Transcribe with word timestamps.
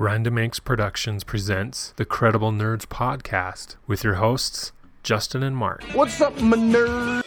Random 0.00 0.38
Inks 0.38 0.60
Productions 0.60 1.24
presents 1.24 1.92
the 1.96 2.04
Credible 2.04 2.52
Nerds 2.52 2.86
podcast 2.86 3.74
with 3.88 4.04
your 4.04 4.14
hosts, 4.14 4.70
Justin 5.02 5.42
and 5.42 5.56
Marc. 5.56 5.82
What's 5.92 6.20
up, 6.20 6.40
my 6.40 6.56
nerd? 6.56 7.24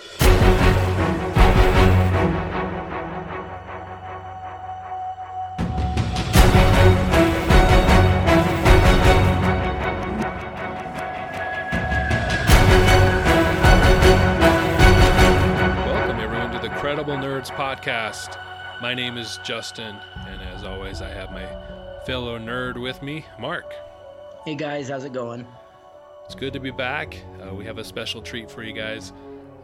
Welcome, 15.86 16.22
everyone, 16.22 16.54
to 16.54 16.60
the 16.60 16.74
Credible 16.76 17.16
Nerds 17.16 17.50
podcast. 17.50 18.40
My 18.82 18.94
name 18.94 19.18
is 19.18 19.40
Justin, 19.44 19.98
and 20.26 20.42
as 20.56 20.64
always, 20.64 21.02
I 21.02 21.10
have 21.10 21.32
my 21.34 21.46
fellow 22.06 22.40
nerd 22.40 22.82
with 22.82 23.02
me, 23.04 23.24
Marc. 23.40 23.72
Hey 24.44 24.56
guys, 24.56 24.90
how's 24.90 25.04
it 25.04 25.14
going? 25.14 25.46
It's 26.26 26.34
good 26.34 26.54
to 26.54 26.60
be 26.60 26.72
back. 26.72 27.16
Uh, 27.40 27.54
we 27.54 27.64
have 27.66 27.78
a 27.78 27.84
special 27.84 28.24
treat 28.24 28.50
for 28.50 28.64
you 28.64 28.74
guys. 28.74 29.14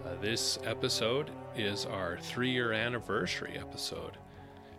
Uh, 0.05 0.21
this 0.21 0.59
episode 0.63 1.31
is 1.55 1.87
our 1.87 2.19
three 2.19 2.51
year 2.51 2.73
anniversary 2.73 3.57
episode. 3.59 4.17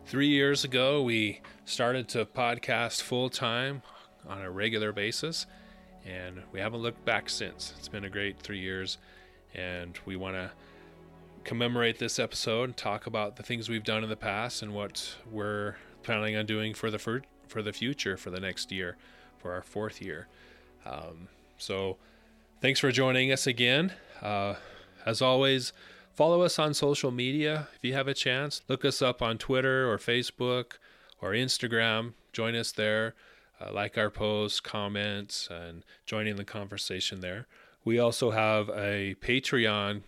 Three 0.07 0.29
years 0.29 0.65
ago, 0.65 1.03
we 1.03 1.41
started 1.65 2.09
to 2.11 2.25
podcast 2.27 3.03
full 3.03 3.29
time 3.29 3.83
on 4.29 4.41
a 4.41 4.51
regular 4.51 4.93
basis, 4.93 5.47
and 6.07 6.43
we 6.53 6.61
haven't 6.61 6.81
looked 6.81 7.05
back 7.05 7.29
since. 7.29 7.75
It's 7.77 7.89
been 7.89 8.05
a 8.05 8.11
great 8.11 8.39
three 8.39 8.61
years, 8.61 8.99
and 9.53 9.99
we 10.07 10.15
want 10.15 10.37
to 10.37 10.53
commemorate 11.43 11.99
this 11.99 12.21
episode 12.21 12.65
and 12.65 12.77
talk 12.77 13.07
about 13.07 13.35
the 13.35 13.43
things 13.43 13.69
we've 13.69 13.85
done 13.85 14.05
in 14.05 14.11
the 14.11 14.17
past 14.17 14.63
and 14.63 14.73
what 14.73 15.17
we're 15.29 15.75
planning 16.05 16.37
on 16.37 16.47
doing 16.47 16.73
for 16.73 16.91
the 16.91 16.99
for 17.49 17.63
the 17.63 17.73
future 17.73 18.17
for 18.17 18.31
the 18.31 18.41
next 18.41 18.71
year 18.73 18.97
for 19.39 19.53
our 19.53 19.63
fourth 19.63 20.03
year. 20.03 20.29
Um, 20.85 21.29
so 21.57 21.97
thanks 22.61 22.81
for 22.81 22.91
joining 22.93 23.33
us 23.33 23.47
again. 23.47 23.93
Uh, 24.23 24.55
as 25.07 25.23
always 25.23 25.73
follow 26.15 26.43
us 26.43 26.59
on 26.59 26.75
social 26.75 27.11
media 27.11 27.69
if 27.77 27.85
you 27.85 27.95
have 27.95 28.09
a 28.09 28.15
chance. 28.15 28.63
Look 28.69 28.85
us 28.85 29.01
up 29.01 29.23
on 29.23 29.39
twitter 29.39 29.91
or 29.91 29.99
facebook 29.99 30.79
or 31.21 31.31
instagram. 31.31 32.15
Join 32.33 32.55
us 32.55 32.73
there. 32.73 33.15
Uh, 33.61 33.73
like 33.73 33.99
our 33.99 34.11
posts 34.11 34.61
comments 34.61 35.49
and 35.51 35.85
joining 36.07 36.37
the 36.37 36.45
conversation 36.45 37.21
there. 37.21 37.49
We 37.85 37.99
also 37.99 38.31
have 38.31 38.69
a 38.69 39.17
patreon 39.21 40.03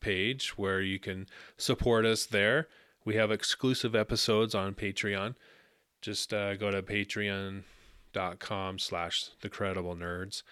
page 0.00 0.56
where 0.56 0.80
you 0.80 0.98
can 0.98 1.26
support 1.56 2.04
us 2.04 2.26
there. 2.26 2.68
We 3.04 3.16
have 3.16 3.30
exclusive 3.30 3.94
episodes 3.94 4.54
on 4.54 4.74
Patreon. 4.74 5.34
Just 6.04 6.34
uh, 6.34 6.54
go 6.56 6.70
to 6.70 6.82
patreon.com 6.82 8.78
slash 8.78 9.30
the 9.40 9.48
credible 9.48 9.96
nerds 9.96 10.42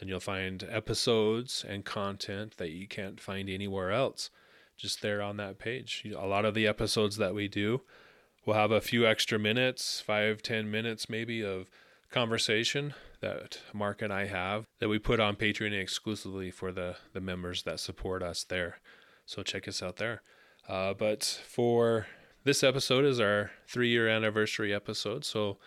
and 0.00 0.08
you'll 0.08 0.20
find 0.20 0.66
episodes 0.70 1.64
and 1.68 1.84
content 1.84 2.56
that 2.56 2.70
you 2.70 2.86
can't 2.86 3.20
find 3.20 3.50
anywhere 3.50 3.90
else 3.90 4.30
just 4.78 5.02
there 5.02 5.20
on 5.20 5.36
that 5.36 5.58
page 5.58 6.06
a 6.16 6.26
lot 6.26 6.46
of 6.46 6.54
the 6.54 6.66
episodes 6.66 7.18
that 7.18 7.34
we 7.34 7.46
do 7.48 7.82
will 8.46 8.54
have 8.54 8.70
a 8.70 8.80
few 8.80 9.06
extra 9.06 9.38
minutes 9.38 10.00
five 10.00 10.40
ten 10.40 10.70
minutes 10.70 11.10
maybe 11.10 11.44
of 11.44 11.68
conversation 12.10 12.94
that 13.20 13.58
marc 13.74 14.00
and 14.00 14.10
i 14.10 14.24
have 14.24 14.64
that 14.78 14.88
we 14.88 14.98
put 14.98 15.20
on 15.20 15.36
patreon 15.36 15.78
exclusively 15.78 16.50
for 16.50 16.72
the 16.72 16.96
the 17.12 17.20
members 17.20 17.64
that 17.64 17.78
support 17.78 18.22
us 18.22 18.42
there 18.44 18.78
so 19.30 19.44
check 19.44 19.68
us 19.68 19.80
out 19.80 19.98
there. 19.98 20.22
Uh, 20.68 20.92
but 20.92 21.22
for 21.22 22.08
this 22.44 22.62
episode 22.62 23.04
is 23.04 23.20
our 23.20 23.50
three 23.66 23.88
year 23.88 24.08
anniversary 24.08 24.74
episode. 24.74 25.24
So 25.24 25.58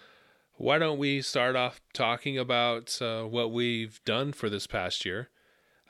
why 0.56 0.78
don't 0.78 0.98
we 0.98 1.22
start 1.22 1.56
off 1.56 1.82
talking 1.94 2.38
about 2.38 3.02
uh, 3.02 3.24
what 3.24 3.52
we've 3.52 4.04
done 4.06 4.34
for 4.34 4.50
this 4.50 4.68
past 4.68 5.06
year? 5.06 5.30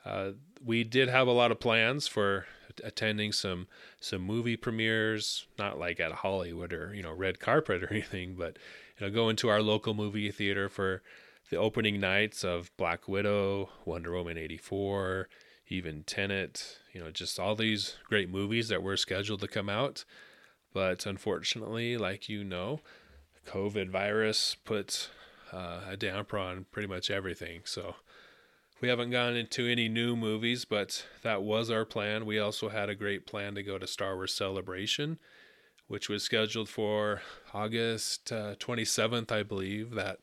Uh, 0.04 0.32
we 0.62 0.84
did 0.84 1.08
have 1.08 1.26
a 1.26 1.32
lot 1.32 1.50
of 1.50 1.60
plans 1.60 2.06
for 2.06 2.46
attending 2.82 3.32
some 3.32 3.68
some 4.00 4.22
movie 4.22 4.56
premieres, 4.56 5.46
not 5.58 5.78
like 5.78 6.00
at 6.00 6.12
Hollywood 6.12 6.72
or 6.72 6.94
you 6.94 7.02
know 7.02 7.12
red 7.12 7.40
carpet 7.40 7.82
or 7.82 7.88
anything, 7.90 8.34
but 8.34 8.58
you 8.98 9.06
know 9.06 9.12
going 9.12 9.36
to 9.36 9.48
our 9.48 9.62
local 9.62 9.94
movie 9.94 10.30
theater 10.30 10.68
for 10.68 11.02
the 11.50 11.56
opening 11.56 12.00
nights 12.00 12.42
of 12.44 12.74
Black 12.76 13.06
Widow, 13.08 13.70
Wonder 13.84 14.12
Woman 14.12 14.36
eighty 14.36 14.58
four, 14.58 15.28
even 15.68 16.02
Tenet, 16.04 16.78
you 16.92 17.00
know, 17.02 17.10
just 17.10 17.38
all 17.38 17.54
these 17.54 17.96
great 18.04 18.28
movies 18.28 18.68
that 18.68 18.82
were 18.82 18.96
scheduled 18.96 19.40
to 19.40 19.48
come 19.48 19.68
out. 19.70 20.04
But 20.74 21.06
unfortunately, 21.06 21.96
like 21.96 22.28
you 22.28 22.44
know, 22.44 22.80
COVID 23.46 23.88
virus 23.88 24.56
puts 24.56 25.08
uh, 25.52 25.80
a 25.88 25.96
damper 25.96 26.36
on 26.36 26.66
pretty 26.72 26.88
much 26.88 27.10
everything. 27.10 27.62
So 27.64 27.94
we 28.80 28.88
haven't 28.88 29.10
gone 29.10 29.36
into 29.36 29.66
any 29.66 29.88
new 29.88 30.16
movies, 30.16 30.64
but 30.64 31.06
that 31.22 31.42
was 31.42 31.70
our 31.70 31.84
plan. 31.84 32.26
We 32.26 32.38
also 32.38 32.68
had 32.68 32.90
a 32.90 32.94
great 32.94 33.24
plan 33.24 33.54
to 33.54 33.62
go 33.62 33.78
to 33.78 33.86
Star 33.86 34.16
Wars 34.16 34.34
Celebration, 34.34 35.18
which 35.86 36.08
was 36.08 36.22
scheduled 36.24 36.68
for 36.68 37.22
August 37.54 38.32
uh, 38.32 38.56
27th, 38.56 39.30
I 39.30 39.42
believe, 39.42 39.92
that 39.92 40.18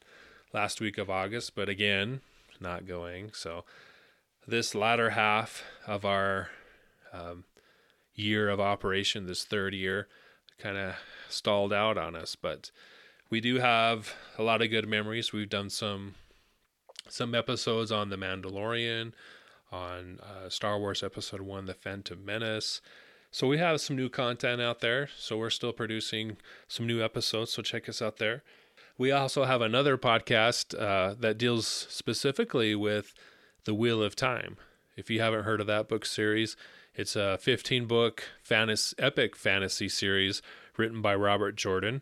last 0.53 0.81
week 0.81 0.97
of 0.97 1.09
August, 1.09 1.55
but 1.55 1.69
again, 1.69 2.21
not 2.59 2.85
going. 2.85 3.31
So 3.33 3.63
this 4.45 4.75
latter 4.75 5.11
half 5.11 5.63
of 5.87 6.03
our 6.03 6.49
um, 7.13 7.45
year 8.13 8.49
of 8.49 8.59
operation, 8.59 9.27
this 9.27 9.45
third 9.45 9.73
year, 9.73 10.07
kind 10.61 10.77
of 10.77 10.95
stalled 11.29 11.73
out 11.73 11.97
on 11.97 12.15
us. 12.15 12.35
But 12.35 12.71
we 13.29 13.41
do 13.41 13.55
have 13.59 14.13
a 14.37 14.43
lot 14.43 14.61
of 14.61 14.69
good 14.69 14.87
memories. 14.87 15.33
We've 15.33 15.49
done 15.49 15.69
some 15.69 16.15
some 17.09 17.35
episodes 17.35 17.91
on 17.91 18.09
the 18.09 18.15
Mandalorian, 18.15 19.11
on 19.71 20.19
uh, 20.21 20.49
Star 20.49 20.79
Wars 20.79 21.03
Episode 21.03 21.41
One, 21.41 21.65
The 21.65 21.73
Phantom 21.73 22.23
Menace. 22.23 22.81
So 23.31 23.47
we 23.47 23.57
have 23.57 23.81
some 23.81 23.95
new 23.95 24.09
content 24.09 24.61
out 24.61 24.81
there. 24.81 25.09
So 25.17 25.37
we're 25.37 25.49
still 25.49 25.73
producing 25.73 26.37
some 26.67 26.85
new 26.85 27.01
episodes. 27.01 27.51
So 27.51 27.61
check 27.61 27.87
us 27.89 28.01
out 28.01 28.17
there. 28.17 28.43
We 28.97 29.11
also 29.11 29.45
have 29.45 29.61
another 29.61 29.97
podcast 29.97 30.79
uh, 30.79 31.15
that 31.19 31.37
deals 31.37 31.65
specifically 31.67 32.75
with 32.75 33.13
the 33.63 33.73
Wheel 33.73 34.03
of 34.03 34.15
Time. 34.15 34.57
If 34.97 35.09
you 35.09 35.21
haven't 35.21 35.43
heard 35.43 35.61
of 35.61 35.67
that 35.67 35.87
book 35.87 36.05
series, 36.05 36.55
it's 36.95 37.15
a 37.15 37.37
15 37.37 37.85
book 37.85 38.23
fantasy, 38.41 38.95
epic 38.99 39.35
fantasy 39.35 39.87
series 39.87 40.41
written 40.77 41.01
by 41.01 41.15
Robert 41.15 41.55
Jordan. 41.55 42.01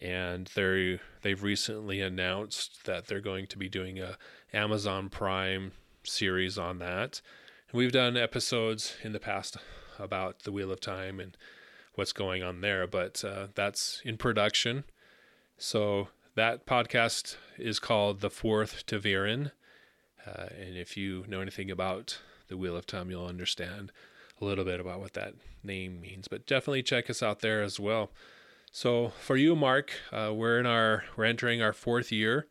And 0.00 0.48
they 0.54 1.00
they've 1.22 1.42
recently 1.42 2.00
announced 2.00 2.84
that 2.84 3.06
they're 3.06 3.20
going 3.20 3.48
to 3.48 3.58
be 3.58 3.68
doing 3.68 3.98
a 3.98 4.16
Amazon 4.52 5.08
Prime 5.08 5.72
series 6.04 6.56
on 6.56 6.78
that. 6.78 7.20
And 7.70 7.78
we've 7.78 7.92
done 7.92 8.16
episodes 8.16 8.96
in 9.02 9.12
the 9.12 9.18
past 9.18 9.56
about 9.98 10.44
the 10.44 10.52
Wheel 10.52 10.70
of 10.70 10.80
Time 10.80 11.18
and 11.18 11.36
what's 11.96 12.12
going 12.12 12.44
on 12.44 12.60
there, 12.60 12.86
but 12.86 13.24
uh, 13.24 13.48
that's 13.56 14.00
in 14.04 14.16
production. 14.16 14.84
So 15.56 16.08
that 16.36 16.64
podcast 16.64 17.36
is 17.58 17.80
called 17.80 18.20
The 18.20 18.30
Fourth 18.30 18.86
Ta'veren. 18.86 19.50
Uh, 20.24 20.46
and 20.60 20.76
if 20.76 20.96
you 20.96 21.24
know 21.26 21.40
anything 21.40 21.72
about 21.72 22.20
the 22.46 22.56
Wheel 22.56 22.76
of 22.76 22.86
Time, 22.86 23.10
you'll 23.10 23.26
understand 23.26 23.90
a 24.40 24.44
little 24.44 24.64
bit 24.64 24.80
about 24.80 25.00
what 25.00 25.14
that 25.14 25.34
name 25.62 26.00
means. 26.00 26.28
But 26.28 26.46
definitely 26.46 26.82
check 26.82 27.10
us 27.10 27.22
out 27.22 27.40
there 27.40 27.62
as 27.62 27.78
well. 27.78 28.10
So 28.70 29.12
for 29.20 29.36
you, 29.36 29.56
Marc, 29.56 29.92
uh, 30.12 30.32
we're 30.34 30.60
in 30.60 30.66
our 30.66 31.04
we're 31.16 31.24
entering 31.24 31.62
our 31.62 31.72
fourth 31.72 32.12
year. 32.12 32.46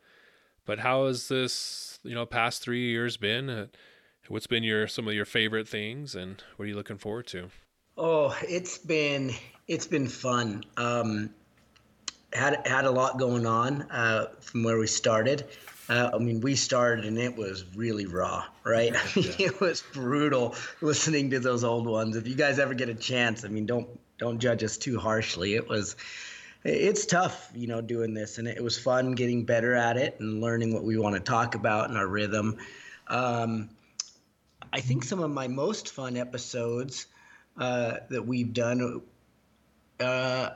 But 0.66 0.80
how 0.80 1.08
has 1.08 1.28
this 1.28 2.00
you 2.04 2.16
know 2.16 2.26
past 2.26 2.62
three 2.62 2.90
years 2.90 3.18
been? 3.18 3.50
Uh, 3.50 3.68
what's 4.28 4.48
been 4.48 4.64
your 4.64 4.88
some 4.88 5.08
of 5.08 5.14
your 5.14 5.26
favorite 5.26 5.68
things, 5.68 6.16
and 6.16 6.44
what 6.56 6.66
are 6.66 6.70
you 6.70 6.76
looking 6.76 6.98
forward 6.98 7.28
to? 7.28 7.50
Oh, 7.98 8.36
it's 8.44 8.78
been 8.78 9.34
it's 9.68 9.88
been 9.88 10.08
fun. 10.08 10.64
Um, 10.76 11.30
had 12.34 12.66
had 12.68 12.86
a 12.86 12.92
lot 12.92 13.18
going 13.18 13.46
on 13.46 13.84
uh, 13.84 14.28
from 14.42 14.64
where 14.64 14.78
we 14.78 14.88
started. 14.88 15.46
Uh, 15.90 16.12
I 16.14 16.18
mean, 16.18 16.42
we 16.42 16.56
started 16.56 17.06
and 17.06 17.18
it 17.18 17.38
was 17.38 17.64
really 17.76 18.06
raw, 18.06 18.44
right? 18.64 18.94
I 18.96 19.20
mean, 19.20 19.34
yeah. 19.38 19.48
it 19.48 19.62
was 19.62 19.84
brutal 19.94 20.56
listening 20.82 21.30
to 21.32 21.40
those 21.40 21.64
old 21.64 21.88
ones. 21.88 22.16
If 22.16 22.28
you 22.28 22.36
guys 22.36 22.60
ever 22.60 22.74
get 22.74 22.90
a 22.90 22.96
chance, 22.96 23.46
I 23.46 23.48
mean, 23.48 23.66
don't 23.66 23.88
don't 24.18 24.40
judge 24.40 24.64
us 24.64 24.78
too 24.78 24.98
harshly. 24.98 25.54
It 25.54 25.68
was, 25.70 25.96
it's 26.64 27.06
tough, 27.06 27.52
you 27.54 27.68
know, 27.68 27.82
doing 27.82 28.14
this, 28.14 28.40
and 28.40 28.48
it 28.48 28.64
was 28.64 28.78
fun 28.78 29.12
getting 29.12 29.46
better 29.46 29.76
at 29.76 29.98
it 29.98 30.20
and 30.20 30.42
learning 30.42 30.74
what 30.74 30.84
we 30.84 30.98
want 30.98 31.16
to 31.16 31.22
talk 31.22 31.56
about 31.56 31.90
and 31.90 31.98
our 31.98 32.08
rhythm. 32.08 32.58
Um, 33.08 33.70
I 34.74 34.82
think 34.82 35.04
some 35.04 35.20
of 35.20 35.30
my 35.30 35.48
most 35.48 35.90
fun 35.90 36.18
episodes 36.18 37.06
uh, 37.58 37.98
that 38.10 38.26
we've 38.26 38.54
done, 38.54 39.02
uh, 40.00 40.50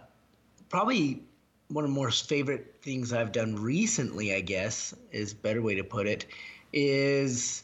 probably 0.70 1.24
one 1.72 1.86
of 1.86 1.90
the 1.90 1.96
most 1.96 2.28
favorite 2.28 2.76
things 2.82 3.14
I've 3.14 3.32
done 3.32 3.56
recently, 3.56 4.34
I 4.34 4.42
guess, 4.42 4.94
is 5.12 5.34
better 5.34 5.62
way 5.62 5.76
to 5.76 5.84
put 5.84 6.06
it, 6.06 6.26
is 6.74 7.64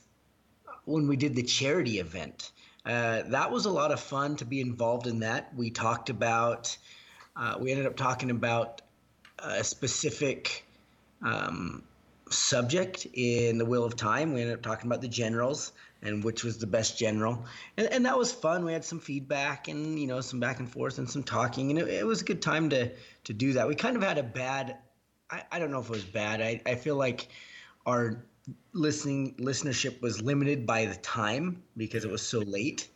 when 0.85 1.07
we 1.07 1.17
did 1.17 1.35
the 1.35 1.43
charity 1.43 1.99
event. 1.99 2.51
Uh, 2.85 3.23
that 3.27 3.51
was 3.51 3.65
a 3.65 3.69
lot 3.69 3.91
of 3.91 3.99
fun 3.99 4.37
to 4.37 4.45
be 4.45 4.61
involved 4.61 5.07
in 5.07 5.19
that. 5.19 5.53
We 5.55 5.69
talked 5.69 6.09
about, 6.09 6.77
uh, 7.35 7.55
we 7.59 7.71
ended 7.71 7.85
up 7.85 7.97
talking 7.97 8.31
about 8.31 8.81
a 9.39 9.63
specific 9.63 10.65
um, 11.21 11.83
subject 12.29 13.07
in 13.13 13.57
the 13.57 13.65
Wheel 13.65 13.83
of 13.83 13.97
Time. 13.97 14.31
We 14.31 14.41
ended 14.41 14.55
up 14.55 14.61
talking 14.61 14.87
about 14.87 15.01
the 15.01 15.07
generals 15.09 15.73
and 16.01 16.23
which 16.23 16.43
was 16.43 16.57
the 16.57 16.67
best 16.67 16.97
general, 16.97 17.45
and, 17.77 17.87
and 17.87 18.05
that 18.05 18.17
was 18.17 18.31
fun. 18.31 18.65
We 18.65 18.73
had 18.73 18.85
some 18.85 18.99
feedback 18.99 19.67
and 19.67 19.99
you 19.99 20.07
know 20.07 20.21
some 20.21 20.39
back 20.39 20.59
and 20.59 20.69
forth 20.69 20.97
and 20.97 21.09
some 21.09 21.23
talking, 21.23 21.69
and 21.69 21.79
it, 21.79 21.87
it 21.87 22.05
was 22.05 22.21
a 22.21 22.25
good 22.25 22.41
time 22.41 22.69
to 22.69 22.91
to 23.25 23.33
do 23.33 23.53
that. 23.53 23.67
We 23.67 23.75
kind 23.75 23.95
of 23.95 24.03
had 24.03 24.17
a 24.17 24.23
bad, 24.23 24.77
I, 25.29 25.43
I 25.51 25.59
don't 25.59 25.71
know 25.71 25.79
if 25.79 25.85
it 25.85 25.91
was 25.91 26.03
bad. 26.03 26.41
I, 26.41 26.61
I 26.65 26.75
feel 26.75 26.95
like 26.95 27.27
our 27.85 28.25
listening 28.73 29.35
listenership 29.39 30.01
was 30.01 30.21
limited 30.21 30.65
by 30.65 30.85
the 30.85 30.95
time 30.95 31.63
because 31.75 32.05
it 32.05 32.11
was 32.11 32.21
so 32.21 32.39
late 32.39 32.87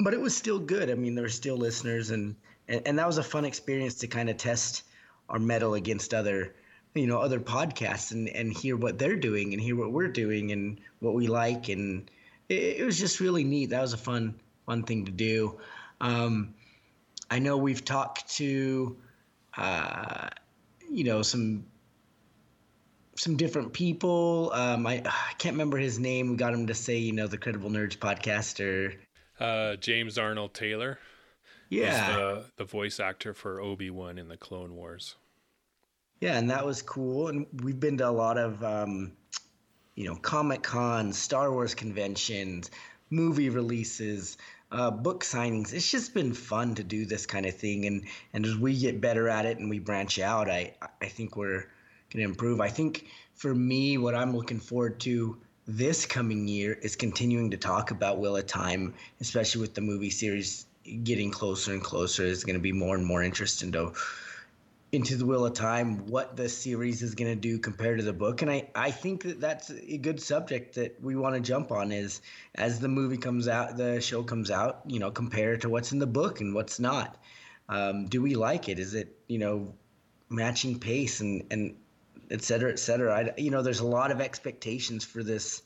but 0.00 0.12
it 0.12 0.20
was 0.20 0.36
still 0.36 0.58
good 0.58 0.90
i 0.90 0.94
mean 0.94 1.14
there 1.14 1.22
were 1.22 1.28
still 1.28 1.56
listeners 1.56 2.10
and 2.10 2.34
and, 2.66 2.82
and 2.86 2.98
that 2.98 3.06
was 3.06 3.18
a 3.18 3.22
fun 3.22 3.44
experience 3.44 3.94
to 3.94 4.06
kind 4.06 4.28
of 4.28 4.36
test 4.36 4.82
our 5.28 5.38
mettle 5.38 5.74
against 5.74 6.14
other 6.14 6.54
you 6.94 7.06
know 7.06 7.18
other 7.18 7.40
podcasts 7.40 8.12
and 8.12 8.28
and 8.28 8.52
hear 8.52 8.76
what 8.76 8.98
they're 8.98 9.16
doing 9.16 9.52
and 9.52 9.60
hear 9.60 9.76
what 9.76 9.92
we're 9.92 10.08
doing 10.08 10.52
and 10.52 10.80
what 11.00 11.14
we 11.14 11.26
like 11.26 11.68
and 11.68 12.10
it, 12.48 12.78
it 12.80 12.84
was 12.84 12.98
just 12.98 13.20
really 13.20 13.44
neat 13.44 13.70
that 13.70 13.80
was 13.80 13.92
a 13.92 13.98
fun 13.98 14.34
fun 14.66 14.82
thing 14.82 15.04
to 15.04 15.12
do 15.12 15.58
um, 16.00 16.54
i 17.30 17.38
know 17.38 17.56
we've 17.56 17.84
talked 17.84 18.28
to 18.36 18.96
uh, 19.56 20.28
you 20.90 21.04
know 21.04 21.22
some 21.22 21.64
some 23.16 23.36
different 23.36 23.72
people. 23.72 24.50
Um, 24.52 24.86
I, 24.86 25.02
I 25.04 25.32
can't 25.38 25.54
remember 25.54 25.78
his 25.78 25.98
name. 25.98 26.30
We 26.30 26.36
got 26.36 26.54
him 26.54 26.66
to 26.66 26.74
say, 26.74 26.96
you 26.96 27.12
know, 27.12 27.26
the 27.26 27.38
Credible 27.38 27.70
Nerds 27.70 27.96
podcaster. 27.96 28.96
uh, 29.40 29.76
James 29.76 30.18
Arnold 30.18 30.54
Taylor. 30.54 30.98
Yeah, 31.70 32.14
the, 32.14 32.44
the 32.56 32.64
voice 32.64 33.00
actor 33.00 33.34
for 33.34 33.60
Obi 33.60 33.90
Wan 33.90 34.18
in 34.18 34.28
the 34.28 34.36
Clone 34.36 34.74
Wars. 34.74 35.16
Yeah, 36.20 36.38
and 36.38 36.50
that 36.50 36.64
was 36.64 36.82
cool. 36.82 37.28
And 37.28 37.46
we've 37.62 37.78
been 37.78 37.98
to 37.98 38.08
a 38.08 38.10
lot 38.10 38.38
of, 38.38 38.62
um, 38.64 39.12
you 39.94 40.06
know, 40.06 40.16
Comic 40.16 40.62
Con, 40.62 41.12
Star 41.12 41.52
Wars 41.52 41.74
conventions, 41.74 42.70
movie 43.10 43.50
releases, 43.50 44.36
uh, 44.72 44.90
book 44.90 45.22
signings. 45.22 45.72
It's 45.72 45.90
just 45.90 46.14
been 46.14 46.32
fun 46.34 46.74
to 46.76 46.84
do 46.84 47.06
this 47.06 47.26
kind 47.26 47.46
of 47.46 47.56
thing. 47.56 47.86
And 47.86 48.04
and 48.32 48.44
as 48.44 48.56
we 48.56 48.78
get 48.78 49.00
better 49.00 49.28
at 49.28 49.46
it 49.46 49.58
and 49.58 49.70
we 49.70 49.78
branch 49.78 50.18
out, 50.18 50.50
I 50.50 50.74
I 51.00 51.06
think 51.06 51.36
we're 51.36 51.66
gonna 52.12 52.24
improve. 52.24 52.60
I 52.60 52.68
think 52.68 53.06
for 53.34 53.54
me, 53.54 53.98
what 53.98 54.14
I'm 54.14 54.34
looking 54.36 54.60
forward 54.60 55.00
to 55.00 55.38
this 55.66 56.06
coming 56.06 56.46
year 56.48 56.72
is 56.72 56.96
continuing 56.96 57.50
to 57.52 57.56
talk 57.56 57.90
about 57.90 58.18
Wheel 58.18 58.36
of 58.36 58.46
Time, 58.46 58.94
especially 59.20 59.60
with 59.60 59.74
the 59.74 59.80
movie 59.80 60.10
series 60.10 60.66
getting 61.04 61.30
closer 61.30 61.72
and 61.72 61.82
closer. 61.82 62.24
Going 62.24 62.54
to 62.54 62.58
be 62.58 62.72
more 62.72 62.96
and 62.96 63.06
more 63.06 63.22
interest 63.22 63.62
into 63.62 63.92
into 64.94 65.16
the 65.16 65.26
Wheel 65.26 65.44
of 65.44 65.52
Time, 65.54 66.06
what 66.06 66.36
the 66.36 66.48
series 66.48 67.02
is 67.02 67.14
going 67.14 67.30
to 67.30 67.36
do 67.36 67.58
compared 67.58 67.98
to 67.98 68.04
the 68.04 68.12
book, 68.12 68.42
and 68.42 68.50
I 68.50 68.70
I 68.74 68.90
think 68.90 69.24
that 69.24 69.40
that's 69.40 69.70
a 69.70 69.98
good 69.98 70.20
subject 70.20 70.76
that 70.76 71.02
we 71.02 71.16
want 71.16 71.34
to 71.34 71.40
jump 71.40 71.72
on. 71.72 71.92
Is 71.92 72.22
as 72.54 72.80
the 72.80 72.88
movie 72.88 73.18
comes 73.18 73.48
out, 73.48 73.76
the 73.76 74.00
show 74.00 74.22
comes 74.22 74.50
out, 74.50 74.80
you 74.86 74.98
know, 74.98 75.10
compare 75.10 75.56
to 75.58 75.68
what's 75.68 75.92
in 75.92 75.98
the 75.98 76.06
book 76.06 76.40
and 76.40 76.54
what's 76.54 76.80
not. 76.80 77.18
Um, 77.68 78.06
do 78.06 78.22
we 78.22 78.34
like 78.34 78.68
it? 78.68 78.78
Is 78.78 78.94
it 78.94 79.18
you 79.26 79.38
know 79.38 79.74
matching 80.30 80.78
pace 80.78 81.20
and 81.20 81.44
and 81.50 81.76
et 82.30 82.42
cetera, 82.42 82.70
et 82.70 82.78
cetera. 82.78 83.14
I, 83.14 83.40
you 83.40 83.50
know, 83.50 83.62
there's 83.62 83.80
a 83.80 83.86
lot 83.86 84.10
of 84.10 84.20
expectations 84.20 85.04
for 85.04 85.22
this 85.22 85.62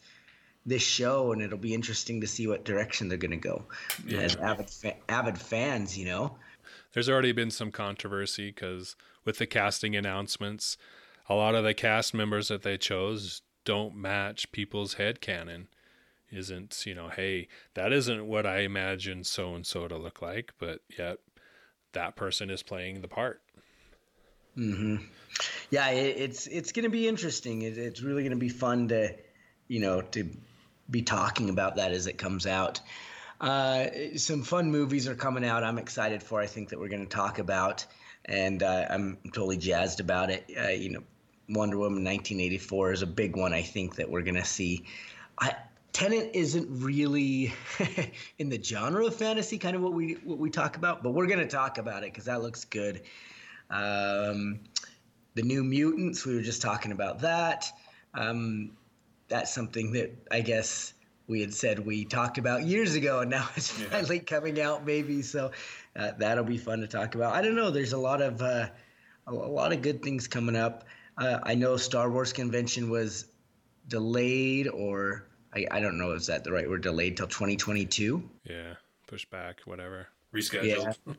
this 0.66 0.82
show, 0.82 1.32
and 1.32 1.40
it'll 1.40 1.58
be 1.58 1.72
interesting 1.72 2.20
to 2.20 2.26
see 2.26 2.46
what 2.46 2.64
direction 2.64 3.08
they're 3.08 3.16
going 3.16 3.30
to 3.30 3.36
go. 3.36 3.64
Yeah. 4.06 4.20
As 4.20 4.36
avid 4.36 4.70
avid 5.08 5.38
fans, 5.38 5.96
you 5.96 6.04
know, 6.06 6.36
there's 6.92 7.08
already 7.08 7.32
been 7.32 7.50
some 7.50 7.70
controversy 7.70 8.50
because 8.50 8.96
with 9.28 9.36
the 9.36 9.46
casting 9.46 9.94
announcements, 9.94 10.78
a 11.28 11.34
lot 11.34 11.54
of 11.54 11.62
the 11.62 11.74
cast 11.74 12.14
members 12.14 12.48
that 12.48 12.62
they 12.62 12.78
chose 12.78 13.42
don't 13.66 13.94
match 13.94 14.50
people's 14.52 14.94
head 14.94 15.20
canon. 15.20 15.68
Isn't 16.32 16.86
you 16.86 16.94
know, 16.94 17.10
hey, 17.10 17.48
that 17.74 17.92
isn't 17.92 18.26
what 18.26 18.46
I 18.46 18.60
imagined 18.60 19.26
so 19.26 19.54
and 19.54 19.66
so 19.66 19.86
to 19.86 19.98
look 19.98 20.22
like, 20.22 20.54
but 20.58 20.80
yet 20.98 21.18
that 21.92 22.16
person 22.16 22.48
is 22.48 22.62
playing 22.62 23.02
the 23.02 23.08
part. 23.08 23.42
Mm-hmm. 24.56 25.04
Yeah, 25.68 25.90
it, 25.90 26.16
it's 26.16 26.46
it's 26.46 26.72
going 26.72 26.84
to 26.84 26.90
be 26.90 27.06
interesting. 27.06 27.60
It, 27.60 27.76
it's 27.76 28.00
really 28.00 28.22
going 28.22 28.30
to 28.30 28.38
be 28.38 28.48
fun 28.48 28.88
to, 28.88 29.14
you 29.66 29.80
know, 29.80 30.00
to 30.00 30.26
be 30.88 31.02
talking 31.02 31.50
about 31.50 31.76
that 31.76 31.92
as 31.92 32.06
it 32.06 32.16
comes 32.16 32.46
out. 32.46 32.80
Uh, 33.42 33.88
some 34.16 34.42
fun 34.42 34.70
movies 34.70 35.06
are 35.06 35.14
coming 35.14 35.44
out. 35.44 35.64
I'm 35.64 35.76
excited 35.76 36.22
for. 36.22 36.40
I 36.40 36.46
think 36.46 36.70
that 36.70 36.80
we're 36.80 36.88
going 36.88 37.06
to 37.06 37.14
talk 37.14 37.38
about, 37.38 37.84
and 38.28 38.62
uh, 38.62 38.86
I'm 38.90 39.18
totally 39.32 39.56
jazzed 39.56 40.00
about 40.00 40.30
it. 40.30 40.44
Uh, 40.56 40.68
you 40.68 40.90
know, 40.90 41.02
Wonder 41.48 41.78
Woman 41.78 42.04
1984 42.04 42.92
is 42.92 43.02
a 43.02 43.06
big 43.06 43.36
one. 43.36 43.54
I 43.54 43.62
think 43.62 43.96
that 43.96 44.08
we're 44.10 44.22
to 44.34 44.44
see. 44.44 44.84
I, 45.40 45.54
Tenet 45.92 46.30
isn't 46.34 46.68
really 46.70 47.52
in 48.38 48.50
the 48.50 48.62
genre 48.62 49.06
of 49.06 49.16
fantasy, 49.16 49.58
kind 49.58 49.74
of 49.74 49.82
what 49.82 49.94
we 49.94 50.14
what 50.24 50.38
we 50.38 50.50
talk 50.50 50.76
about, 50.76 51.02
but 51.02 51.10
we're 51.10 51.26
to 51.38 51.48
talk 51.48 51.78
about 51.78 52.04
it 52.04 52.12
because 52.12 52.26
that 52.26 52.42
looks 52.42 52.64
good. 52.64 53.02
Um, 53.70 54.60
the 55.34 55.42
New 55.42 55.64
Mutants, 55.64 56.24
we 56.24 56.34
were 56.34 56.42
just 56.42 56.62
talking 56.62 56.92
about 56.92 57.20
that. 57.20 57.70
Um, 58.14 58.72
that's 59.28 59.52
something 59.52 59.92
that 59.92 60.14
I 60.30 60.40
guess 60.40 60.92
we 61.28 61.42
had 61.42 61.54
said 61.54 61.78
we 61.78 62.04
talked 62.04 62.38
about 62.38 62.64
years 62.64 62.94
ago, 62.94 63.20
and 63.20 63.30
now 63.30 63.48
it's 63.56 63.78
yeah. 63.78 63.88
finally 63.90 64.18
coming 64.18 64.60
out, 64.60 64.84
maybe. 64.84 65.22
So 65.22 65.52
uh, 65.94 66.12
that'll 66.18 66.44
be 66.44 66.58
fun 66.58 66.80
to 66.80 66.88
talk 66.88 67.14
about. 67.14 67.34
I 67.34 67.42
don't 67.42 67.54
know. 67.54 67.70
There's 67.70 67.92
a 67.92 67.98
lot 67.98 68.20
of 68.20 68.42
uh, 68.42 68.68
a, 69.26 69.32
lot 69.32 69.72
of 69.72 69.82
good 69.82 70.02
things 70.02 70.26
coming 70.26 70.56
up. 70.56 70.84
Uh, 71.16 71.38
I 71.42 71.54
know 71.54 71.76
Star 71.76 72.10
Wars 72.10 72.32
convention 72.32 72.90
was 72.90 73.26
delayed, 73.86 74.68
or 74.68 75.28
I, 75.54 75.66
I 75.70 75.80
don't 75.80 75.98
know 75.98 76.12
is 76.12 76.26
that 76.26 76.42
the 76.42 76.52
right 76.52 76.68
word? 76.68 76.82
Delayed 76.82 77.16
till 77.16 77.28
2022. 77.28 78.28
Yeah, 78.44 78.74
pushed 79.06 79.30
back, 79.30 79.60
whatever, 79.66 80.08
rescheduled. 80.34 80.96
Yeah. 81.06 81.14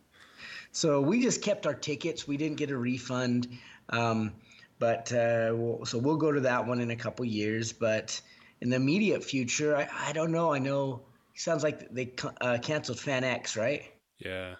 So 0.72 1.02
we 1.02 1.22
just 1.22 1.42
kept 1.42 1.66
our 1.66 1.74
tickets. 1.74 2.28
We 2.28 2.38
didn't 2.38 2.58
get 2.58 2.70
a 2.70 2.78
refund. 2.78 3.48
Um, 3.90 4.34
but 4.78 5.12
uh, 5.12 5.52
we'll, 5.54 5.86
so 5.86 5.98
we'll 5.98 6.16
go 6.16 6.32
to 6.32 6.40
that 6.42 6.66
one 6.66 6.80
in 6.80 6.92
a 6.92 6.96
couple 6.96 7.26
years. 7.26 7.74
But 7.74 8.22
in 8.62 8.70
the 8.70 8.76
immediate 8.76 9.24
future, 9.24 9.76
I, 9.76 9.88
I 10.10 10.14
don't 10.14 10.32
know. 10.32 10.54
I 10.54 10.60
know 10.60 11.02
sounds 11.36 11.64
like 11.64 11.94
they 11.94 12.14
uh, 12.42 12.58
canceled 12.62 12.98
FanX, 12.98 13.58
right? 13.58 13.84
Yeah, 14.18 14.56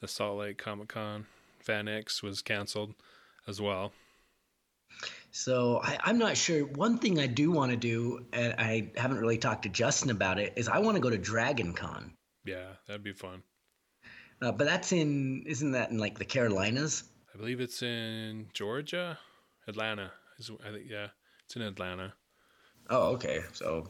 the 0.00 0.08
Salt 0.08 0.38
Lake 0.38 0.58
Comic 0.58 0.88
Con 0.88 1.26
FanX 1.66 2.22
was 2.22 2.42
canceled 2.42 2.94
as 3.48 3.60
well. 3.60 3.92
So 5.32 5.80
I, 5.82 5.98
am 6.10 6.18
not 6.18 6.36
sure. 6.36 6.64
One 6.64 6.98
thing 6.98 7.18
I 7.20 7.26
do 7.26 7.50
want 7.50 7.70
to 7.70 7.76
do, 7.76 8.26
and 8.32 8.54
I 8.58 8.90
haven't 8.96 9.18
really 9.18 9.38
talked 9.38 9.62
to 9.62 9.68
Justin 9.68 10.10
about 10.10 10.38
it, 10.38 10.52
is 10.56 10.68
I 10.68 10.78
want 10.78 10.96
to 10.96 11.00
go 11.00 11.10
to 11.10 11.18
Dragon 11.18 11.72
Con. 11.72 12.12
Yeah, 12.44 12.72
that'd 12.86 13.04
be 13.04 13.12
fun. 13.12 13.42
Uh, 14.42 14.52
but 14.52 14.64
that's 14.64 14.92
in, 14.92 15.44
isn't 15.46 15.72
that 15.72 15.90
in 15.90 15.98
like 15.98 16.18
the 16.18 16.24
Carolinas? 16.24 17.04
I 17.32 17.38
believe 17.38 17.60
it's 17.60 17.82
in 17.82 18.46
Georgia, 18.52 19.18
Atlanta. 19.68 20.10
Is 20.38 20.50
I 20.66 20.72
think 20.72 20.86
yeah, 20.88 21.08
it's 21.44 21.56
in 21.56 21.62
Atlanta. 21.62 22.14
Oh, 22.88 23.12
okay. 23.12 23.42
So 23.52 23.86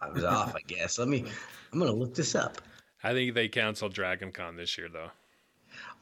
I 0.00 0.08
was 0.08 0.24
off, 0.24 0.54
I 0.54 0.60
guess. 0.66 0.98
Let 0.98 1.08
me. 1.08 1.24
I'm 1.72 1.78
gonna 1.78 1.92
look 1.92 2.14
this 2.14 2.34
up. 2.34 2.60
I 3.02 3.12
think 3.12 3.34
they 3.34 3.48
canceled 3.48 3.94
Dragon 3.94 4.32
Con 4.32 4.56
this 4.56 4.76
year, 4.78 4.88
though. 4.92 5.10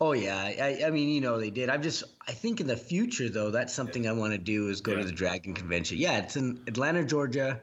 Oh 0.00 0.12
yeah, 0.12 0.36
I, 0.36 0.82
I 0.86 0.90
mean 0.90 1.08
you 1.08 1.20
know 1.20 1.38
they 1.38 1.50
did. 1.50 1.68
I'm 1.68 1.82
just 1.82 2.04
I 2.26 2.32
think 2.32 2.60
in 2.60 2.66
the 2.66 2.76
future 2.76 3.28
though 3.28 3.50
that's 3.50 3.72
something 3.72 4.08
I 4.08 4.12
want 4.12 4.32
to 4.32 4.38
do 4.38 4.68
is 4.68 4.80
go 4.80 4.92
yeah. 4.92 4.98
to 4.98 5.04
the 5.04 5.12
Dragon 5.12 5.54
Convention. 5.54 5.98
Yeah, 5.98 6.18
it's 6.18 6.36
in 6.36 6.60
Atlanta, 6.66 7.04
Georgia, 7.04 7.60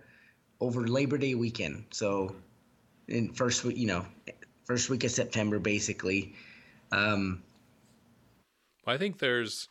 over 0.62 0.88
Labor 0.88 1.18
Day 1.18 1.36
weekend. 1.36 1.86
So 1.92 2.36
in 3.08 3.34
first 3.34 3.66
you 3.66 3.88
know 3.88 4.06
first 4.66 4.90
week 4.90 5.04
of 5.04 5.12
September, 5.12 5.60
basically. 5.60 6.36
Um, 6.92 7.42
I 8.86 8.98
think 8.98 9.20
there's 9.20 9.68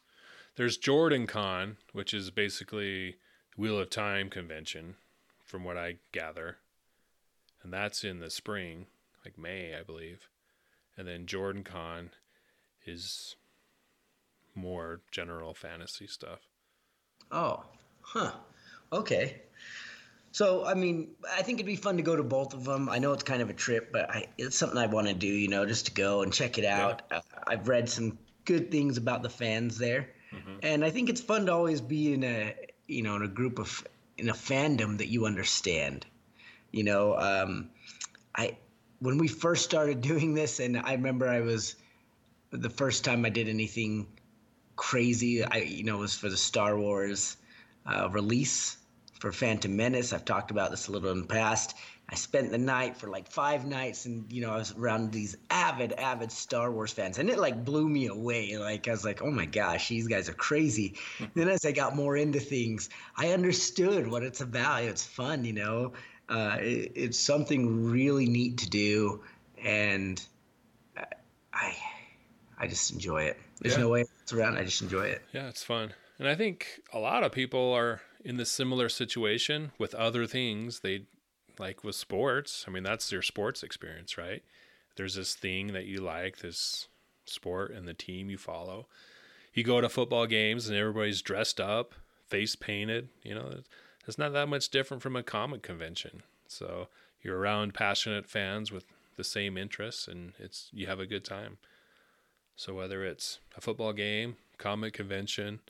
there's 0.56 0.76
Jordan 0.76 1.26
Con, 1.26 1.76
which 1.92 2.12
is 2.12 2.30
basically 2.30 3.16
Wheel 3.56 3.78
of 3.78 3.90
Time 3.90 4.28
convention, 4.28 4.96
from 5.44 5.64
what 5.64 5.76
I 5.76 5.96
gather, 6.12 6.58
and 7.62 7.72
that's 7.72 8.04
in 8.04 8.20
the 8.20 8.30
spring, 8.30 8.86
like 9.24 9.38
May, 9.38 9.74
I 9.74 9.82
believe, 9.82 10.28
and 10.96 11.06
then 11.08 11.26
Jordan 11.26 11.64
Con 11.64 12.10
is 12.84 13.36
more 14.54 15.00
general 15.10 15.54
fantasy 15.54 16.06
stuff. 16.06 16.40
Oh, 17.30 17.64
huh. 18.02 18.32
Okay. 18.92 19.42
So, 20.32 20.64
I 20.64 20.74
mean, 20.74 21.08
I 21.32 21.42
think 21.42 21.58
it'd 21.58 21.66
be 21.66 21.76
fun 21.76 21.96
to 21.96 22.02
go 22.02 22.14
to 22.14 22.22
both 22.22 22.54
of 22.54 22.64
them. 22.64 22.88
I 22.88 22.98
know 22.98 23.12
it's 23.12 23.22
kind 23.22 23.40
of 23.40 23.50
a 23.50 23.54
trip, 23.54 23.90
but 23.90 24.10
I, 24.10 24.26
it's 24.36 24.56
something 24.56 24.78
I 24.78 24.86
want 24.86 25.08
to 25.08 25.14
do, 25.14 25.26
you 25.26 25.48
know, 25.48 25.64
just 25.64 25.86
to 25.86 25.92
go 25.92 26.22
and 26.22 26.32
check 26.32 26.58
it 26.58 26.64
out. 26.64 27.02
Yeah. 27.10 27.20
I've 27.46 27.68
read 27.68 27.88
some 27.88 28.18
good 28.44 28.70
things 28.70 28.98
about 28.98 29.22
the 29.22 29.30
fans 29.30 29.78
there. 29.78 30.10
Mm-hmm. 30.32 30.58
And 30.62 30.84
I 30.84 30.90
think 30.90 31.08
it's 31.08 31.20
fun 31.20 31.46
to 31.46 31.52
always 31.52 31.80
be 31.80 32.12
in 32.12 32.22
a, 32.22 32.54
you 32.88 33.02
know, 33.02 33.16
in 33.16 33.22
a 33.22 33.28
group 33.28 33.58
of, 33.58 33.84
in 34.18 34.28
a 34.28 34.34
fandom 34.34 34.98
that 34.98 35.08
you 35.08 35.26
understand. 35.26 36.06
You 36.72 36.84
know, 36.84 37.16
um, 37.18 37.70
I, 38.34 38.56
when 39.00 39.18
we 39.18 39.28
first 39.28 39.64
started 39.64 40.00
doing 40.12 40.34
this, 40.34 40.60
and 40.60 40.76
I 40.76 40.92
remember 40.92 41.28
I 41.28 41.40
was, 41.40 41.76
the 42.50 42.70
first 42.70 43.04
time 43.04 43.24
I 43.24 43.30
did 43.30 43.48
anything 43.48 44.06
crazy. 44.76 45.42
I 45.44 45.58
you 45.58 45.84
know 45.84 45.98
was 45.98 46.14
for 46.14 46.28
the 46.28 46.36
Star 46.36 46.78
Wars 46.78 47.36
uh, 47.86 48.08
release 48.10 48.76
for 49.18 49.32
Phantom 49.32 49.74
Menace. 49.74 50.12
I've 50.12 50.24
talked 50.24 50.50
about 50.50 50.70
this 50.70 50.88
a 50.88 50.92
little 50.92 51.10
in 51.10 51.22
the 51.22 51.26
past. 51.26 51.76
I 52.08 52.14
spent 52.14 52.52
the 52.52 52.58
night 52.58 52.96
for 52.96 53.08
like 53.08 53.26
five 53.28 53.66
nights, 53.66 54.06
and 54.06 54.30
you 54.32 54.40
know 54.40 54.52
I 54.52 54.56
was 54.58 54.72
around 54.76 55.10
these 55.12 55.36
avid, 55.50 55.92
avid 55.94 56.30
Star 56.30 56.70
Wars 56.70 56.92
fans, 56.92 57.18
and 57.18 57.28
it 57.28 57.38
like 57.38 57.64
blew 57.64 57.88
me 57.88 58.06
away. 58.06 58.56
Like 58.58 58.86
I 58.86 58.92
was 58.92 59.04
like, 59.04 59.22
oh 59.22 59.30
my 59.30 59.46
gosh, 59.46 59.88
these 59.88 60.06
guys 60.06 60.28
are 60.28 60.34
crazy. 60.34 60.94
then 61.34 61.48
as 61.48 61.64
I 61.64 61.72
got 61.72 61.96
more 61.96 62.16
into 62.16 62.38
things, 62.38 62.90
I 63.16 63.30
understood 63.32 64.06
what 64.06 64.22
it's 64.22 64.40
about. 64.40 64.84
It's 64.84 65.04
fun, 65.04 65.44
you 65.44 65.52
know. 65.52 65.94
Uh, 66.28 66.56
it, 66.60 66.92
it's 66.94 67.18
something 67.18 67.84
really 67.90 68.26
neat 68.26 68.58
to 68.58 68.70
do, 68.70 69.24
and 69.64 70.24
I, 71.52 71.74
I 72.58 72.66
just 72.66 72.92
enjoy 72.92 73.22
it. 73.24 73.38
There's 73.60 73.74
Yeah. 73.74 73.80
no 73.82 73.88
way 73.88 74.04
it's 74.22 74.32
around. 74.32 74.58
I 74.58 74.64
just 74.64 74.82
enjoy 74.82 75.06
it. 75.06 75.22
Yeah, 75.32 75.48
it's 75.48 75.64
fun. 75.64 75.94
And 76.18 76.28
I 76.28 76.34
think 76.34 76.80
a 76.92 76.98
lot 76.98 77.24
of 77.24 77.32
people 77.32 77.72
are 77.72 78.02
in 78.24 78.36
this 78.36 78.50
similar 78.50 78.88
situation 78.88 79.72
with 79.78 79.94
other 79.94 80.26
things 80.26 80.80
they 80.80 81.06
like 81.58 81.84
with 81.84 81.94
sports. 81.94 82.64
I 82.66 82.70
mean, 82.70 82.82
that's 82.82 83.10
your 83.12 83.22
sports 83.22 83.62
experience, 83.62 84.18
right? 84.18 84.42
There's 84.96 85.14
this 85.14 85.34
thing 85.34 85.72
that 85.72 85.86
you 85.86 85.98
like, 85.98 86.38
this 86.38 86.88
sport 87.26 87.72
and 87.72 87.86
the 87.86 87.94
team 87.94 88.30
you 88.30 88.38
follow. 88.38 88.86
You 89.52 89.64
go 89.64 89.80
to 89.80 89.88
football 89.88 90.26
games 90.26 90.68
and 90.68 90.76
everybody's 90.76 91.22
dressed 91.22 91.60
up, 91.60 91.94
face 92.28 92.56
painted, 92.56 93.08
you 93.22 93.34
know, 93.34 93.60
it's 94.06 94.18
not 94.18 94.32
that 94.34 94.48
much 94.48 94.68
different 94.68 95.02
from 95.02 95.16
a 95.16 95.22
comic 95.22 95.62
convention. 95.62 96.22
So, 96.46 96.88
you're 97.26 97.38
around 97.38 97.74
passionate 97.74 98.28
fans 98.28 98.70
with 98.70 98.84
the 99.16 99.24
same 99.24 99.56
interests 99.56 100.06
and 100.06 100.32
it's 100.38 100.68
you 100.72 100.86
have 100.86 101.00
a 101.00 101.06
good 101.06 101.24
time. 101.24 101.58
So 102.54 102.72
whether 102.74 103.04
it's 103.04 103.40
a 103.56 103.60
football 103.60 103.92
game, 103.92 104.36
comic 104.58 104.94
convention, 104.94 105.60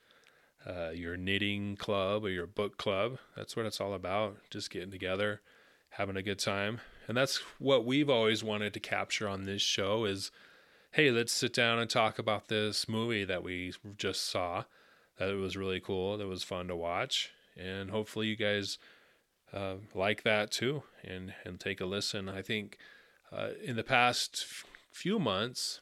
uh, 0.66 0.90
your 0.90 1.16
knitting 1.16 1.76
club 1.76 2.24
or 2.24 2.28
your 2.28 2.46
book 2.46 2.76
club, 2.76 3.18
that's 3.36 3.56
what 3.56 3.66
it's 3.66 3.80
all 3.80 3.94
about. 3.94 4.36
Just 4.50 4.70
getting 4.70 4.90
together, 4.90 5.40
having 5.90 6.16
a 6.16 6.22
good 6.22 6.38
time, 6.38 6.80
and 7.08 7.16
that's 7.16 7.38
what 7.58 7.84
we've 7.84 8.10
always 8.10 8.44
wanted 8.44 8.74
to 8.74 8.80
capture 8.80 9.28
on 9.28 9.44
this 9.44 9.62
show. 9.62 10.04
Is 10.04 10.30
hey, 10.92 11.10
let's 11.10 11.32
sit 11.32 11.52
down 11.52 11.78
and 11.78 11.90
talk 11.90 12.18
about 12.18 12.48
this 12.48 12.88
movie 12.88 13.24
that 13.24 13.42
we 13.42 13.72
just 13.96 14.24
saw. 14.24 14.64
That 15.18 15.30
it 15.30 15.36
was 15.36 15.56
really 15.56 15.80
cool. 15.80 16.18
That 16.18 16.26
was 16.26 16.42
fun 16.42 16.68
to 16.68 16.76
watch, 16.76 17.30
and 17.56 17.90
hopefully 17.90 18.26
you 18.28 18.36
guys 18.36 18.78
uh, 19.52 19.76
like 19.94 20.22
that 20.24 20.50
too, 20.50 20.82
and 21.04 21.34
and 21.44 21.58
take 21.58 21.80
a 21.80 21.86
listen. 21.86 22.28
I 22.28 22.42
think 22.42 22.78
uh, 23.32 23.50
in 23.62 23.76
the 23.76 23.84
past 23.84 24.44
f- 24.48 24.64
few 24.92 25.18
months. 25.18 25.80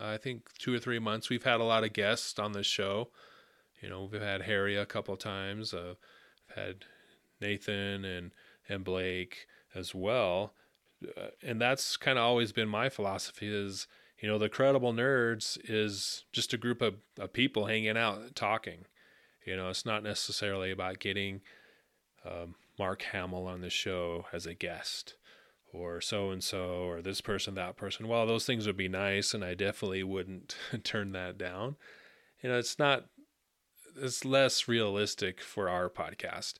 I 0.00 0.16
think 0.16 0.48
two 0.58 0.74
or 0.74 0.78
three 0.78 0.98
months. 0.98 1.28
We've 1.28 1.44
had 1.44 1.60
a 1.60 1.64
lot 1.64 1.84
of 1.84 1.92
guests 1.92 2.38
on 2.38 2.52
the 2.52 2.62
show. 2.62 3.10
You 3.82 3.90
know, 3.90 4.08
we've 4.10 4.22
had 4.22 4.42
Harry 4.42 4.76
a 4.76 4.86
couple 4.86 5.16
times. 5.16 5.74
Uh, 5.74 5.94
we've 6.48 6.64
had 6.64 6.84
Nathan 7.40 8.04
and 8.04 8.30
and 8.72 8.84
Blake 8.84 9.46
as 9.74 9.94
well. 9.94 10.54
Uh, 11.16 11.28
and 11.42 11.60
that's 11.60 11.96
kind 11.96 12.18
of 12.18 12.24
always 12.24 12.52
been 12.52 12.68
my 12.68 12.88
philosophy. 12.88 13.48
Is 13.48 13.86
you 14.20 14.28
know, 14.28 14.38
the 14.38 14.48
credible 14.48 14.92
nerds 14.92 15.58
is 15.64 16.24
just 16.32 16.52
a 16.54 16.58
group 16.58 16.80
of, 16.80 16.94
of 17.18 17.32
people 17.32 17.66
hanging 17.66 17.96
out 17.96 18.34
talking. 18.34 18.84
You 19.44 19.56
know, 19.56 19.68
it's 19.68 19.84
not 19.84 20.04
necessarily 20.04 20.70
about 20.70 21.00
getting 21.00 21.40
um, 22.24 22.54
Mark 22.78 23.02
Hamill 23.02 23.48
on 23.48 23.60
the 23.60 23.70
show 23.70 24.26
as 24.32 24.46
a 24.46 24.54
guest 24.54 25.16
or 25.72 26.00
so 26.00 26.30
and 26.30 26.44
so 26.44 26.84
or 26.84 27.00
this 27.00 27.20
person 27.20 27.54
that 27.54 27.76
person 27.76 28.06
well 28.06 28.26
those 28.26 28.44
things 28.44 28.66
would 28.66 28.76
be 28.76 28.88
nice 28.88 29.32
and 29.32 29.42
i 29.42 29.54
definitely 29.54 30.02
wouldn't 30.02 30.54
turn 30.84 31.12
that 31.12 31.38
down 31.38 31.76
you 32.42 32.48
know 32.50 32.58
it's 32.58 32.78
not 32.78 33.06
it's 33.96 34.24
less 34.24 34.68
realistic 34.68 35.40
for 35.40 35.68
our 35.68 35.88
podcast 35.88 36.54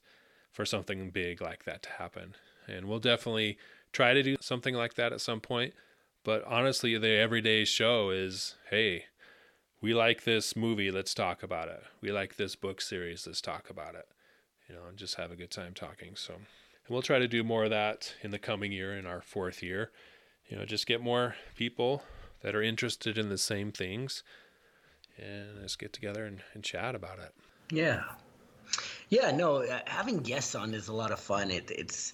for 0.53 0.65
something 0.65 1.09
big 1.09 1.41
like 1.41 1.65
that 1.65 1.83
to 1.83 1.89
happen. 1.89 2.35
And 2.67 2.85
we'll 2.85 2.99
definitely 2.99 3.57
try 3.91 4.13
to 4.13 4.23
do 4.23 4.37
something 4.39 4.73
like 4.73 4.93
that 4.93 5.11
at 5.11 5.19
some 5.19 5.41
point. 5.41 5.73
But 6.23 6.45
honestly 6.45 6.97
the 6.97 7.09
everyday 7.09 7.65
show 7.65 8.09
is 8.11 8.55
hey 8.69 9.05
we 9.81 9.93
like 9.93 10.23
this 10.23 10.55
movie 10.55 10.91
let's 10.91 11.13
talk 11.13 11.43
about 11.43 11.67
it. 11.67 11.83
We 11.99 12.11
like 12.11 12.37
this 12.37 12.55
book 12.55 12.79
series 12.79 13.27
let's 13.27 13.41
talk 13.41 13.69
about 13.69 13.95
it. 13.95 14.07
You 14.69 14.75
know 14.75 14.85
and 14.87 14.97
just 14.97 15.15
have 15.15 15.31
a 15.31 15.35
good 15.35 15.51
time 15.51 15.73
talking. 15.73 16.15
So 16.15 16.35
and 16.35 16.93
we'll 16.93 17.01
try 17.01 17.19
to 17.19 17.27
do 17.27 17.43
more 17.43 17.65
of 17.65 17.69
that 17.69 18.13
in 18.21 18.31
the 18.31 18.39
coming 18.39 18.71
year, 18.71 18.95
in 18.97 19.05
our 19.05 19.21
fourth 19.21 19.63
year. 19.63 19.91
You 20.49 20.57
know, 20.57 20.65
just 20.65 20.85
get 20.85 21.01
more 21.01 21.35
people 21.55 22.03
that 22.41 22.55
are 22.55 22.61
interested 22.61 23.17
in 23.17 23.29
the 23.29 23.37
same 23.37 23.71
things 23.71 24.23
and 25.17 25.61
let's 25.61 25.75
get 25.75 25.93
together 25.93 26.25
and, 26.25 26.41
and 26.53 26.63
chat 26.63 26.95
about 26.95 27.19
it. 27.19 27.33
Yeah, 27.71 28.03
yeah. 29.13 29.29
No, 29.31 29.57
uh, 29.57 29.79
having 29.85 30.17
guests 30.17 30.55
on 30.55 30.73
is 30.73 30.87
a 30.87 30.93
lot 30.93 31.11
of 31.11 31.19
fun. 31.19 31.51
It, 31.51 31.69
it's 31.69 32.13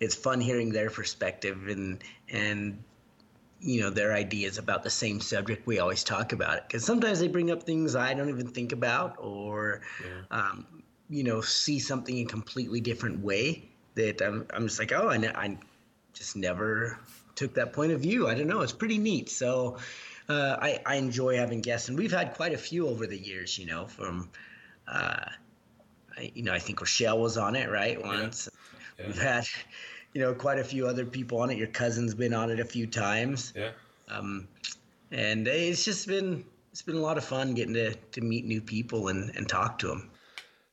it's 0.00 0.14
fun 0.14 0.40
hearing 0.40 0.70
their 0.72 0.88
perspective 0.88 1.68
and 1.68 2.02
and 2.30 2.82
you 3.60 3.82
know 3.82 3.90
their 3.90 4.14
ideas 4.14 4.56
about 4.56 4.82
the 4.82 4.90
same 4.90 5.20
subject 5.20 5.66
we 5.66 5.78
always 5.78 6.02
talk 6.02 6.32
about. 6.32 6.66
Because 6.66 6.84
sometimes 6.84 7.20
they 7.20 7.28
bring 7.28 7.50
up 7.50 7.64
things 7.64 7.94
I 7.94 8.14
don't 8.14 8.30
even 8.30 8.48
think 8.48 8.72
about, 8.72 9.16
or 9.18 9.82
um, 10.30 10.66
you 11.10 11.22
know, 11.22 11.42
see 11.42 11.78
something 11.78 12.16
in 12.16 12.26
a 12.26 12.30
completely 12.30 12.80
different 12.80 13.22
way 13.22 13.68
that 13.94 14.22
I'm 14.22 14.46
I'm 14.54 14.68
just 14.68 14.78
like, 14.78 14.92
oh, 14.92 15.08
I, 15.08 15.18
ne- 15.18 15.28
I 15.28 15.58
just 16.14 16.34
never 16.34 16.98
took 17.34 17.54
that 17.54 17.74
point 17.74 17.92
of 17.92 18.00
view. 18.00 18.26
I 18.26 18.34
don't 18.34 18.48
know. 18.48 18.62
It's 18.62 18.72
pretty 18.72 18.98
neat. 18.98 19.28
So. 19.28 19.78
Uh, 20.30 20.58
I, 20.60 20.78
I 20.84 20.96
enjoy 20.96 21.36
having 21.36 21.62
guests, 21.62 21.88
and 21.88 21.96
we've 21.96 22.12
had 22.12 22.34
quite 22.34 22.52
a 22.52 22.58
few 22.58 22.86
over 22.86 23.06
the 23.06 23.16
years. 23.16 23.58
You 23.58 23.64
know, 23.64 23.86
from 23.86 24.28
uh, 24.86 25.24
you 26.34 26.42
know, 26.42 26.52
I 26.52 26.58
think 26.58 26.80
Rochelle 26.80 27.18
was 27.18 27.36
on 27.36 27.56
it, 27.56 27.70
right? 27.70 28.00
Once. 28.02 28.48
Yeah. 28.98 29.06
We've 29.06 29.20
had, 29.20 29.46
you 30.12 30.20
know, 30.20 30.34
quite 30.34 30.58
a 30.58 30.64
few 30.64 30.86
other 30.86 31.04
people 31.04 31.40
on 31.40 31.50
it. 31.50 31.58
Your 31.58 31.68
cousin's 31.68 32.14
been 32.14 32.34
on 32.34 32.50
it 32.50 32.60
a 32.60 32.64
few 32.64 32.86
times. 32.86 33.52
Yeah. 33.56 33.70
Um, 34.08 34.48
and 35.10 35.46
it's 35.46 35.84
just 35.84 36.06
been 36.06 36.44
it's 36.72 36.82
been 36.82 36.96
a 36.96 37.00
lot 37.00 37.18
of 37.18 37.24
fun 37.24 37.54
getting 37.54 37.74
to, 37.74 37.94
to 37.94 38.20
meet 38.20 38.44
new 38.44 38.60
people 38.60 39.08
and, 39.08 39.34
and 39.36 39.48
talk 39.48 39.78
to 39.80 39.88
them. 39.88 40.10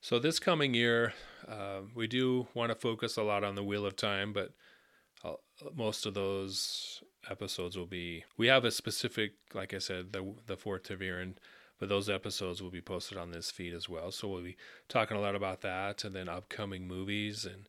So 0.02 0.20
this 0.20 0.40
coming 0.40 0.74
year, 0.74 1.14
uh, 1.48 1.80
we 1.96 2.06
do 2.08 2.48
want 2.54 2.70
to 2.70 2.76
focus 2.76 3.18
a 3.18 3.24
lot 3.24 3.44
on 3.44 3.56
the 3.56 3.64
Wheel 3.64 3.86
of 3.86 3.96
Time, 3.96 4.34
but 4.34 4.52
uh, 5.24 5.34
most 5.74 6.06
of 6.06 6.14
those 6.14 7.02
episodes 7.30 7.78
will 7.78 7.88
be. 7.88 8.24
We 8.38 8.48
have 8.48 8.66
a 8.66 8.72
specific, 8.72 9.34
like 9.54 9.74
I 9.74 9.80
said, 9.80 10.14
the 10.14 10.34
the 10.46 10.58
fourth 10.58 10.84
Ta'veren, 10.84 11.36
but 11.80 11.90
those 11.90 12.10
episodes 12.10 12.62
will 12.62 12.72
be 12.72 12.82
posted 12.82 13.18
on 13.18 13.32
this 13.32 13.52
feed 13.52 13.74
as 13.74 13.90
well. 13.90 14.12
So 14.12 14.28
we'll 14.28 14.42
be 14.44 14.58
talking 14.88 15.18
a 15.18 15.22
lot 15.22 15.36
about 15.36 15.62
that, 15.62 16.04
and 16.04 16.16
then 16.16 16.30
upcoming 16.30 16.88
movies, 16.88 17.46
and 17.46 17.68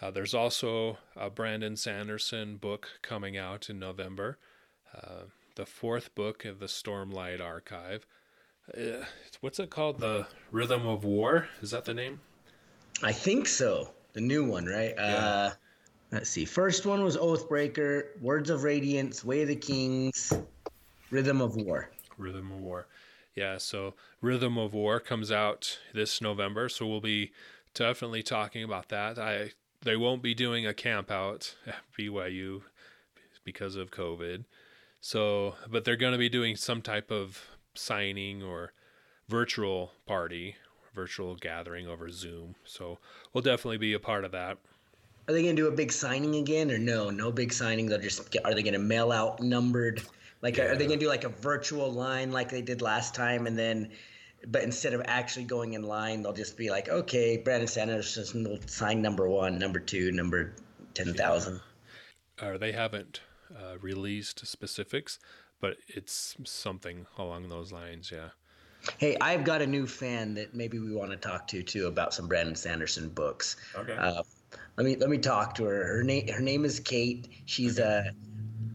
uh, 0.00 0.10
there's 0.10 0.34
also 0.34 0.98
a 1.16 1.30
Brandon 1.30 1.76
Sanderson 1.76 2.56
book 2.56 2.88
coming 3.02 3.36
out 3.36 3.70
in 3.70 3.78
November, 3.78 4.38
uh, 4.94 5.24
the 5.54 5.66
fourth 5.66 6.14
book 6.14 6.44
of 6.44 6.58
the 6.58 6.66
Stormlight 6.66 7.40
Archive. 7.40 8.06
Uh, 8.76 9.04
what's 9.40 9.58
it 9.58 9.70
called? 9.70 10.00
The 10.00 10.26
Rhythm 10.50 10.86
of 10.86 11.04
War. 11.04 11.48
Is 11.62 11.70
that 11.70 11.84
the 11.84 11.94
name? 11.94 12.20
I 13.02 13.12
think 13.12 13.46
so. 13.46 13.90
The 14.12 14.20
new 14.20 14.44
one, 14.44 14.66
right? 14.66 14.98
Uh, 14.98 15.50
let's 16.10 16.28
see. 16.28 16.44
First 16.44 16.84
one 16.84 17.04
was 17.04 17.16
Oathbreaker, 17.16 18.20
Words 18.20 18.50
of 18.50 18.64
Radiance, 18.64 19.24
Way 19.24 19.42
of 19.42 19.48
the 19.48 19.56
Kings, 19.56 20.32
Rhythm 21.10 21.40
of 21.40 21.56
War. 21.56 21.90
Rhythm 22.18 22.50
of 22.52 22.60
War. 22.60 22.86
Yeah, 23.36 23.58
so 23.58 23.94
Rhythm 24.22 24.56
of 24.56 24.72
War 24.72 24.98
comes 24.98 25.30
out 25.30 25.78
this 25.92 26.22
November, 26.22 26.70
so 26.70 26.86
we'll 26.86 27.02
be 27.02 27.32
definitely 27.74 28.22
talking 28.22 28.64
about 28.64 28.88
that. 28.88 29.18
I 29.18 29.52
they 29.82 29.96
won't 29.96 30.22
be 30.22 30.34
doing 30.34 30.66
a 30.66 30.74
camp 30.74 31.10
out 31.10 31.54
at 31.66 31.76
BYU 31.96 32.62
because 33.44 33.76
of 33.76 33.90
COVID. 33.90 34.44
So, 35.00 35.54
but 35.70 35.84
they're 35.84 35.96
going 35.96 36.12
to 36.12 36.18
be 36.18 36.30
doing 36.30 36.56
some 36.56 36.80
type 36.82 37.12
of 37.12 37.46
signing 37.74 38.42
or 38.42 38.72
virtual 39.28 39.92
party, 40.06 40.56
virtual 40.94 41.36
gathering 41.36 41.86
over 41.86 42.10
Zoom. 42.10 42.56
So, 42.64 42.98
we'll 43.32 43.42
definitely 43.42 43.78
be 43.78 43.92
a 43.92 44.00
part 44.00 44.24
of 44.24 44.32
that. 44.32 44.56
Are 45.28 45.34
they 45.34 45.42
gonna 45.42 45.54
do 45.54 45.66
a 45.66 45.72
big 45.72 45.90
signing 45.90 46.36
again, 46.36 46.70
or 46.70 46.78
no? 46.78 47.10
No 47.10 47.32
big 47.32 47.52
signing. 47.52 47.86
They'll 47.86 47.98
just 47.98 48.36
are 48.44 48.54
they 48.54 48.62
gonna 48.62 48.78
mail 48.78 49.10
out 49.10 49.40
numbered? 49.40 50.02
Like, 50.42 50.58
are 50.58 50.76
they 50.76 50.86
gonna 50.86 50.98
do 50.98 51.08
like 51.08 51.24
a 51.24 51.28
virtual 51.28 51.92
line 51.92 52.30
like 52.30 52.50
they 52.50 52.62
did 52.62 52.82
last 52.82 53.14
time, 53.14 53.46
and 53.46 53.58
then, 53.58 53.90
but 54.46 54.62
instead 54.62 54.92
of 54.92 55.02
actually 55.06 55.44
going 55.44 55.72
in 55.72 55.82
line, 55.82 56.22
they'll 56.22 56.32
just 56.32 56.56
be 56.56 56.70
like, 56.70 56.88
okay, 56.88 57.36
Brandon 57.38 57.66
Sanderson 57.66 58.44
will 58.44 58.60
sign 58.66 59.02
number 59.02 59.28
one, 59.28 59.58
number 59.58 59.80
two, 59.80 60.12
number 60.12 60.54
ten 60.94 61.14
thousand. 61.14 61.60
Or 62.42 62.58
they 62.58 62.72
haven't 62.72 63.20
uh, 63.50 63.78
released 63.80 64.46
specifics, 64.46 65.18
but 65.60 65.78
it's 65.88 66.36
something 66.44 67.06
along 67.18 67.48
those 67.48 67.72
lines. 67.72 68.10
Yeah. 68.12 68.28
Hey, 68.98 69.16
I've 69.20 69.44
got 69.44 69.62
a 69.62 69.66
new 69.66 69.86
fan 69.86 70.34
that 70.34 70.54
maybe 70.54 70.78
we 70.78 70.94
want 70.94 71.10
to 71.10 71.16
talk 71.16 71.48
to 71.48 71.62
too 71.62 71.86
about 71.86 72.14
some 72.14 72.28
Brandon 72.28 72.54
Sanderson 72.54 73.08
books. 73.08 73.56
Okay. 73.74 73.96
Uh, 73.96 74.22
let 74.76 74.86
me 74.86 74.96
let 74.96 75.08
me 75.08 75.18
talk 75.18 75.54
to 75.56 75.64
her. 75.64 75.96
Her 75.96 76.02
name 76.02 76.28
her 76.28 76.40
name 76.40 76.64
is 76.64 76.78
Kate. 76.78 77.28
She's 77.46 77.78
a 77.78 78.12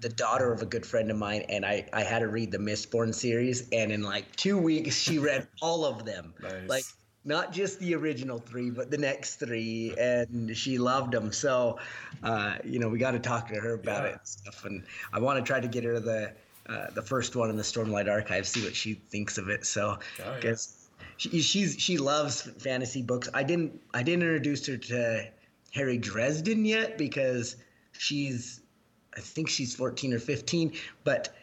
the 0.01 0.09
daughter 0.09 0.51
of 0.51 0.61
a 0.61 0.65
good 0.65 0.85
friend 0.85 1.09
of 1.11 1.17
mine, 1.17 1.43
and 1.49 1.65
I 1.65 1.87
I 1.93 2.03
had 2.03 2.19
to 2.19 2.27
read 2.27 2.51
the 2.51 2.57
Mistborn 2.57 3.13
series, 3.13 3.69
and 3.71 3.91
in 3.91 4.01
like 4.03 4.35
two 4.35 4.57
weeks 4.57 4.95
she 4.97 5.19
read 5.19 5.47
all 5.61 5.85
of 5.85 6.05
them, 6.05 6.33
Nice. 6.41 6.67
like 6.69 6.83
not 7.23 7.53
just 7.53 7.79
the 7.79 7.93
original 7.95 8.39
three, 8.39 8.71
but 8.71 8.89
the 8.89 8.97
next 8.97 9.35
three, 9.35 9.93
and 9.99 10.57
she 10.57 10.79
loved 10.79 11.11
them. 11.13 11.31
So, 11.31 11.77
uh, 12.23 12.55
you 12.63 12.79
know, 12.79 12.89
we 12.89 12.97
got 12.97 13.11
to 13.11 13.19
talk 13.19 13.47
to 13.49 13.55
her 13.59 13.73
about 13.75 14.03
Yeah. 14.03 14.09
it 14.09 14.13
and 14.13 14.27
stuff, 14.27 14.65
and 14.65 14.83
I 15.13 15.19
want 15.19 15.37
to 15.37 15.45
try 15.45 15.59
to 15.59 15.67
get 15.67 15.83
her 15.83 15.99
the. 15.99 16.33
Uh, 16.69 16.89
the 16.91 17.01
first 17.01 17.35
one 17.35 17.49
in 17.49 17.57
the 17.57 17.63
Stormlight 17.63 18.09
Archive, 18.09 18.47
see 18.47 18.63
what 18.63 18.75
she 18.75 18.93
thinks 18.93 19.39
of 19.39 19.49
it. 19.49 19.65
So, 19.65 19.97
Oh, 20.23 20.37
yeah. 20.43 20.53
she, 21.17 21.41
she's 21.41 21.75
she 21.79 21.97
loves 21.97 22.43
fantasy 22.59 23.01
books. 23.01 23.27
I 23.33 23.41
didn't 23.43 23.81
I 23.95 24.03
didn't 24.03 24.21
introduce 24.21 24.65
her 24.67 24.77
to 24.77 25.27
Harry 25.73 25.97
Dresden 25.97 26.63
yet 26.63 26.99
because 26.99 27.55
she's 27.97 28.60
I 29.15 29.19
think 29.19 29.49
she's 29.49 29.75
14 29.75 30.13
or 30.13 30.19
15, 30.19 30.73
but 31.03 31.35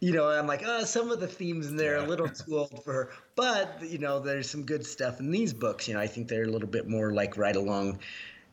you 0.00 0.12
know, 0.12 0.28
I'm 0.28 0.46
like, 0.46 0.62
oh, 0.66 0.84
some 0.84 1.10
of 1.10 1.18
the 1.18 1.26
themes 1.26 1.68
in 1.68 1.76
there 1.76 1.94
are 1.94 2.04
a 2.04 2.06
little 2.06 2.28
too 2.28 2.58
old 2.58 2.84
for 2.84 2.92
her. 2.92 3.10
But, 3.36 3.78
you 3.82 3.96
know, 3.96 4.20
there's 4.20 4.50
some 4.50 4.64
good 4.64 4.84
stuff 4.84 5.18
in 5.18 5.30
these 5.30 5.54
books. 5.54 5.88
You 5.88 5.94
know, 5.94 6.00
I 6.00 6.06
think 6.06 6.28
they're 6.28 6.44
a 6.44 6.50
little 6.50 6.68
bit 6.68 6.86
more 6.86 7.14
like 7.14 7.38
right 7.38 7.56
along, 7.56 8.00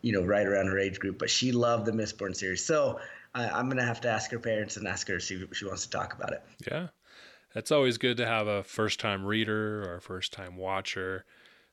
you 0.01 0.13
know, 0.13 0.23
right 0.23 0.47
around 0.47 0.67
her 0.67 0.79
age 0.79 0.99
group. 0.99 1.19
But 1.19 1.29
she 1.29 1.51
loved 1.51 1.85
the 1.85 1.91
Mistborn 1.91 2.35
series. 2.35 2.63
So 2.63 2.99
I 3.35 3.49
I'm 3.49 3.65
going 3.65 3.77
to 3.77 3.85
have 3.85 3.99
to 4.01 4.09
ask 4.09 4.31
her 4.31 4.39
parents 4.39 4.77
and 4.77 4.87
ask 4.87 5.07
her 5.09 5.15
to 5.15 5.19
see 5.19 5.35
if 5.35 5.57
she 5.57 5.65
wants 5.65 5.83
to 5.83 5.89
talk 5.89 6.13
about 6.13 6.31
it. 6.31 6.41
Yeah. 6.69 6.87
It's 7.53 7.71
always 7.71 7.97
good 7.97 8.15
to 8.17 8.25
have 8.25 8.47
a 8.47 8.63
first 8.63 9.01
time 9.01 9.25
reader 9.25 9.83
or 9.83 9.99
first 9.99 10.31
time 10.31 10.55
watcher 10.55 11.25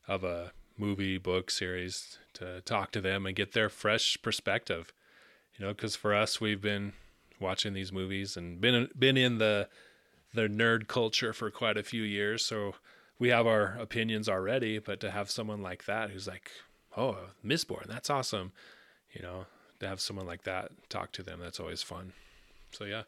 of 0.08 0.24
a 0.24 0.52
movie, 0.76 1.18
book 1.18 1.50
series 1.50 2.18
to 2.34 2.62
talk 2.62 2.90
to 2.92 3.00
them 3.00 3.26
and 3.26 3.36
get 3.36 3.52
their 3.52 3.68
fresh 3.68 4.20
perspective. 4.22 4.92
You 5.58 5.66
know, 5.66 5.74
because 5.74 5.96
for 5.96 6.14
us, 6.14 6.40
we've 6.40 6.60
been 6.62 6.92
watching 7.40 7.72
these 7.72 7.92
movies 7.92 8.36
and 8.36 8.60
been 8.60 8.88
been 8.96 9.16
in 9.16 9.38
the 9.38 9.68
the 10.32 10.48
nerd 10.48 10.86
culture 10.86 11.32
for 11.32 11.50
quite 11.50 11.76
a 11.76 11.82
few 11.82 12.02
years, 12.02 12.44
so 12.44 12.74
we 13.18 13.28
have 13.30 13.46
our 13.46 13.76
opinions 13.78 14.28
already. 14.28 14.78
But 14.78 15.00
to 15.00 15.10
have 15.10 15.30
someone 15.30 15.62
like 15.62 15.84
that 15.86 16.10
who's 16.10 16.28
like, 16.28 16.50
"Oh, 16.96 17.16
Mistborn, 17.44 17.86
that's 17.86 18.08
awesome," 18.08 18.52
you 19.12 19.20
know, 19.20 19.46
to 19.80 19.88
have 19.88 20.00
someone 20.00 20.26
like 20.26 20.44
that 20.44 20.70
talk 20.88 21.12
to 21.12 21.22
them, 21.22 21.40
that's 21.40 21.60
always 21.60 21.82
fun. 21.82 22.12
So 22.70 22.84
yeah, 22.84 23.02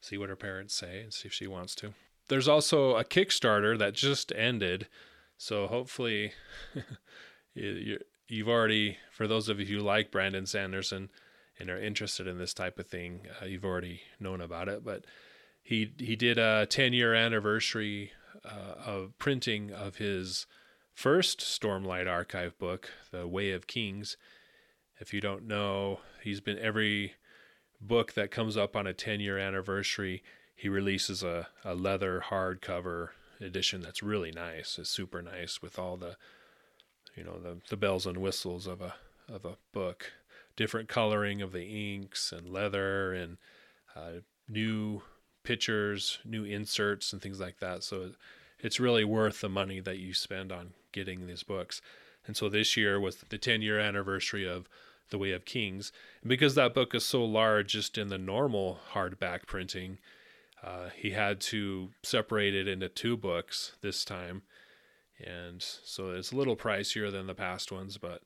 see 0.00 0.18
what 0.18 0.28
her 0.28 0.36
parents 0.36 0.74
say 0.74 1.02
and 1.02 1.12
see 1.12 1.28
if 1.28 1.32
she 1.32 1.46
wants 1.46 1.74
to. 1.76 1.94
There's 2.28 2.48
also 2.48 2.96
a 2.96 3.04
Kickstarter 3.04 3.78
that 3.78 3.94
just 3.94 4.32
ended, 4.34 4.88
so 5.38 5.68
hopefully 5.68 6.32
you, 7.54 7.70
you, 7.70 7.98
you've 8.26 8.48
already, 8.48 8.98
for 9.12 9.28
those 9.28 9.48
of 9.48 9.60
you 9.60 9.66
who 9.66 9.78
like 9.78 10.10
Brandon 10.10 10.46
Sanderson 10.46 11.10
and 11.58 11.70
are 11.70 11.80
interested 11.80 12.26
in 12.26 12.38
this 12.38 12.54
type 12.54 12.78
of 12.78 12.86
thing, 12.86 13.22
uh, 13.40 13.46
you've 13.46 13.64
already 13.64 14.02
known 14.20 14.40
about 14.40 14.68
it. 14.68 14.84
But 14.84 15.04
he 15.62 15.92
he 15.98 16.16
did 16.16 16.38
a 16.38 16.66
10 16.66 16.92
year 16.92 17.14
anniversary 17.14 18.12
uh, 18.44 18.74
of 18.84 19.18
printing 19.18 19.72
of 19.72 19.96
his 19.96 20.46
first 20.94 21.40
Stormlight 21.40 22.10
Archive 22.10 22.58
book, 22.58 22.90
The 23.10 23.26
Way 23.26 23.52
of 23.52 23.66
Kings. 23.66 24.16
If 24.98 25.12
you 25.12 25.20
don't 25.20 25.46
know, 25.46 26.00
he's 26.22 26.40
been 26.40 26.58
every 26.58 27.14
book 27.80 28.14
that 28.14 28.30
comes 28.30 28.56
up 28.56 28.76
on 28.76 28.86
a 28.86 28.94
10 28.94 29.20
year 29.20 29.38
anniversary, 29.38 30.22
he 30.54 30.68
releases 30.68 31.22
a, 31.22 31.48
a 31.64 31.74
leather 31.74 32.24
hardcover 32.30 33.10
edition 33.40 33.82
that's 33.82 34.02
really 34.02 34.30
nice. 34.30 34.78
It's 34.78 34.90
super 34.90 35.20
nice 35.20 35.60
with 35.60 35.78
all 35.78 35.96
the 35.96 36.16
you 37.14 37.24
know 37.24 37.38
the, 37.38 37.58
the 37.68 37.76
bells 37.76 38.06
and 38.06 38.18
whistles 38.18 38.66
of 38.66 38.80
a 38.80 38.94
of 39.28 39.44
a 39.44 39.56
book, 39.72 40.12
different 40.56 40.88
coloring 40.88 41.42
of 41.42 41.52
the 41.52 41.94
inks 41.94 42.32
and 42.32 42.48
leather 42.48 43.12
and 43.12 43.36
uh, 43.94 44.20
new 44.48 45.02
pictures, 45.44 46.18
new 46.24 46.44
inserts 46.44 47.12
and 47.12 47.22
things 47.22 47.40
like 47.40 47.60
that. 47.60 47.82
So 47.82 48.12
it's 48.58 48.80
really 48.80 49.04
worth 49.04 49.40
the 49.40 49.48
money 49.48 49.80
that 49.80 49.98
you 49.98 50.14
spend 50.14 50.50
on 50.50 50.72
getting 50.92 51.26
these 51.26 51.42
books. 51.42 51.80
And 52.26 52.36
so 52.36 52.48
this 52.48 52.76
year 52.76 52.98
was 52.98 53.16
the 53.16 53.38
10 53.38 53.62
year 53.62 53.78
anniversary 53.78 54.48
of 54.48 54.68
The 55.10 55.18
Way 55.18 55.32
of 55.32 55.44
Kings. 55.44 55.92
And 56.22 56.28
because 56.28 56.54
that 56.56 56.74
book 56.74 56.94
is 56.94 57.04
so 57.04 57.24
large, 57.24 57.72
just 57.72 57.96
in 57.96 58.08
the 58.08 58.18
normal 58.18 58.80
hardback 58.92 59.46
printing, 59.46 59.98
uh, 60.62 60.88
he 60.96 61.10
had 61.10 61.40
to 61.40 61.90
separate 62.02 62.54
it 62.54 62.66
into 62.66 62.88
two 62.88 63.16
books 63.16 63.72
this 63.82 64.04
time. 64.04 64.42
And 65.24 65.62
so 65.62 66.10
it's 66.10 66.32
a 66.32 66.36
little 66.36 66.56
pricier 66.56 67.10
than 67.10 67.26
the 67.26 67.34
past 67.34 67.70
ones, 67.70 67.98
but 67.98 68.22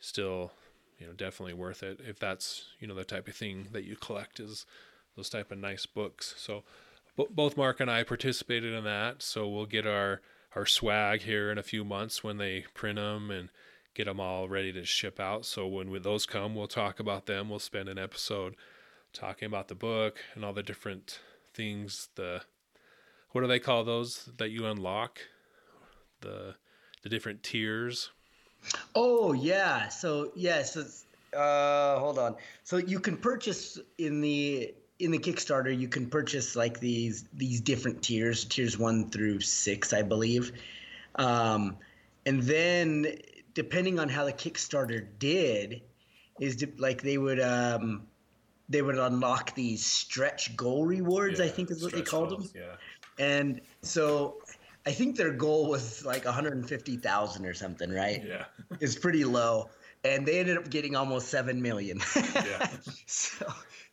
still, 0.00 0.52
you 1.00 1.06
know, 1.06 1.12
definitely 1.12 1.54
worth 1.54 1.82
it 1.82 2.00
if 2.06 2.18
that's, 2.18 2.66
you 2.78 2.86
know, 2.86 2.94
the 2.94 3.04
type 3.04 3.26
of 3.26 3.34
thing 3.34 3.68
that 3.72 3.84
you 3.84 3.96
collect 3.96 4.38
is 4.38 4.66
those 5.16 5.30
type 5.30 5.50
of 5.50 5.58
nice 5.58 5.86
books. 5.86 6.34
So 6.36 6.62
b- 7.16 7.26
both 7.30 7.56
Marc 7.56 7.80
and 7.80 7.90
I 7.90 8.04
participated 8.04 8.74
in 8.74 8.84
that. 8.84 9.22
So 9.22 9.48
we'll 9.48 9.66
get 9.66 9.86
our, 9.86 10.20
our 10.54 10.66
swag 10.66 11.22
here 11.22 11.50
in 11.50 11.58
a 11.58 11.62
few 11.62 11.84
months 11.84 12.22
when 12.22 12.36
they 12.36 12.66
print 12.74 12.96
them 12.96 13.30
and 13.30 13.48
get 13.94 14.04
them 14.04 14.20
all 14.20 14.48
ready 14.48 14.72
to 14.74 14.84
ship 14.84 15.18
out. 15.18 15.46
So 15.46 15.66
when 15.66 15.90
we, 15.90 15.98
those 15.98 16.26
come, 16.26 16.54
we'll 16.54 16.68
talk 16.68 17.00
about 17.00 17.26
them. 17.26 17.48
We'll 17.48 17.58
spend 17.58 17.88
an 17.88 17.98
episode 17.98 18.54
talking 19.12 19.46
about 19.46 19.68
the 19.68 19.74
book 19.74 20.18
and 20.34 20.44
all 20.44 20.52
the 20.52 20.62
different 20.62 21.20
things. 21.54 22.08
The 22.14 22.42
what 23.30 23.40
do 23.40 23.46
they 23.46 23.58
call 23.58 23.84
those 23.84 24.28
that 24.38 24.50
you 24.50 24.66
unlock? 24.66 25.20
The 26.20 26.56
the 27.02 27.08
different 27.08 27.42
tiers. 27.42 28.10
Oh 28.94 29.32
yeah. 29.32 29.88
So 29.88 30.32
yes. 30.34 30.76
it's 30.76 31.04
uh, 31.36 31.98
hold 31.98 32.18
on. 32.18 32.36
So 32.64 32.76
you 32.76 33.00
can 33.00 33.16
purchase 33.16 33.78
in 33.98 34.20
the 34.20 34.74
in 34.98 35.10
the 35.10 35.18
Kickstarter. 35.18 35.76
You 35.76 35.88
can 35.88 36.06
purchase 36.06 36.56
like 36.56 36.80
these 36.80 37.24
these 37.32 37.60
different 37.60 38.02
tiers, 38.02 38.44
tiers 38.44 38.78
one 38.78 39.10
through 39.10 39.40
six, 39.40 39.92
I 39.92 40.02
believe. 40.02 40.52
Um, 41.16 41.76
and 42.26 42.42
then 42.42 43.18
depending 43.54 43.98
on 43.98 44.08
how 44.08 44.24
the 44.24 44.32
Kickstarter 44.32 45.06
did, 45.18 45.82
is 46.40 46.64
like 46.78 47.02
they 47.02 47.18
would 47.18 47.40
um, 47.40 48.06
they 48.68 48.82
would 48.82 48.98
unlock 48.98 49.54
these 49.54 49.84
stretch 49.84 50.56
goal 50.56 50.86
rewards. 50.86 51.40
I 51.40 51.48
think 51.48 51.70
is 51.70 51.82
what 51.82 51.92
they 51.92 52.02
called 52.02 52.30
them. 52.30 52.48
Yeah. 52.54 52.76
And 53.18 53.60
so 53.82 54.38
I 54.86 54.92
think 54.92 55.16
their 55.16 55.32
goal 55.32 55.68
was 55.68 56.04
like 56.04 56.24
150,000 56.24 57.46
or 57.46 57.54
something, 57.54 57.90
right? 57.90 58.22
Yeah. 58.26 58.44
It's 58.80 58.96
pretty 58.96 59.24
low. 59.24 59.68
And 60.04 60.24
they 60.24 60.38
ended 60.38 60.56
up 60.56 60.70
getting 60.70 60.96
almost 60.96 61.28
7 61.28 61.60
million. 61.60 62.00
Yeah. 62.16 62.70
so 63.06 63.46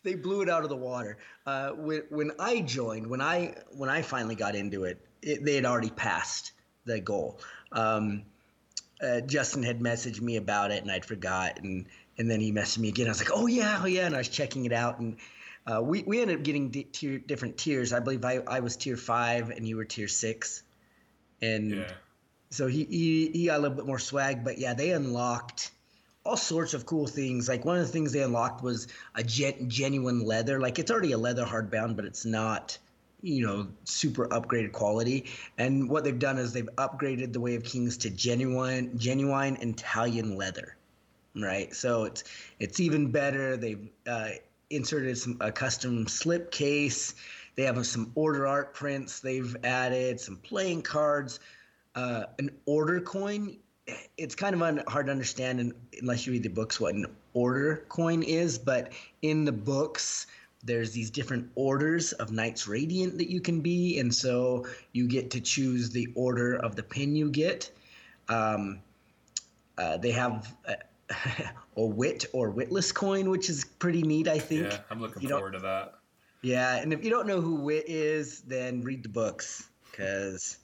they 0.04 0.16
blew 0.16 0.42
it 0.42 0.50
out 0.50 0.64
of 0.64 0.70
the 0.70 0.78
water. 0.78 1.18
Uh, 1.46 1.72
when, 1.72 2.04
when 2.10 2.32
I 2.40 2.62
joined, 2.62 3.08
when 3.08 3.20
I 3.20 3.56
when 3.72 3.90
I 3.90 4.02
finally 4.02 4.36
got 4.36 4.56
into 4.56 4.86
it, 4.86 5.06
it 5.22 5.44
they 5.44 5.56
had 5.56 5.66
already 5.66 5.90
passed 5.90 6.54
the 6.86 7.02
goal. 7.02 7.40
Um, 7.74 8.24
uh, 9.02 9.22
Justin 9.22 9.64
had 9.64 9.80
messaged 9.80 10.22
me 10.22 10.38
about 10.38 10.72
it, 10.72 10.82
and 10.82 10.92
I'd 10.92 11.06
forgot, 11.06 11.60
and 11.62 11.86
and 12.18 12.32
then 12.32 12.40
he 12.40 12.52
messaged 12.52 12.80
me 12.80 12.90
again. 12.90 13.08
I 13.08 13.10
was 13.10 13.20
like, 13.20 13.32
oh 13.34 13.48
yeah, 13.48 13.80
oh 13.82 13.86
yeah, 13.86 14.06
and 14.06 14.16
I 14.16 14.20
was 14.20 14.30
checking 14.30 14.66
it 14.66 14.74
out, 14.74 15.00
and 15.00 15.18
uh, 15.68 15.82
we 15.82 16.04
we 16.04 16.22
ended 16.22 16.38
up 16.38 16.44
getting 16.44 16.70
di- 16.70 16.84
tier, 16.84 17.20
different 17.20 17.58
tiers. 17.58 17.94
I 17.94 18.00
believe 18.00 18.24
I, 18.24 18.40
I 18.48 18.62
was 18.62 18.78
tier 18.78 18.98
five, 18.98 19.50
and 19.50 19.68
you 19.68 19.76
were 19.78 19.86
tier 19.86 20.08
six, 20.08 20.64
and 21.42 21.72
Yeah. 21.72 21.92
so 22.50 22.68
he, 22.68 22.86
he 22.86 23.30
he 23.34 23.46
got 23.48 23.60
a 23.60 23.62
little 23.62 23.76
bit 23.78 23.86
more 23.86 24.00
swag. 24.00 24.44
But 24.44 24.58
yeah, 24.58 24.74
they 24.74 24.92
unlocked 24.92 25.72
all 26.26 26.38
sorts 26.38 26.74
of 26.74 26.86
cool 26.86 27.08
things. 27.08 27.48
Like 27.48 27.66
one 27.66 27.78
of 27.78 27.86
the 27.86 27.92
things 27.92 28.12
they 28.12 28.24
unlocked 28.24 28.64
was 28.64 28.88
a 29.16 29.24
gen- 29.24 29.70
genuine 29.70 30.26
leather. 30.26 30.60
Like 30.60 30.80
it's 30.80 30.92
already 30.92 31.14
a 31.14 31.18
leather 31.18 31.46
hardbound, 31.46 31.96
but 31.96 32.06
it's 32.06 32.26
not 32.26 32.78
you 33.22 33.46
know 33.46 33.68
super 33.84 34.28
upgraded 34.28 34.72
quality 34.72 35.26
and 35.58 35.90
what 35.90 36.04
they've 36.04 36.20
done 36.20 36.38
is 36.38 36.54
they've 36.54 36.70
upgraded 36.78 37.34
the 37.34 37.40
way 37.40 37.56
of 37.56 37.64
kings 37.64 37.98
to 37.98 38.10
genuine 38.12 38.96
genuine 38.98 39.56
italian 39.58 40.38
leather 40.38 40.76
right 41.36 41.74
so 41.74 42.04
it's 42.04 42.24
it's 42.60 42.80
even 42.80 43.10
better 43.10 43.58
they've 43.58 43.90
uh, 44.06 44.30
inserted 44.70 45.18
some 45.18 45.36
a 45.42 45.52
custom 45.52 46.08
slip 46.08 46.52
case 46.52 47.16
they 47.58 47.64
have 47.64 47.86
some 47.86 48.12
order 48.16 48.48
art 48.48 48.74
prints 48.74 49.20
they've 49.20 49.58
added 49.66 50.20
some 50.20 50.38
playing 50.38 50.82
cards 50.82 51.42
uh, 51.96 52.24
an 52.40 52.50
order 52.66 53.02
coin 53.02 53.58
it's 54.18 54.36
kind 54.36 54.56
of 54.56 54.62
un- 54.62 54.84
hard 54.88 55.08
to 55.08 55.12
understand 55.12 55.60
un- 55.60 55.74
unless 56.00 56.26
you 56.26 56.32
read 56.32 56.44
the 56.44 56.50
books 56.50 56.80
what 56.80 56.96
an 56.96 57.06
order 57.34 57.84
coin 57.90 58.24
is 58.24 58.58
but 58.58 58.94
in 59.22 59.44
the 59.44 59.52
books 59.52 60.28
there's 60.64 60.92
these 60.92 61.10
different 61.10 61.50
orders 61.56 62.14
of 62.14 62.32
Knights 62.32 62.68
Radiant 62.68 63.18
that 63.18 63.30
you 63.30 63.40
can 63.40 63.62
be, 63.62 64.00
and 64.00 64.14
so 64.14 64.66
you 64.92 65.08
get 65.08 65.32
to 65.32 65.40
choose 65.40 65.90
the 65.90 66.08
order 66.16 66.56
of 66.56 66.76
the 66.76 66.84
pin 66.84 67.16
you 67.16 67.30
get. 67.30 67.72
Um, 68.28 68.80
uh, 69.78 69.98
they 69.98 70.12
have 70.12 70.54
a, 70.66 70.76
a 71.78 71.86
wit 71.86 72.26
or 72.34 72.50
witless 72.50 72.92
coin, 72.92 73.30
which 73.30 73.50
is 73.50 73.66
pretty 73.66 74.02
neat, 74.02 74.28
I 74.28 74.40
think. 74.40 74.72
Yeah. 74.72 74.80
I'm 74.90 75.00
looking 75.00 75.22
You 75.24 75.30
forward 75.30 75.54
to 75.54 75.60
that. 75.60 75.96
Yeah, 76.48 76.78
and 76.78 76.94
if 76.94 77.04
you 77.04 77.10
don't 77.10 77.28
know 77.28 77.42
who 77.42 77.56
Wit 77.56 77.84
is, 77.88 78.40
then 78.42 78.82
read 78.82 79.04
the 79.04 79.10
books 79.10 79.68
because 79.92 80.60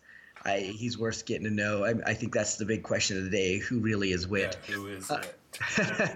I 0.46 0.60
he's 0.60 0.98
worth 0.98 1.26
getting 1.26 1.44
to 1.44 1.52
know. 1.52 1.84
I, 1.84 1.94
I 2.06 2.14
think 2.14 2.34
that's 2.34 2.56
the 2.56 2.64
big 2.64 2.84
question 2.84 3.18
of 3.18 3.26
the 3.26 3.30
day: 3.30 3.58
who 3.58 3.80
really 3.80 4.14
is 4.14 4.26
Wit? 4.26 4.56
who 4.66 4.88
is 4.88 5.12
Uh, 5.12 6.16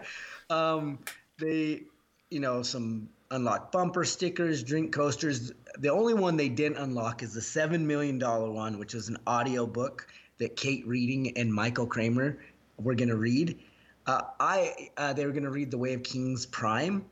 um, 0.50 1.00
they, 1.38 1.84
you 2.30 2.40
know, 2.40 2.62
some 2.62 3.10
unlock 3.32 3.74
bumper 3.74 4.06
stickers, 4.06 4.64
drink 4.64 4.94
coasters. 4.94 5.52
The 5.80 5.90
only 5.90 6.14
one 6.14 6.38
they 6.38 6.48
didn't 6.48 6.78
unlock 6.78 7.22
is 7.22 7.34
the 7.34 7.42
$7 7.42 7.82
million 7.82 8.18
one, 8.18 8.54
one, 8.54 8.80
which 8.80 8.96
is 8.96 9.10
an 9.10 9.18
audio 9.28 9.68
book 9.68 10.08
that 10.38 10.56
Kate 10.56 10.88
Reading 10.88 11.38
and 11.38 11.54
Michael 11.54 11.86
Kramer 11.86 12.40
were 12.78 12.96
going 12.96 13.10
to 13.10 13.18
read. 13.18 13.60
Uh, 14.06 14.22
I 14.40 14.90
uh, 14.96 15.12
they 15.12 15.26
were 15.26 15.34
going 15.34 15.44
to 15.44 15.52
read 15.52 15.72
The 15.72 15.78
Way 15.78 15.94
of 15.94 16.04
Kings 16.04 16.46
Prime. 16.46 17.04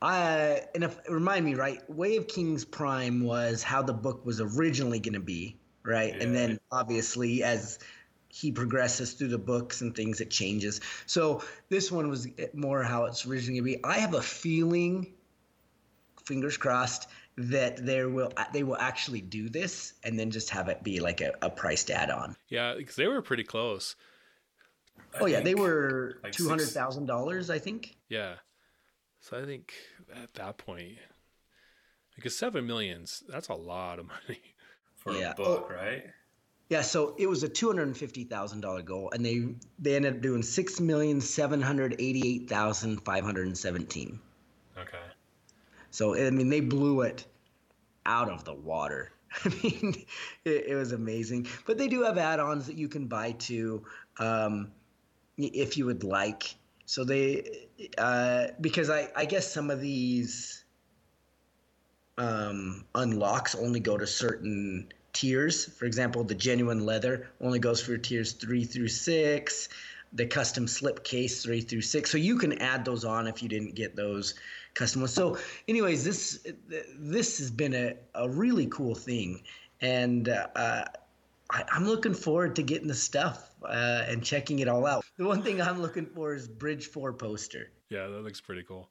I 0.00 0.62
and 0.74 0.84
if 0.84 0.98
remind 1.08 1.44
me 1.44 1.54
right, 1.54 1.88
Way 1.90 2.16
of 2.16 2.28
Kings 2.28 2.64
Prime 2.64 3.24
was 3.24 3.62
how 3.62 3.82
the 3.82 3.92
book 3.92 4.24
was 4.24 4.40
originally 4.40 5.00
going 5.00 5.14
to 5.14 5.20
be, 5.20 5.56
right? 5.82 6.14
Yeah. 6.14 6.22
And 6.22 6.34
then 6.34 6.60
obviously 6.70 7.42
as 7.42 7.78
he 8.28 8.52
progresses 8.52 9.14
through 9.14 9.28
the 9.28 9.38
books 9.38 9.80
and 9.80 9.94
things, 9.94 10.20
it 10.20 10.30
changes. 10.30 10.80
So 11.06 11.42
this 11.68 11.90
one 11.90 12.08
was 12.08 12.28
more 12.54 12.82
how 12.82 13.06
it's 13.06 13.26
originally 13.26 13.60
going 13.60 13.72
to 13.72 13.78
be. 13.78 13.84
I 13.84 13.98
have 13.98 14.14
a 14.14 14.22
feeling, 14.22 15.14
fingers 16.24 16.56
crossed, 16.56 17.08
that 17.38 17.84
there 17.84 18.08
will 18.08 18.32
uh, 18.36 18.44
they 18.52 18.62
will 18.62 18.76
actually 18.76 19.20
do 19.20 19.48
this 19.48 19.94
and 20.04 20.18
then 20.18 20.30
just 20.30 20.50
have 20.50 20.68
it 20.68 20.82
be 20.82 21.00
like 21.00 21.20
a, 21.20 21.32
a 21.42 21.50
priced 21.50 21.90
add-on. 21.90 22.36
Yeah, 22.48 22.74
because 22.76 22.96
they 22.96 23.06
were 23.06 23.22
pretty 23.22 23.44
close. 23.44 23.96
I 25.14 25.18
oh 25.20 25.26
yeah, 25.26 25.40
they 25.40 25.54
were 25.54 26.18
like 26.22 26.32
two 26.32 26.48
hundred 26.48 26.68
thousand 26.68 27.06
dollars, 27.06 27.48
I 27.50 27.58
think. 27.58 27.96
Yeah, 28.08 28.34
so 29.20 29.40
I 29.40 29.44
think 29.44 29.72
at 30.22 30.34
that 30.34 30.58
point, 30.58 30.98
because 32.14 32.36
seven 32.36 32.66
millions, 32.66 33.22
that's 33.28 33.48
a 33.48 33.54
lot 33.54 33.98
of 33.98 34.06
money 34.06 34.40
for 34.94 35.12
yeah. 35.12 35.32
a 35.32 35.34
book, 35.34 35.68
oh, 35.70 35.74
right? 35.74 36.04
Yeah, 36.68 36.82
so 36.82 37.14
it 37.16 37.26
was 37.26 37.42
a 37.42 37.48
two 37.48 37.66
hundred 37.66 37.84
and 37.84 37.96
fifty 37.96 38.24
thousand 38.24 38.60
dollar 38.60 38.82
goal, 38.82 39.10
and 39.12 39.24
they 39.24 39.46
they 39.78 39.96
ended 39.96 40.16
up 40.16 40.20
doing 40.20 40.42
six 40.42 40.80
million 40.80 41.20
seven 41.20 41.62
hundred 41.62 41.94
eighty 41.98 42.22
eight 42.26 42.48
thousand 42.48 42.98
five 43.04 43.24
hundred 43.24 43.46
and 43.46 43.56
seventeen. 43.56 44.20
Okay. 44.76 44.98
So 45.90 46.14
I 46.14 46.30
mean, 46.30 46.50
they 46.50 46.60
blew 46.60 47.02
it 47.02 47.24
out 48.04 48.28
of 48.30 48.44
the 48.44 48.54
water. 48.54 49.12
I 49.44 49.48
mean, 49.62 50.04
it, 50.44 50.66
it 50.68 50.74
was 50.74 50.92
amazing. 50.92 51.46
But 51.66 51.78
they 51.78 51.88
do 51.88 52.02
have 52.02 52.18
add-ons 52.18 52.66
that 52.66 52.76
you 52.76 52.88
can 52.88 53.06
buy 53.06 53.32
too, 53.32 53.84
um, 54.18 54.72
if 55.36 55.76
you 55.76 55.86
would 55.86 56.04
like. 56.04 56.54
So 56.88 57.04
they, 57.04 57.68
uh, 57.98 58.46
because 58.62 58.88
I, 58.88 59.10
I 59.14 59.26
guess 59.26 59.52
some 59.52 59.70
of 59.70 59.78
these 59.78 60.64
um, 62.16 62.86
unlocks 62.94 63.54
only 63.54 63.78
go 63.78 63.98
to 63.98 64.06
certain 64.06 64.88
tiers. 65.12 65.66
For 65.66 65.84
example, 65.84 66.24
the 66.24 66.34
genuine 66.34 66.86
leather 66.86 67.28
only 67.42 67.58
goes 67.58 67.82
for 67.82 67.98
tiers 67.98 68.32
three 68.32 68.64
through 68.64 68.88
six. 68.88 69.68
The 70.14 70.24
custom 70.24 70.66
slip 70.66 71.04
case 71.04 71.42
three 71.42 71.60
through 71.60 71.82
six. 71.82 72.10
So 72.10 72.16
you 72.16 72.38
can 72.38 72.54
add 72.62 72.86
those 72.86 73.04
on 73.04 73.26
if 73.26 73.42
you 73.42 73.50
didn't 73.50 73.74
get 73.74 73.94
those 73.94 74.32
custom 74.72 75.02
ones. 75.02 75.12
So, 75.12 75.36
anyways, 75.68 76.04
this 76.04 76.46
this 76.98 77.36
has 77.36 77.50
been 77.50 77.74
a, 77.74 77.96
a 78.14 78.30
really 78.30 78.66
cool 78.68 78.94
thing, 78.94 79.42
and 79.82 80.30
uh, 80.30 80.86
I, 81.50 81.64
am 81.70 81.84
looking 81.84 82.14
forward 82.14 82.56
to 82.56 82.62
getting 82.62 82.88
the 82.88 82.94
stuff 82.94 83.47
uh, 83.64 84.04
and 84.06 84.22
checking 84.22 84.60
it 84.60 84.68
all 84.68 84.86
out. 84.86 85.04
The 85.16 85.26
one 85.26 85.42
thing 85.42 85.60
I'm 85.60 85.80
looking 85.80 86.06
for 86.06 86.34
is 86.34 86.48
Bridge 86.48 86.86
Four 86.86 87.12
poster. 87.12 87.70
Yeah, 87.90 88.06
that 88.06 88.22
looks 88.22 88.40
pretty 88.40 88.62
cool. 88.62 88.88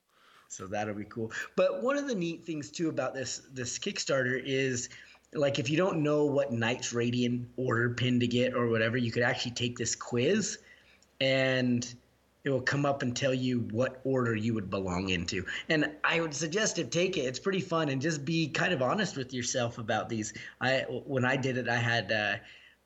So 0.50 0.66
that'll 0.66 0.94
be 0.96 1.06
cool. 1.06 1.32
But 1.56 1.84
one 1.84 1.98
of 1.98 2.08
the 2.08 2.16
neat 2.16 2.46
things 2.46 2.72
too 2.72 2.90
about 2.90 3.14
this 3.14 3.42
this 3.52 3.78
Kickstarter 3.78 4.42
is 4.44 4.90
like 5.34 5.60
if 5.60 5.70
you 5.70 5.78
don't 5.78 6.02
know 6.04 6.26
what 6.26 6.52
Knights 6.52 6.94
Radiant 6.94 7.48
order 7.58 7.90
pin 7.90 8.20
to 8.20 8.28
get 8.28 8.54
or 8.54 8.68
whatever, 8.70 8.98
you 8.98 9.12
could 9.12 9.24
actually 9.24 9.52
take 9.52 9.78
this 9.78 9.96
quiz 9.96 10.60
and 11.20 11.94
it 12.44 12.50
will 12.50 12.62
come 12.62 12.86
up 12.86 13.02
and 13.02 13.16
tell 13.16 13.34
you 13.34 13.68
what 13.72 14.00
order 14.06 14.34
you 14.34 14.54
would 14.54 14.70
belong 14.70 15.10
into. 15.10 15.46
And 15.68 15.92
I 16.06 16.22
would 16.22 16.34
suggest 16.34 16.78
to 16.78 16.86
take 16.86 17.18
it. 17.18 17.22
It's 17.22 17.40
pretty 17.40 17.60
fun 17.60 17.90
and 17.90 18.02
just 18.02 18.24
be 18.24 18.48
kind 18.48 18.72
of 18.72 18.82
honest 18.82 19.18
with 19.18 19.34
yourself 19.34 19.80
about 19.80 20.08
these. 20.08 20.34
I 20.62 20.86
when 20.88 21.26
I 21.26 21.36
did 21.36 21.58
it, 21.58 21.68
I 21.68 21.76
had 21.76 22.12
uh, 22.12 22.36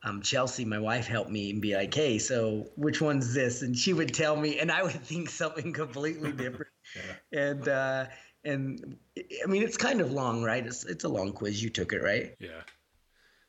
um, 0.04 0.22
Chelsea, 0.22 0.66
my 0.66 0.80
wife, 0.80 1.06
helped 1.08 1.30
me 1.30 1.52
and 1.52 1.62
be 1.62 1.76
like, 1.76 1.94
"Hey, 1.94 2.18
so 2.18 2.68
which 2.76 3.02
one's 3.02 3.34
this?" 3.34 3.62
And 3.62 3.78
she 3.78 3.94
would 3.94 4.14
tell 4.14 4.36
me, 4.36 4.60
and 4.60 4.72
I 4.72 4.84
would 4.84 4.92
think 5.04 5.30
something 5.30 5.74
completely 5.74 6.32
different. 6.44 6.72
yeah. 6.96 7.40
And 7.40 7.68
uh, 7.68 8.06
and 8.44 8.98
I 9.44 9.48
mean, 9.48 9.64
it's 9.64 9.78
kind 9.78 10.02
of 10.02 10.12
long, 10.12 10.44
right? 10.44 10.66
It's 10.66 10.86
it's 10.86 11.04
a 11.04 11.10
long 11.10 11.34
quiz. 11.34 11.62
You 11.62 11.70
took 11.70 11.94
it, 11.94 12.02
right? 12.02 12.36
Yeah, 12.40 12.62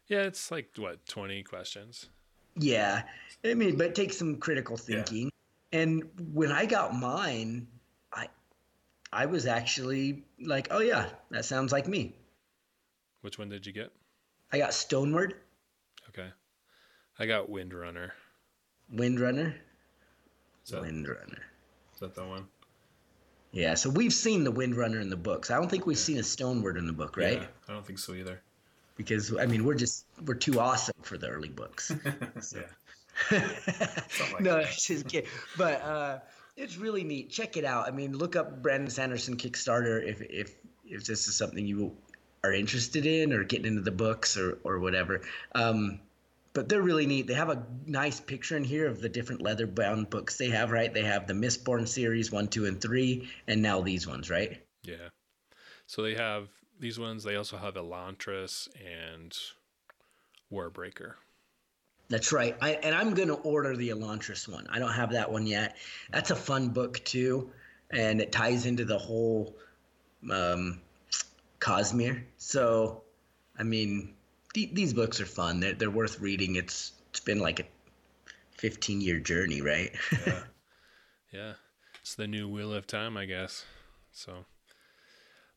yeah. 0.09 0.23
It's 0.23 0.51
like 0.51 0.71
what 0.77 1.05
twenty 1.07 1.43
questions. 1.43 2.09
Yeah, 2.57 3.03
I 3.45 3.55
mean, 3.55 3.77
but 3.77 3.95
take 3.95 4.13
some 4.13 4.37
critical 4.37 4.77
thinking. 4.77 5.31
Yeah. 5.73 5.81
And 5.81 6.03
when 6.35 6.53
I 6.53 6.67
got 6.67 6.95
mine, 6.95 7.67
I 8.13 8.29
I 9.11 9.25
was 9.25 9.47
actually 9.47 10.25
like, 10.39 10.69
"Oh 10.71 10.81
yeah, 10.81 11.09
that 11.31 11.47
sounds 11.47 11.73
like 11.73 11.89
me." 11.89 12.15
Which 13.23 13.39
one 13.39 13.49
did 13.49 13.65
you 13.65 13.73
get? 13.73 13.91
I 14.53 14.59
got 14.59 14.75
Stoneward. 14.75 15.37
I 17.19 17.27
got 17.27 17.51
Windrunner. 17.51 18.11
Windrunner. 18.95 19.55
Is 20.65 20.71
that, 20.71 20.83
Windrunner. 20.83 21.41
Is 21.95 22.01
that 22.01 22.15
the 22.15 22.25
one? 22.25 22.47
Yeah, 23.53 23.75
so 23.75 23.91
we've 23.91 24.13
seen 24.13 24.45
the 24.45 24.53
Windrunner 24.53 25.01
in 25.01 25.11
the 25.11 25.17
books. 25.17 25.51
I 25.51 25.57
don't 25.57 25.71
think 25.71 25.87
we've 25.87 25.97
yeah. 25.97 26.03
seen 26.03 26.19
a 26.19 26.23
Stoneward 26.23 26.77
in 26.77 26.87
the 26.87 26.93
book, 26.93 27.17
right? 27.17 27.41
Yeah, 27.41 27.47
I 27.69 27.73
don't 27.73 27.85
think 27.85 27.99
so 27.99 28.15
either. 28.15 28.41
Because 28.97 29.37
I 29.37 29.47
mean, 29.47 29.65
we're 29.65 29.75
just 29.75 30.07
we're 30.27 30.35
too 30.35 30.59
awesome 30.61 30.95
for 31.03 31.19
the 31.19 31.29
early 31.29 31.49
books. 31.49 31.93
yeah. 32.55 32.63
like 34.33 34.41
no, 34.41 34.63
just 34.65 35.09
kidding. 35.09 35.29
But 35.57 35.83
uh, 35.83 36.19
it's 36.57 36.77
really 36.77 37.05
neat. 37.05 37.31
Check 37.31 37.57
it 37.57 37.65
out. 37.65 37.87
I 37.87 37.91
mean, 37.91 38.17
look 38.17 38.37
up 38.37 38.63
Brandon 38.63 38.91
Sanderson 38.91 39.37
Kickstarter 39.37 40.03
if 40.03 40.23
if 40.23 40.55
if 40.87 41.05
this 41.05 41.29
is 41.29 41.35
something 41.35 41.67
you 41.67 41.95
are 42.45 42.53
interested 42.53 43.07
in 43.07 43.33
or 43.33 43.45
getting 43.45 43.67
into 43.67 43.83
the 43.83 43.91
books 43.91 44.37
or 44.37 44.59
or 44.65 44.79
whatever. 44.79 45.23
Um, 45.55 46.01
but 46.55 46.69
they're 46.69 46.83
really 46.83 47.07
neat. 47.07 47.27
They 47.27 47.35
have 47.35 47.49
a 47.49 47.67
nice 47.87 48.21
picture 48.21 48.57
in 48.57 48.65
here 48.65 48.87
of 48.87 49.01
the 49.01 49.09
different 49.09 49.43
leather 49.43 49.67
bound 49.67 50.11
books 50.11 50.37
they 50.37 50.51
have, 50.51 50.71
right? 50.71 50.93
They 50.93 51.05
have 51.05 51.27
the 51.27 51.35
Mistborn 51.35 51.89
series 51.89 52.31
one, 52.31 52.49
two, 52.49 52.67
and 52.67 52.81
three, 52.81 53.29
and 53.47 53.63
now 53.63 53.81
these 53.81 54.07
ones, 54.07 54.29
right? 54.29 54.63
Yeah. 54.83 55.09
So 55.87 56.03
they 56.03 56.15
have 56.15 56.49
these 56.79 56.99
ones. 56.99 57.25
They 57.25 57.37
also 57.37 57.57
have 57.57 57.75
Elantris 57.75 58.69
and 58.77 59.37
Warbreaker. 60.53 61.15
That's 62.09 62.33
right. 62.33 62.57
I, 62.61 62.73
and 62.73 62.95
I'm 62.95 63.15
going 63.15 63.29
to 63.29 63.35
order 63.35 63.75
the 63.77 63.89
Elantris 63.89 64.47
one. 64.47 64.67
I 64.69 64.79
don't 64.79 64.93
have 64.93 65.13
that 65.13 65.31
one 65.33 65.47
yet. 65.47 65.77
That's 66.11 66.31
a 66.31 66.37
fun 66.37 66.69
book, 66.69 67.03
too. 67.05 67.51
And 67.91 68.21
it 68.21 68.33
ties 68.33 68.67
into 68.67 68.85
the 68.85 68.99
whole 68.99 69.57
um, 70.31 70.81
Cosmere. 71.61 72.25
So, 72.37 73.03
I 73.59 73.63
mean, 73.63 74.15
these 74.55 74.93
books 74.93 75.21
are 75.21 75.27
fun. 75.27 75.61
They're 75.61 75.75
they're 75.75 75.91
worth 75.91 76.21
reading. 76.21 76.57
It's 76.57 76.93
it's 77.11 77.21
been 77.21 77.41
like 77.41 77.61
a 77.61 77.65
15 78.59 79.01
year 79.01 79.21
journey, 79.21 79.61
right? 79.61 79.93
yeah. 80.27 80.43
Yeah. 81.33 81.53
It's 82.01 82.15
the 82.15 82.27
new 82.27 82.49
Wheel 82.49 82.73
of 82.73 82.87
Time, 82.87 83.17
I 83.17 83.27
guess. 83.27 83.65
So 84.13 84.45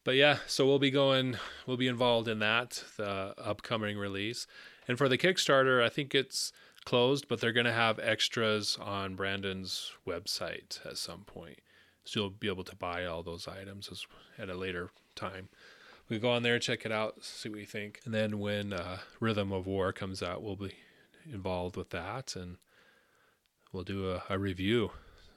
but 0.05 0.15
yeah, 0.15 0.37
so 0.45 0.65
we'll 0.65 0.79
be 0.79 0.91
going 0.91 1.37
we'll 1.65 1.77
be 1.77 1.87
involved 1.87 2.29
in 2.29 2.39
that, 2.39 2.83
the 2.95 3.33
upcoming 3.37 3.97
release. 3.97 4.47
And 4.87 4.97
for 4.97 5.09
the 5.09 5.17
Kickstarter, 5.17 5.83
I 5.83 5.89
think 5.89 6.13
it's 6.13 6.53
closed, 6.85 7.27
but 7.27 7.41
they're 7.41 7.51
going 7.51 7.65
to 7.65 7.73
have 7.73 7.97
extras 7.99 8.77
on 8.79 9.15
Brandon's 9.15 9.91
website 10.07 10.85
at 10.85 10.99
some 10.99 11.21
point. 11.21 11.57
So 12.03 12.19
you'll 12.19 12.29
be 12.29 12.47
able 12.47 12.63
to 12.65 12.75
buy 12.75 13.05
all 13.05 13.23
those 13.23 13.47
items 13.47 13.89
at 14.37 14.47
a 14.47 14.53
later 14.53 14.91
time 15.15 15.49
we 16.09 16.19
go 16.19 16.29
on 16.29 16.43
there, 16.43 16.59
check 16.59 16.85
it 16.85 16.91
out, 16.91 17.23
see 17.23 17.49
what 17.49 17.59
you 17.59 17.65
think. 17.65 18.01
And 18.05 18.13
then 18.13 18.39
when 18.39 18.73
uh, 18.73 18.97
Rhythm 19.19 19.51
of 19.51 19.65
War 19.65 19.91
comes 19.91 20.21
out, 20.21 20.43
we'll 20.43 20.55
be 20.55 20.75
involved 21.31 21.75
with 21.75 21.89
that 21.89 22.35
and 22.35 22.57
we'll 23.71 23.83
do 23.83 24.11
a, 24.11 24.23
a 24.29 24.37
review 24.37 24.91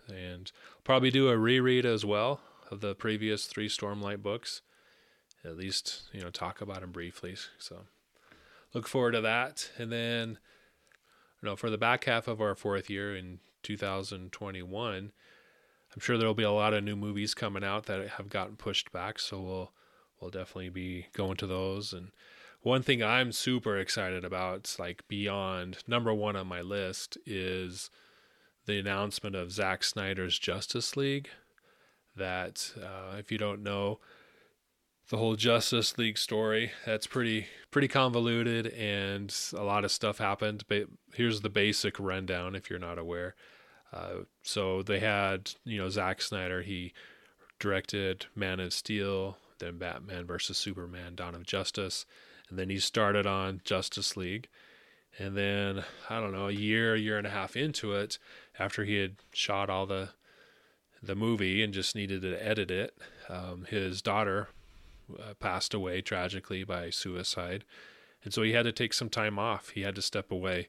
and 0.08 0.50
probably 0.84 1.10
do 1.10 1.28
a 1.28 1.36
reread 1.36 1.86
as 1.86 2.04
well 2.04 2.40
of 2.70 2.80
the 2.80 2.94
previous 2.94 3.46
three 3.46 3.68
Stormlight 3.68 4.22
books. 4.22 4.62
At 5.44 5.56
least, 5.56 6.02
you 6.12 6.20
know, 6.20 6.30
talk 6.30 6.60
about 6.60 6.80
them 6.80 6.92
briefly. 6.92 7.36
So 7.58 7.84
look 8.74 8.88
forward 8.88 9.12
to 9.12 9.20
that. 9.22 9.70
And 9.78 9.90
then, 9.90 10.38
you 11.40 11.48
know, 11.48 11.56
for 11.56 11.70
the 11.70 11.78
back 11.78 12.04
half 12.04 12.28
of 12.28 12.40
our 12.40 12.54
fourth 12.54 12.90
year 12.90 13.16
in 13.16 13.38
2021, 13.62 15.12
I'm 15.94 16.00
sure 16.00 16.18
there'll 16.18 16.34
be 16.34 16.42
a 16.42 16.50
lot 16.50 16.74
of 16.74 16.84
new 16.84 16.96
movies 16.96 17.34
coming 17.34 17.64
out 17.64 17.86
that 17.86 18.06
have 18.10 18.28
gotten 18.28 18.56
pushed 18.56 18.92
back. 18.92 19.18
So 19.18 19.40
we'll 19.40 19.72
we'll 20.20 20.30
definitely 20.30 20.70
be 20.70 21.06
going 21.12 21.36
to 21.38 21.46
those. 21.46 21.92
And 21.92 22.10
one 22.62 22.82
thing 22.82 23.02
I'm 23.02 23.32
super 23.32 23.78
excited 23.78 24.24
about, 24.24 24.58
it's 24.58 24.78
like 24.78 25.06
beyond 25.08 25.78
number 25.86 26.12
one 26.12 26.36
on 26.36 26.46
my 26.46 26.60
list, 26.60 27.18
is 27.26 27.90
the 28.66 28.78
announcement 28.78 29.36
of 29.36 29.52
Zack 29.52 29.84
Snyder's 29.84 30.38
Justice 30.38 30.96
League. 30.96 31.28
That, 32.16 32.72
uh, 32.76 33.16
if 33.16 33.30
you 33.30 33.38
don't 33.38 33.62
know, 33.62 34.00
the 35.08 35.16
whole 35.16 35.36
Justice 35.36 35.96
League 35.96 36.18
story 36.18 36.72
that's 36.84 37.06
pretty 37.06 37.46
pretty 37.70 37.88
convoluted 37.88 38.66
and 38.68 39.34
a 39.54 39.62
lot 39.62 39.84
of 39.84 39.90
stuff 39.90 40.18
happened. 40.18 40.64
But 40.68 40.88
here's 41.14 41.40
the 41.40 41.48
basic 41.48 41.98
rundown 41.98 42.54
if 42.54 42.68
you're 42.68 42.78
not 42.78 42.98
aware. 42.98 43.34
Uh, 43.92 44.24
so 44.42 44.82
they 44.82 45.00
had 45.00 45.52
you 45.64 45.78
know 45.78 45.88
Zack 45.88 46.20
Snyder 46.20 46.62
he 46.62 46.92
directed 47.58 48.26
Man 48.34 48.60
of 48.60 48.72
Steel, 48.72 49.38
then 49.58 49.78
Batman 49.78 50.26
versus 50.26 50.58
Superman: 50.58 51.14
Dawn 51.14 51.34
of 51.34 51.46
Justice, 51.46 52.06
and 52.48 52.58
then 52.58 52.70
he 52.70 52.78
started 52.78 53.26
on 53.26 53.60
Justice 53.64 54.16
League. 54.16 54.48
And 55.18 55.36
then 55.36 55.84
I 56.08 56.20
don't 56.20 56.32
know, 56.32 56.48
a 56.48 56.52
year, 56.52 56.94
year 56.94 57.18
and 57.18 57.26
a 57.26 57.30
half 57.30 57.56
into 57.56 57.92
it, 57.94 58.18
after 58.58 58.84
he 58.84 58.96
had 58.96 59.16
shot 59.32 59.70
all 59.70 59.86
the 59.86 60.10
the 61.02 61.14
movie 61.14 61.62
and 61.62 61.72
just 61.72 61.94
needed 61.94 62.22
to 62.22 62.44
edit 62.44 62.70
it, 62.70 62.96
um, 63.28 63.66
his 63.68 64.02
daughter 64.02 64.48
uh, 65.16 65.34
passed 65.34 65.72
away 65.72 66.00
tragically 66.00 66.64
by 66.64 66.90
suicide, 66.90 67.64
and 68.24 68.34
so 68.34 68.42
he 68.42 68.52
had 68.52 68.64
to 68.64 68.72
take 68.72 68.92
some 68.92 69.08
time 69.08 69.38
off. 69.38 69.70
He 69.70 69.82
had 69.82 69.94
to 69.94 70.02
step 70.02 70.30
away 70.30 70.68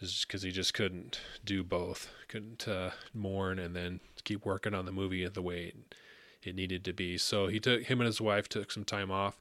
because 0.00 0.42
he 0.42 0.50
just 0.50 0.74
couldn't 0.74 1.20
do 1.44 1.62
both. 1.62 2.08
Couldn't 2.28 2.66
uh, 2.66 2.90
mourn 3.12 3.58
and 3.58 3.76
then 3.76 4.00
keep 4.24 4.44
working 4.44 4.74
on 4.74 4.86
the 4.86 4.92
movie 4.92 5.26
the 5.28 5.42
way 5.42 5.64
it, 5.66 5.94
it 6.42 6.54
needed 6.54 6.84
to 6.84 6.92
be. 6.92 7.18
So 7.18 7.46
he 7.48 7.60
took 7.60 7.84
him 7.84 8.00
and 8.00 8.06
his 8.06 8.20
wife 8.20 8.48
took 8.48 8.70
some 8.70 8.84
time 8.84 9.10
off, 9.10 9.40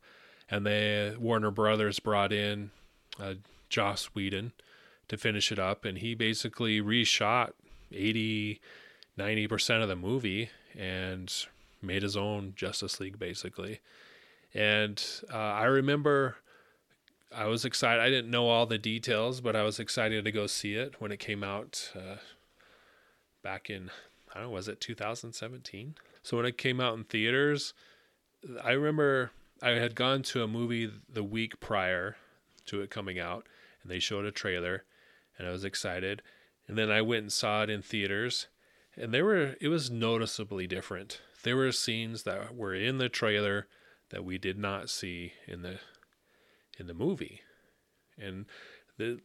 and 0.50 0.66
they 0.66 1.16
Warner 1.18 1.52
Brothers 1.52 2.00
brought 2.00 2.32
in 2.34 2.72
uh, 3.20 3.36
Joss 3.70 4.06
Whedon 4.16 4.52
to 5.08 5.18
finish 5.18 5.52
it 5.52 5.60
up, 5.60 5.86
and 5.86 5.98
he 5.98 6.14
basically 6.14 6.82
reshot 6.82 7.52
80, 7.92 8.60
90 9.18 9.48
percent 9.48 9.84
of 9.84 9.90
the 9.90 9.96
movie 9.96 10.50
and 10.78 11.34
made 11.82 12.04
his 12.04 12.18
own 12.18 12.54
Justice 12.56 13.00
League 13.00 13.20
basically. 13.20 13.80
And 14.54 15.04
uh, 15.32 15.38
I 15.38 15.66
remember 15.66 16.38
I 17.36 17.46
was 17.46 17.64
excited. 17.66 18.02
I 18.02 18.10
didn't 18.10 18.32
know 18.32 18.48
all 18.48 18.66
the 18.66 18.78
details, 18.78 19.42
but 19.42 19.56
I 19.56 19.64
was 19.64 19.80
excited 19.80 20.26
to 20.26 20.32
go 20.32 20.48
see 20.48 20.74
it 20.74 21.00
when 21.00 21.12
it 21.12 21.20
came 21.20 21.44
out 21.44 21.92
uh, 21.96 22.18
back 23.44 23.70
in, 23.70 23.92
I 24.32 24.40
don't 24.40 24.44
know, 24.46 24.50
was 24.50 24.68
it 24.68 24.82
2017? 24.82 25.96
So 26.24 26.38
when 26.38 26.46
it 26.46 26.58
came 26.58 26.80
out 26.80 26.98
in 26.98 27.04
theaters, 27.04 27.74
I 28.64 28.72
remember 28.72 29.32
I 29.62 29.72
had 29.72 29.96
gone 29.96 30.22
to 30.24 30.44
a 30.44 30.48
movie 30.48 30.92
the 31.08 31.24
week 31.24 31.60
prior 31.60 32.16
to 32.66 32.82
it 32.82 32.90
coming 32.90 33.20
out, 33.20 33.48
and 33.82 33.92
they 33.92 34.00
showed 34.00 34.26
a 34.26 34.32
trailer, 34.32 34.86
and 35.38 35.48
I 35.48 35.52
was 35.52 35.66
excited. 35.66 36.22
And 36.68 36.78
then 36.78 36.92
I 36.92 37.02
went 37.02 37.24
and 37.24 37.34
saw 37.34 37.64
it 37.64 37.70
in 37.70 37.82
theaters, 37.82 38.48
and 38.96 39.14
they 39.14 39.22
were 39.22 39.56
it 39.60 39.70
was 39.70 39.90
noticeably 39.90 40.68
different. 40.68 41.22
There 41.44 41.56
were 41.58 41.72
scenes 41.72 42.24
that 42.24 42.56
were 42.56 42.76
in 42.76 42.98
the 42.98 43.10
trailer 43.10 43.68
that 44.10 44.26
we 44.26 44.38
did 44.38 44.58
not 44.58 44.90
see 44.90 45.34
in 45.48 45.62
the 45.62 45.80
in 46.78 46.88
the 46.88 46.94
movie. 46.94 47.42
And 48.18 48.46
the 48.98 49.20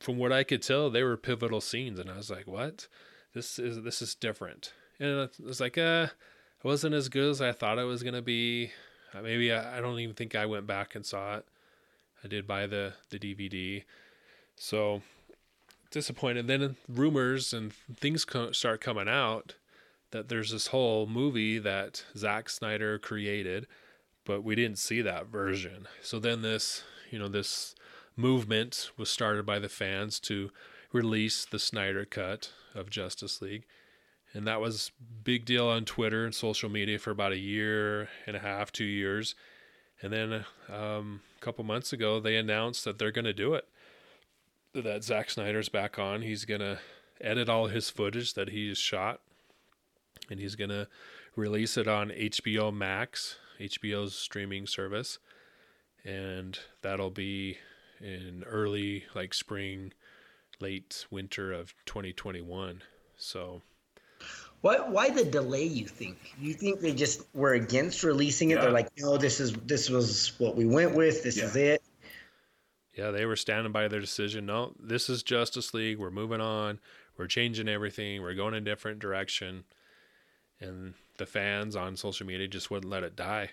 from 0.00 0.16
what 0.18 0.32
I 0.32 0.44
could 0.44 0.62
tell, 0.62 0.90
they 0.90 1.02
were 1.02 1.16
pivotal 1.16 1.60
scenes 1.60 1.98
and 1.98 2.10
I 2.10 2.16
was 2.16 2.30
like, 2.30 2.46
"What? 2.46 2.88
This 3.34 3.58
is 3.58 3.82
this 3.82 4.00
is 4.00 4.14
different." 4.14 4.72
And 4.98 5.10
it 5.10 5.40
was 5.40 5.60
like, 5.60 5.76
"Uh, 5.76 6.08
it 6.58 6.66
wasn't 6.66 6.94
as 6.94 7.08
good 7.08 7.30
as 7.30 7.40
I 7.40 7.52
thought 7.52 7.78
it 7.78 7.84
was 7.84 8.02
to 8.02 8.22
be." 8.22 8.72
Uh, 9.14 9.22
maybe 9.22 9.52
I, 9.52 9.78
I 9.78 9.80
don't 9.80 9.98
even 9.98 10.14
think 10.14 10.34
I 10.34 10.46
went 10.46 10.66
back 10.66 10.94
and 10.94 11.04
saw 11.04 11.36
it. 11.36 11.46
I 12.24 12.28
did 12.28 12.46
buy 12.46 12.66
the 12.66 12.94
the 13.10 13.18
DVD. 13.18 13.84
So 14.56 15.02
disappointed. 15.90 16.46
Then 16.46 16.76
rumors 16.88 17.52
and 17.52 17.72
things 17.72 18.24
co- 18.24 18.52
start 18.52 18.80
coming 18.80 19.08
out 19.08 19.54
that 20.10 20.28
there's 20.28 20.50
this 20.50 20.68
whole 20.68 21.06
movie 21.06 21.58
that 21.58 22.04
Zack 22.16 22.48
Snyder 22.48 22.98
created, 22.98 23.66
but 24.24 24.42
we 24.42 24.54
didn't 24.54 24.78
see 24.78 25.02
that 25.02 25.26
version. 25.26 25.88
So 26.02 26.18
then 26.18 26.42
this, 26.42 26.84
you 27.10 27.18
know, 27.18 27.28
this 27.28 27.74
movement 28.16 28.90
was 28.96 29.10
started 29.10 29.44
by 29.44 29.58
the 29.58 29.68
fans 29.68 30.20
to 30.20 30.50
release 30.92 31.44
the 31.44 31.58
Snyder 31.58 32.04
cut 32.04 32.50
of 32.74 32.90
Justice 32.90 33.42
League. 33.42 33.64
And 34.36 34.46
that 34.46 34.60
was 34.60 34.92
big 35.24 35.44
deal 35.44 35.66
on 35.66 35.84
Twitter 35.84 36.24
and 36.24 36.34
social 36.34 36.68
media 36.68 36.98
for 36.98 37.10
about 37.10 37.32
a 37.32 37.38
year 37.38 38.08
and 38.26 38.36
a 38.36 38.40
half, 38.40 38.70
two 38.70 38.84
years. 38.84 39.34
And 40.02 40.12
then 40.12 40.44
um, 40.68 41.20
a 41.38 41.40
couple 41.40 41.64
months 41.64 41.92
ago, 41.92 42.20
they 42.20 42.36
announced 42.36 42.84
that 42.84 42.98
they're 42.98 43.10
going 43.10 43.24
to 43.24 43.32
do 43.32 43.54
it 43.54 43.66
that 44.82 45.04
Zack 45.04 45.30
Snyder's 45.30 45.68
back 45.68 45.98
on. 45.98 46.22
He's 46.22 46.44
gonna 46.44 46.78
edit 47.20 47.48
all 47.48 47.66
his 47.66 47.90
footage 47.90 48.34
that 48.34 48.50
he's 48.50 48.78
shot, 48.78 49.20
and 50.30 50.40
he's 50.40 50.56
gonna 50.56 50.88
release 51.34 51.76
it 51.76 51.88
on 51.88 52.10
HBO 52.10 52.72
Max, 52.72 53.36
HBO's 53.58 54.14
streaming 54.14 54.66
service, 54.66 55.18
and 56.04 56.58
that'll 56.82 57.10
be 57.10 57.58
in 58.00 58.44
early 58.46 59.04
like 59.14 59.34
spring, 59.34 59.92
late 60.60 61.06
winter 61.10 61.52
of 61.52 61.74
2021. 61.86 62.82
So. 63.16 63.62
Why, 64.66 64.88
why 64.88 65.10
the 65.10 65.24
delay? 65.24 65.64
You 65.64 65.86
think? 65.86 66.18
You 66.40 66.54
think 66.54 66.80
they 66.80 66.92
just 66.92 67.22
were 67.34 67.54
against 67.54 68.02
releasing 68.02 68.50
it? 68.50 68.56
Yeah. 68.56 68.62
They're 68.62 68.72
like, 68.72 68.90
no, 68.98 69.16
this 69.16 69.40
is 69.40 69.52
this 69.52 69.88
was 69.88 70.32
what 70.38 70.56
we 70.56 70.66
went 70.66 70.94
with. 70.94 71.22
This 71.22 71.36
yeah. 71.38 71.44
is 71.44 71.56
it 71.56 71.82
yeah, 72.96 73.10
they 73.10 73.26
were 73.26 73.36
standing 73.36 73.72
by 73.72 73.88
their 73.88 74.00
decision. 74.00 74.46
No, 74.46 74.72
this 74.80 75.10
is 75.10 75.22
Justice 75.22 75.74
League. 75.74 75.98
We're 75.98 76.10
moving 76.10 76.40
on. 76.40 76.80
We're 77.18 77.26
changing 77.26 77.68
everything. 77.68 78.22
We're 78.22 78.34
going 78.34 78.54
a 78.54 78.60
different 78.60 79.00
direction. 79.00 79.64
And 80.60 80.94
the 81.18 81.26
fans 81.26 81.76
on 81.76 81.96
social 81.96 82.26
media 82.26 82.48
just 82.48 82.70
wouldn't 82.70 82.90
let 82.90 83.04
it 83.04 83.14
die. 83.14 83.50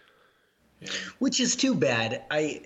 Yeah. 0.79 0.89
Which 1.19 1.41
is 1.41 1.57
too 1.57 1.75
bad. 1.75 2.23
I 2.31 2.61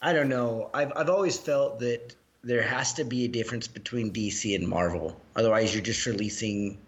I 0.00 0.12
don't 0.12 0.28
know. 0.28 0.70
I've 0.72 0.92
I've 0.94 1.10
always 1.10 1.36
felt 1.36 1.80
that 1.80 2.14
there 2.46 2.62
has 2.62 2.92
to 2.92 3.04
be 3.04 3.24
a 3.24 3.28
difference 3.28 3.66
between 3.66 4.12
DC 4.12 4.54
and 4.54 4.68
Marvel. 4.68 5.20
Otherwise, 5.34 5.74
you're 5.74 5.82
just 5.82 6.06
releasing, 6.06 6.78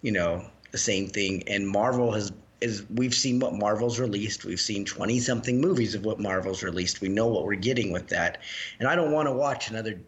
you 0.00 0.12
know, 0.12 0.44
the 0.70 0.78
same 0.78 1.08
thing. 1.08 1.42
And 1.48 1.66
Marvel 1.66 2.12
has 2.12 2.32
is 2.60 2.84
we've 2.94 3.12
seen 3.12 3.40
what 3.40 3.52
Marvel's 3.52 3.98
released. 3.98 4.44
We've 4.44 4.60
seen 4.60 4.84
20 4.84 5.18
something 5.18 5.60
movies 5.60 5.96
of 5.96 6.04
what 6.04 6.20
Marvel's 6.20 6.62
released. 6.62 7.00
We 7.00 7.08
know 7.08 7.26
what 7.26 7.44
we're 7.44 7.56
getting 7.56 7.90
with 7.90 8.06
that. 8.08 8.38
And 8.78 8.88
I 8.88 8.94
don't 8.94 9.10
want 9.10 9.26
to 9.26 9.32
watch 9.32 9.70
another 9.70 9.98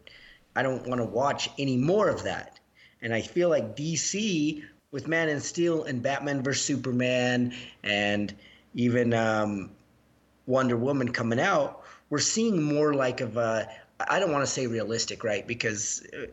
I 0.55 0.63
don't 0.63 0.87
want 0.87 1.01
to 1.01 1.07
watch 1.07 1.51
any 1.59 1.77
more 1.77 2.09
of 2.09 2.23
that. 2.23 2.61
And 3.03 3.13
I 3.13 3.21
feel 3.21 3.49
like 3.49 3.77
DC 3.77 4.63
with 4.93 5.09
Man 5.09 5.29
and 5.29 5.43
Steel 5.43 5.85
and 5.85 6.03
Batman 6.03 6.43
vs 6.43 6.65
Superman 6.65 7.53
and 7.83 8.33
even 8.75 9.13
um, 9.13 9.71
Wonder 10.47 10.77
Woman 10.77 11.13
coming 11.13 11.41
out, 11.41 11.83
we're 12.11 12.19
seeing 12.21 12.63
more 12.63 12.95
like 12.95 13.21
of 13.21 13.37
a 13.37 13.69
I 14.09 14.19
don't 14.19 14.33
want 14.33 14.45
to 14.45 14.51
say 14.51 14.67
realistic, 14.67 15.25
right? 15.25 15.47
Because 15.47 16.07
uh, 16.13 16.27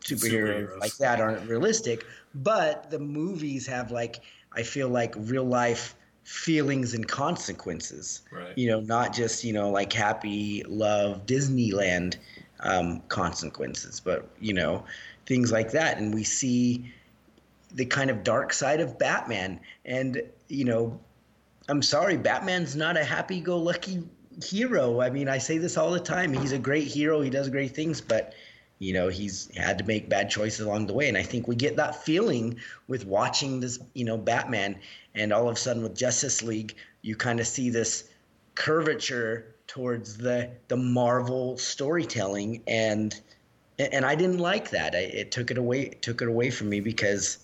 superheroes, 0.00 0.68
superheroes 0.68 0.80
like 0.80 0.96
that 0.96 1.20
aren't 1.20 1.48
realistic, 1.48 2.04
but 2.34 2.90
the 2.90 2.98
movies 2.98 3.66
have 3.66 3.90
like 3.90 4.20
I 4.52 4.62
feel 4.62 4.88
like 4.88 5.14
real 5.16 5.44
life 5.44 5.94
feelings 6.24 6.94
and 6.94 7.08
consequences. 7.08 8.22
Right. 8.30 8.56
You 8.56 8.68
know, 8.68 8.80
not 8.80 9.12
just 9.12 9.44
you 9.44 9.52
know 9.52 9.70
like 9.70 9.92
happy 9.92 10.62
love 10.68 11.26
Disneyland 11.26 12.16
um, 12.60 13.00
consequences, 13.08 14.00
but 14.00 14.28
you 14.40 14.52
know 14.54 14.84
things 15.26 15.52
like 15.52 15.70
that, 15.72 15.98
and 15.98 16.14
we 16.14 16.24
see 16.24 16.92
the 17.74 17.84
kind 17.84 18.10
of 18.10 18.24
dark 18.24 18.52
side 18.52 18.80
of 18.80 18.98
Batman, 18.98 19.60
and 19.84 20.22
you 20.48 20.64
know, 20.64 20.98
I'm 21.68 21.82
sorry, 21.82 22.16
Batman's 22.16 22.74
not 22.74 22.96
a 22.96 23.04
happy-go-lucky 23.04 24.02
hero. 24.44 25.00
I 25.00 25.10
mean, 25.10 25.28
I 25.28 25.38
say 25.38 25.58
this 25.58 25.76
all 25.76 25.90
the 25.90 26.00
time. 26.00 26.32
He's 26.32 26.52
a 26.52 26.58
great 26.58 26.88
hero. 26.88 27.20
He 27.20 27.30
does 27.30 27.48
great 27.48 27.74
things, 27.74 28.00
but 28.00 28.34
you 28.78 28.92
know 28.92 29.08
he's 29.08 29.54
had 29.56 29.78
to 29.78 29.84
make 29.84 30.08
bad 30.08 30.30
choices 30.30 30.60
along 30.60 30.86
the 30.86 30.92
way 30.92 31.08
and 31.08 31.16
i 31.16 31.22
think 31.22 31.48
we 31.48 31.56
get 31.56 31.76
that 31.76 32.02
feeling 32.04 32.56
with 32.86 33.06
watching 33.06 33.60
this 33.60 33.78
you 33.94 34.04
know 34.04 34.16
batman 34.16 34.78
and 35.14 35.32
all 35.32 35.48
of 35.48 35.56
a 35.56 35.58
sudden 35.58 35.82
with 35.82 35.96
justice 35.96 36.42
league 36.42 36.74
you 37.02 37.16
kind 37.16 37.40
of 37.40 37.46
see 37.46 37.70
this 37.70 38.08
curvature 38.54 39.54
towards 39.66 40.16
the 40.16 40.50
the 40.68 40.76
marvel 40.76 41.56
storytelling 41.58 42.62
and 42.66 43.20
and 43.78 44.04
i 44.04 44.14
didn't 44.14 44.38
like 44.38 44.70
that 44.70 44.94
I, 44.94 44.98
it 44.98 45.30
took 45.30 45.50
it 45.50 45.58
away 45.58 45.82
it 45.82 46.02
took 46.02 46.22
it 46.22 46.28
away 46.28 46.50
from 46.50 46.68
me 46.68 46.80
because 46.80 47.38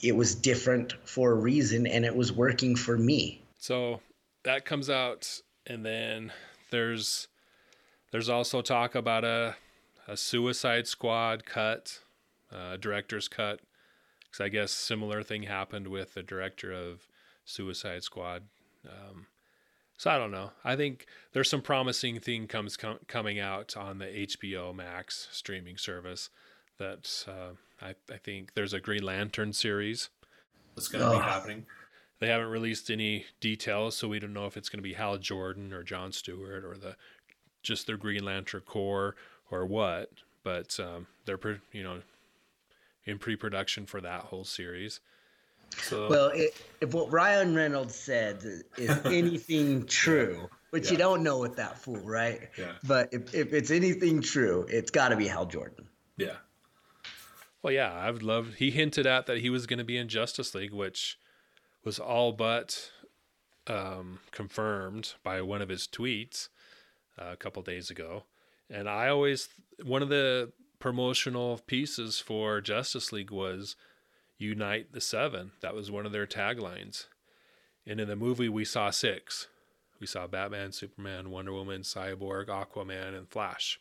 it 0.00 0.16
was 0.16 0.34
different 0.34 0.94
for 1.04 1.32
a 1.32 1.34
reason 1.34 1.86
and 1.86 2.04
it 2.04 2.14
was 2.14 2.32
working 2.32 2.76
for 2.76 2.96
me 2.96 3.42
so 3.58 4.00
that 4.44 4.64
comes 4.64 4.88
out 4.88 5.40
and 5.66 5.84
then 5.84 6.32
there's 6.70 7.28
there's 8.10 8.28
also 8.28 8.62
talk 8.62 8.94
about 8.94 9.24
a 9.24 9.56
a 10.08 10.16
Suicide 10.16 10.86
Squad 10.86 11.44
cut, 11.44 12.00
uh, 12.52 12.76
director's 12.76 13.28
cut, 13.28 13.60
because 14.20 14.40
I 14.40 14.48
guess 14.48 14.70
similar 14.70 15.22
thing 15.22 15.44
happened 15.44 15.88
with 15.88 16.14
the 16.14 16.22
director 16.22 16.72
of 16.72 17.08
Suicide 17.44 18.04
Squad. 18.04 18.44
Um, 18.88 19.26
so 19.98 20.10
I 20.10 20.18
don't 20.18 20.30
know. 20.30 20.50
I 20.64 20.76
think 20.76 21.06
there's 21.32 21.50
some 21.50 21.62
promising 21.62 22.20
thing 22.20 22.46
comes 22.46 22.76
com- 22.76 23.00
coming 23.08 23.40
out 23.40 23.76
on 23.76 23.98
the 23.98 24.06
HBO 24.06 24.74
Max 24.74 25.28
streaming 25.32 25.76
service. 25.76 26.30
That 26.78 27.24
uh, 27.26 27.54
I, 27.84 27.94
I 28.12 28.18
think 28.18 28.54
there's 28.54 28.74
a 28.74 28.80
Green 28.80 29.02
Lantern 29.02 29.54
series 29.54 30.10
that's 30.74 30.88
going 30.88 31.02
to 31.02 31.10
oh. 31.10 31.18
be 31.18 31.24
happening. 31.24 31.66
They 32.18 32.28
haven't 32.28 32.48
released 32.48 32.90
any 32.90 33.26
details, 33.40 33.96
so 33.96 34.08
we 34.08 34.18
don't 34.18 34.32
know 34.32 34.46
if 34.46 34.56
it's 34.56 34.68
going 34.68 34.78
to 34.78 34.88
be 34.88 34.94
Hal 34.94 35.18
Jordan 35.18 35.72
or 35.72 35.82
John 35.82 36.12
Stewart 36.12 36.64
or 36.64 36.76
the 36.76 36.96
just 37.62 37.86
their 37.86 37.96
Green 37.96 38.24
Lantern 38.24 38.62
Corps 38.62 39.16
or 39.50 39.66
what, 39.66 40.10
but 40.42 40.78
um, 40.80 41.06
they're 41.24 41.36
pre- 41.36 41.60
you 41.72 41.82
know 41.82 42.00
in 43.04 43.18
pre-production 43.18 43.86
for 43.86 44.00
that 44.00 44.22
whole 44.22 44.44
series. 44.44 45.00
So 45.76 46.08
Well, 46.08 46.30
it, 46.34 46.60
if 46.80 46.94
what 46.94 47.12
Ryan 47.12 47.54
Reynolds 47.54 47.94
said 47.94 48.42
is 48.76 49.00
anything 49.04 49.86
true, 49.86 50.48
which 50.70 50.90
you 50.90 50.96
don't 50.96 51.22
know 51.22 51.38
with 51.38 51.56
that 51.56 51.78
fool, 51.78 52.00
right? 52.00 52.48
Yeah. 52.56 52.72
But 52.84 53.08
if, 53.12 53.34
if 53.34 53.52
it's 53.52 53.70
anything 53.70 54.20
true, 54.22 54.66
it's 54.68 54.90
got 54.90 55.08
to 55.08 55.16
be 55.16 55.26
Hal 55.26 55.46
Jordan. 55.46 55.88
Yeah. 56.16 56.36
Well, 57.62 57.72
yeah, 57.72 57.92
I 57.92 58.10
would 58.10 58.22
love. 58.22 58.54
He 58.58 58.70
hinted 58.70 59.06
at 59.06 59.26
that 59.26 59.38
he 59.38 59.50
was 59.50 59.66
going 59.66 59.78
to 59.78 59.84
be 59.84 59.96
in 59.96 60.08
Justice 60.08 60.54
League, 60.54 60.72
which 60.72 61.18
was 61.86 62.00
all 62.00 62.32
but 62.32 62.90
um, 63.68 64.18
confirmed 64.32 65.14
by 65.22 65.40
one 65.40 65.62
of 65.62 65.68
his 65.68 65.86
tweets 65.86 66.48
uh, 67.16 67.30
a 67.32 67.36
couple 67.36 67.62
days 67.62 67.90
ago. 67.90 68.24
And 68.68 68.88
I 68.88 69.08
always 69.08 69.48
one 69.84 70.02
of 70.02 70.08
the 70.08 70.52
promotional 70.80 71.60
pieces 71.66 72.18
for 72.18 72.60
Justice 72.60 73.12
League 73.12 73.30
was 73.30 73.76
"Unite 74.36 74.92
the 74.92 75.00
Seven. 75.00 75.52
That 75.60 75.76
was 75.76 75.90
one 75.90 76.04
of 76.04 76.12
their 76.12 76.26
taglines. 76.26 77.06
And 77.86 78.00
in 78.00 78.08
the 78.08 78.16
movie, 78.16 78.48
we 78.48 78.64
saw 78.64 78.90
six. 78.90 79.46
We 80.00 80.08
saw 80.08 80.26
Batman, 80.26 80.72
Superman, 80.72 81.30
Wonder 81.30 81.52
Woman, 81.52 81.82
Cyborg, 81.82 82.48
Aquaman, 82.48 83.16
and 83.16 83.28
Flash. 83.28 83.80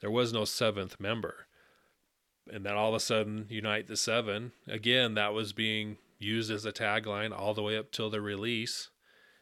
There 0.00 0.10
was 0.10 0.32
no 0.32 0.44
seventh 0.44 1.00
member 1.00 1.46
and 2.50 2.64
then 2.66 2.74
all 2.74 2.88
of 2.88 2.94
a 2.94 3.00
sudden 3.00 3.46
unite 3.48 3.86
the 3.86 3.96
seven 3.96 4.50
again 4.66 5.14
that 5.14 5.32
was 5.32 5.52
being 5.52 5.96
used 6.22 6.50
as 6.50 6.64
a 6.64 6.72
tagline 6.72 7.36
all 7.36 7.54
the 7.54 7.62
way 7.62 7.76
up 7.76 7.90
till 7.90 8.10
the 8.10 8.20
release 8.20 8.90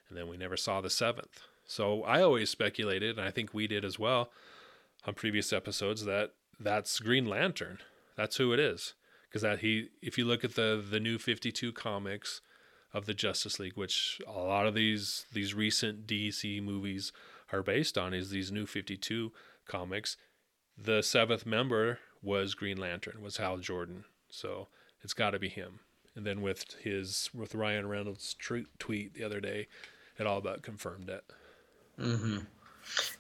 and 0.09 0.17
then 0.17 0.29
we 0.29 0.37
never 0.37 0.57
saw 0.57 0.81
the 0.81 0.91
seventh 0.91 1.43
so 1.67 2.03
i 2.05 2.21
always 2.23 2.51
speculated 2.51 3.19
and 3.19 3.27
i 3.27 3.31
think 3.31 3.53
we 3.53 3.67
did 3.67 3.85
as 3.85 3.99
well 3.99 4.31
on 5.07 5.15
previous 5.15 5.53
episodes 5.53 6.05
that 6.05 6.33
that's 6.59 6.99
green 7.01 7.27
lantern 7.27 7.79
that's 8.17 8.37
who 8.37 8.53
it 8.53 8.61
is 8.61 8.95
because 9.29 9.43
that 9.43 9.61
he 9.61 9.89
if 10.03 10.19
you 10.19 10.25
look 10.25 10.45
at 10.45 10.55
the 10.55 10.83
the 10.91 11.01
new 11.01 11.19
52 11.19 11.73
comics 11.73 12.41
of 12.93 13.07
the 13.07 13.15
justice 13.15 13.59
league 13.59 13.77
which 13.77 14.21
a 14.27 14.33
lot 14.33 14.67
of 14.67 14.75
these 14.75 15.27
these 15.33 15.55
recent 15.55 16.07
dc 16.07 16.63
movies 16.63 17.13
are 17.53 17.63
based 17.63 17.97
on 17.97 18.13
is 18.15 18.31
these 18.31 18.51
new 18.51 18.67
52 18.67 19.33
comics 19.67 20.17
the 20.83 21.03
seventh 21.03 21.45
member 21.45 21.99
was 22.23 22.55
Green 22.55 22.79
Lantern, 22.79 23.23
was 23.23 23.37
Hal 23.37 23.59
Jordan. 23.59 24.05
So 24.31 24.69
it's 25.03 25.15
got 25.15 25.31
to 25.31 25.39
be 25.39 25.49
him. 25.49 25.81
And 26.17 26.27
then 26.27 26.43
with 26.43 26.65
his 26.83 27.31
with 27.35 27.55
Ryan 27.55 27.89
Reynolds' 27.89 28.35
tr- 28.35 28.69
tweet 28.79 29.15
the 29.15 29.25
other 29.25 29.41
day, 29.41 29.69
it 30.19 30.27
all 30.27 30.41
but 30.41 30.63
confirmed 30.63 31.09
it. 31.09 31.25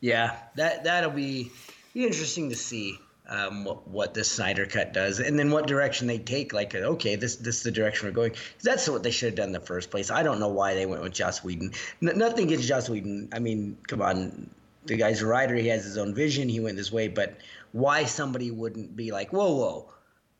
Yeah, 0.00 0.36
that 0.56 0.84
that'll 0.84 1.10
be 1.10 1.50
be 1.94 2.06
interesting 2.06 2.50
to 2.50 2.56
see 2.56 2.98
um, 3.28 3.64
what 3.64 3.86
what 3.88 4.14
the 4.14 4.24
Snyder 4.24 4.66
cut 4.66 4.92
does, 4.92 5.20
and 5.20 5.38
then 5.38 5.50
what 5.50 5.66
direction 5.66 6.06
they 6.08 6.18
take. 6.18 6.52
Like, 6.52 6.74
okay, 6.74 7.16
this 7.16 7.36
this 7.36 7.58
is 7.58 7.62
the 7.62 7.70
direction 7.70 8.08
we're 8.08 8.12
going. 8.12 8.32
that's 8.62 8.88
what 8.88 9.02
they 9.02 9.10
should 9.10 9.26
have 9.26 9.36
done 9.36 9.48
in 9.48 9.52
the 9.52 9.60
first 9.60 9.90
place. 9.90 10.10
I 10.10 10.22
don't 10.22 10.40
know 10.40 10.48
why 10.48 10.74
they 10.74 10.86
went 10.86 11.02
with 11.02 11.12
Joss 11.12 11.44
Whedon. 11.44 11.72
N- 12.02 12.18
nothing 12.18 12.46
against 12.46 12.66
Joss 12.66 12.88
Whedon. 12.88 13.28
I 13.32 13.38
mean, 13.38 13.78
come 13.86 14.02
on, 14.02 14.50
the 14.86 14.96
guy's 14.96 15.22
a 15.22 15.26
writer. 15.26 15.54
He 15.54 15.68
has 15.68 15.84
his 15.84 15.96
own 15.96 16.14
vision. 16.14 16.48
He 16.48 16.60
went 16.60 16.76
this 16.76 16.90
way, 16.90 17.08
but 17.08 17.36
why 17.72 18.04
somebody 18.04 18.50
wouldn't 18.50 18.96
be 18.96 19.12
like, 19.12 19.32
whoa, 19.32 19.54
whoa, 19.54 19.92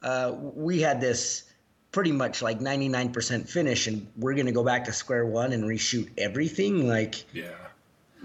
uh, 0.02 0.32
we 0.34 0.80
had 0.80 1.00
this 1.00 1.44
pretty 1.92 2.12
much 2.12 2.40
like 2.42 2.60
99% 2.60 3.48
finish 3.48 3.86
and 3.86 4.06
we're 4.16 4.34
going 4.34 4.46
to 4.46 4.52
go 4.52 4.62
back 4.64 4.84
to 4.84 4.92
square 4.92 5.26
one 5.26 5.52
and 5.52 5.64
reshoot 5.64 6.08
everything 6.18 6.86
like 6.88 7.24
Yeah. 7.32 7.50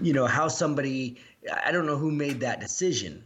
you 0.00 0.12
know 0.12 0.26
how 0.26 0.48
somebody 0.48 1.16
i 1.64 1.72
don't 1.72 1.86
know 1.86 1.96
who 1.96 2.10
made 2.10 2.40
that 2.40 2.60
decision 2.60 3.24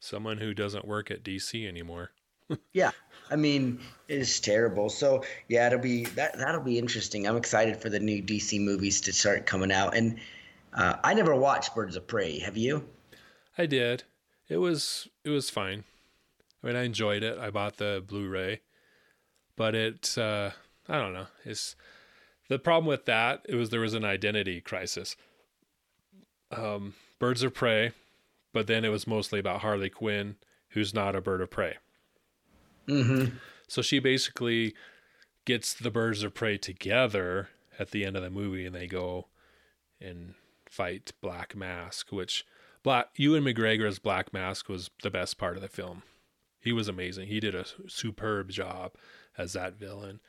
Someone 0.00 0.38
who 0.38 0.54
doesn't 0.54 0.86
work 0.86 1.10
at 1.10 1.24
DC 1.24 1.66
anymore. 1.66 2.12
yeah 2.72 2.92
i 3.30 3.36
mean 3.36 3.78
it's 4.08 4.40
terrible 4.40 4.88
so 4.88 5.22
yeah 5.48 5.66
it'll 5.66 5.78
be 5.78 6.04
that 6.06 6.38
that'll 6.38 6.62
be 6.62 6.78
interesting 6.78 7.28
i'm 7.28 7.36
excited 7.36 7.76
for 7.76 7.90
the 7.90 8.00
new 8.00 8.22
dc 8.22 8.58
movies 8.58 9.02
to 9.02 9.12
start 9.12 9.44
coming 9.44 9.70
out 9.70 9.94
and 9.94 10.18
uh, 10.72 10.94
i 11.04 11.12
never 11.12 11.34
watched 11.36 11.74
birds 11.74 11.94
of 11.94 12.06
prey 12.06 12.38
have 12.38 12.56
you 12.56 12.88
I 13.58 13.66
did. 13.66 14.04
It 14.48 14.58
was 14.58 15.08
it 15.24 15.30
was 15.30 15.50
fine. 15.50 15.82
I 16.62 16.66
mean, 16.68 16.76
I 16.76 16.84
enjoyed 16.84 17.24
it. 17.24 17.38
I 17.38 17.50
bought 17.50 17.76
the 17.78 18.02
Blu-ray, 18.06 18.60
but 19.58 19.74
it 19.74 20.16
uh, 20.16 20.50
I 20.88 20.98
don't 20.98 21.12
know. 21.12 21.26
It's 21.44 21.76
the 22.48 22.58
problem 22.58 22.86
with 22.86 23.04
that. 23.04 23.44
It 23.46 23.56
was 23.56 23.68
there 23.68 23.80
was 23.80 23.92
an 23.92 24.04
identity 24.04 24.62
crisis. 24.62 25.16
Um, 26.50 26.94
Birds 27.18 27.42
of 27.42 27.52
Prey, 27.52 27.92
but 28.54 28.66
then 28.66 28.84
it 28.86 28.88
was 28.88 29.06
mostly 29.06 29.38
about 29.38 29.60
Harley 29.60 29.90
Quinn, 29.90 30.36
who's 30.70 30.94
not 30.94 31.14
a 31.14 31.20
bird 31.20 31.42
of 31.42 31.50
prey. 31.50 31.76
mm-hmm 32.88 33.36
So 33.66 33.82
she 33.82 33.98
basically 33.98 34.74
gets 35.44 35.74
the 35.74 35.90
birds 35.90 36.22
of 36.22 36.32
prey 36.32 36.56
together 36.56 37.50
at 37.78 37.90
the 37.90 38.04
end 38.04 38.16
of 38.16 38.22
the 38.22 38.30
movie, 38.30 38.64
and 38.64 38.74
they 38.74 38.86
go 38.86 39.26
and 40.00 40.34
fight 40.70 41.12
Black 41.20 41.54
Mask. 41.54 42.12
Which 42.12 42.46
Black 42.82 43.08
Ewan 43.16 43.44
McGregor's 43.44 43.98
Black 43.98 44.32
Mask 44.32 44.68
was 44.70 44.88
the 45.02 45.10
best 45.10 45.36
part 45.36 45.56
of 45.56 45.62
the 45.62 45.68
film. 45.68 46.02
He 46.60 46.72
was 46.72 46.88
amazing. 46.88 47.28
He 47.28 47.40
did 47.40 47.54
a 47.54 47.66
superb 47.88 48.50
job 48.50 48.92
as 49.38 49.54
that 49.54 49.78
villain, 49.78 50.20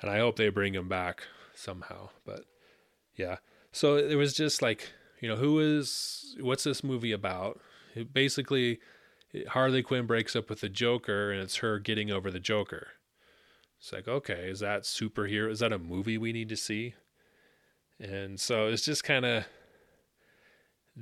and 0.00 0.10
I 0.10 0.18
hope 0.18 0.36
they 0.36 0.50
bring 0.50 0.74
him 0.74 0.88
back 0.88 1.22
somehow. 1.54 2.10
But 2.24 2.44
yeah, 3.16 3.38
so 3.72 3.96
it 3.96 4.14
was 4.14 4.34
just 4.34 4.62
like 4.62 4.92
you 5.20 5.28
know 5.28 5.36
who 5.36 5.58
is 5.58 6.36
what's 6.40 6.64
this 6.64 6.84
movie 6.84 7.12
about? 7.12 7.60
It 7.94 8.12
basically, 8.12 8.78
Harley 9.48 9.82
Quinn 9.82 10.06
breaks 10.06 10.36
up 10.36 10.48
with 10.48 10.60
the 10.60 10.68
Joker, 10.68 11.32
and 11.32 11.42
it's 11.42 11.56
her 11.56 11.78
getting 11.78 12.10
over 12.10 12.30
the 12.30 12.38
Joker. 12.38 12.88
It's 13.80 13.92
like, 13.92 14.08
okay, 14.08 14.48
is 14.50 14.60
that 14.60 14.82
superhero? 14.82 15.50
Is 15.50 15.60
that 15.60 15.72
a 15.72 15.78
movie 15.78 16.18
we 16.18 16.32
need 16.32 16.48
to 16.48 16.56
see? 16.56 16.94
And 18.00 18.38
so 18.38 18.66
it's 18.68 18.84
just 18.84 19.04
kind 19.04 19.24
of 19.24 19.44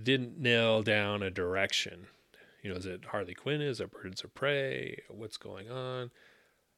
didn't 0.00 0.38
nail 0.38 0.82
down 0.82 1.22
a 1.22 1.30
direction. 1.30 2.06
You 2.62 2.70
know, 2.70 2.76
is 2.76 2.86
it 2.86 3.06
Harley 3.06 3.34
Quinn? 3.34 3.60
Is 3.60 3.80
it 3.80 3.92
Birds 3.92 4.24
of 4.24 4.34
Prey? 4.34 5.02
What's 5.08 5.36
going 5.36 5.70
on? 5.70 6.10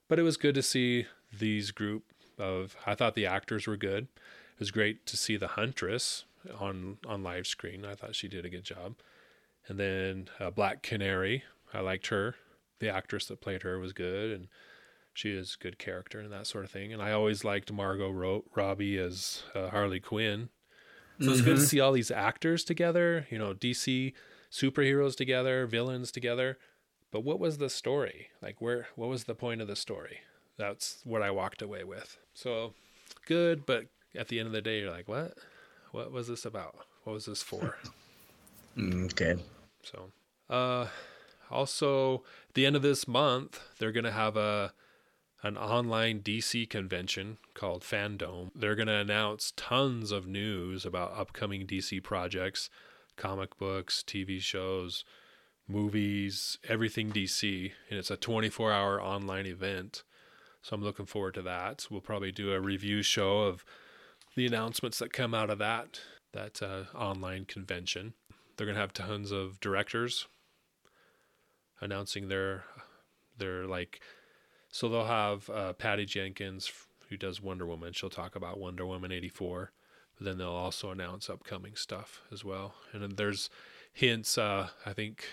But 0.09 0.19
it 0.19 0.23
was 0.23 0.35
good 0.35 0.55
to 0.55 0.61
see 0.61 1.05
these 1.31 1.71
group 1.71 2.03
of. 2.37 2.75
I 2.85 2.95
thought 2.95 3.15
the 3.15 3.25
actors 3.25 3.65
were 3.65 3.77
good. 3.77 4.07
It 4.53 4.59
was 4.59 4.71
great 4.71 5.05
to 5.05 5.15
see 5.15 5.37
the 5.37 5.49
Huntress 5.49 6.25
on 6.59 6.97
on 7.07 7.23
live 7.23 7.47
screen. 7.47 7.85
I 7.85 7.95
thought 7.95 8.15
she 8.15 8.27
did 8.27 8.45
a 8.45 8.49
good 8.49 8.65
job. 8.65 8.95
And 9.67 9.79
then 9.79 10.29
uh, 10.39 10.49
Black 10.49 10.81
Canary, 10.81 11.43
I 11.73 11.79
liked 11.79 12.07
her. 12.07 12.35
The 12.79 12.89
actress 12.89 13.25
that 13.25 13.39
played 13.39 13.61
her 13.61 13.77
was 13.77 13.93
good, 13.93 14.31
and 14.31 14.47
she 15.13 15.31
is 15.31 15.57
a 15.59 15.63
good 15.63 15.77
character 15.77 16.19
and 16.19 16.31
that 16.31 16.47
sort 16.47 16.65
of 16.65 16.71
thing. 16.71 16.91
And 16.93 17.01
I 17.01 17.11
always 17.11 17.43
liked 17.43 17.71
Margot 17.71 18.09
Ro- 18.09 18.45
Robbie 18.55 18.97
as 18.97 19.43
uh, 19.53 19.69
Harley 19.69 19.99
Quinn. 19.99 20.49
So 21.21 21.31
it's 21.31 21.41
good 21.41 21.57
to 21.57 21.61
see 21.61 21.81
all 21.81 21.91
these 21.91 22.11
actors 22.11 22.63
together, 22.63 23.27
you 23.29 23.37
know, 23.37 23.53
DC 23.53 24.13
superheroes 24.49 25.17
together, 25.17 25.67
villains 25.67 26.13
together. 26.13 26.57
But 27.11 27.21
what 27.21 27.39
was 27.39 27.57
the 27.57 27.69
story? 27.69 28.27
Like 28.41 28.61
where 28.61 28.87
what 28.95 29.09
was 29.09 29.23
the 29.23 29.35
point 29.35 29.61
of 29.61 29.67
the 29.67 29.75
story? 29.75 30.19
That's 30.57 31.01
what 31.03 31.21
I 31.21 31.31
walked 31.31 31.61
away 31.61 31.83
with. 31.83 32.17
So 32.33 32.73
good, 33.25 33.65
but 33.65 33.85
at 34.15 34.27
the 34.27 34.39
end 34.39 34.47
of 34.47 34.53
the 34.53 34.61
day 34.61 34.79
you're 34.79 34.91
like, 34.91 35.07
what? 35.07 35.37
What 35.91 36.11
was 36.11 36.27
this 36.27 36.45
about? 36.45 36.75
What 37.03 37.13
was 37.13 37.25
this 37.25 37.41
for? 37.41 37.77
okay 38.79 39.35
So, 39.83 40.11
uh, 40.49 40.87
also 41.49 42.23
at 42.47 42.53
the 42.53 42.65
end 42.65 42.75
of 42.75 42.81
this 42.81 43.07
month, 43.07 43.59
they're 43.79 43.91
gonna 43.91 44.11
have 44.11 44.37
a 44.37 44.73
an 45.41 45.57
online 45.57 46.19
DC 46.19 46.69
convention 46.69 47.37
called 47.53 47.81
FanDome. 47.81 48.51
They're 48.53 48.75
gonna 48.75 48.99
announce 48.99 49.53
tons 49.55 50.11
of 50.11 50.27
news 50.27 50.85
about 50.85 51.17
upcoming 51.17 51.65
DC 51.65 52.03
projects, 52.03 52.69
comic 53.15 53.57
books, 53.57 54.03
TV 54.05 54.41
shows, 54.41 55.05
movies, 55.69 56.57
everything 56.67 57.11
DC, 57.11 57.71
and 57.89 57.99
it's 57.99 58.11
a 58.11 58.17
24-hour 58.17 59.01
online 59.01 59.45
event. 59.45 60.03
So 60.61 60.75
I'm 60.75 60.83
looking 60.83 61.05
forward 61.05 61.35
to 61.35 61.41
that. 61.43 61.87
We'll 61.89 62.01
probably 62.01 62.31
do 62.31 62.51
a 62.53 62.59
review 62.59 63.01
show 63.01 63.43
of 63.43 63.63
the 64.35 64.45
announcements 64.45 64.99
that 64.99 65.13
come 65.13 65.33
out 65.33 65.49
of 65.49 65.59
that 65.59 66.01
that 66.33 66.61
uh, 66.61 66.83
online 66.95 67.45
convention. 67.45 68.13
They're 68.55 68.67
gonna 68.67 68.79
have 68.79 68.93
tons 68.93 69.31
of 69.31 69.59
directors 69.59 70.27
announcing 71.81 72.27
their 72.27 72.65
their 73.37 73.65
like. 73.65 74.01
So 74.71 74.87
they'll 74.87 75.05
have 75.05 75.49
uh, 75.49 75.73
Patty 75.73 76.05
Jenkins 76.05 76.71
who 77.09 77.17
does 77.17 77.41
Wonder 77.41 77.65
Woman. 77.65 77.93
She'll 77.93 78.09
talk 78.09 78.35
about 78.35 78.59
Wonder 78.59 78.85
Woman 78.85 79.11
eighty 79.11 79.29
four. 79.29 79.71
But 80.17 80.25
then 80.25 80.37
they'll 80.37 80.49
also 80.49 80.91
announce 80.91 81.29
upcoming 81.29 81.75
stuff 81.75 82.21
as 82.31 82.43
well. 82.43 82.75
And 82.91 83.15
there's 83.15 83.49
hints. 83.93 84.37
Uh, 84.37 84.67
I 84.85 84.91
think 84.93 85.25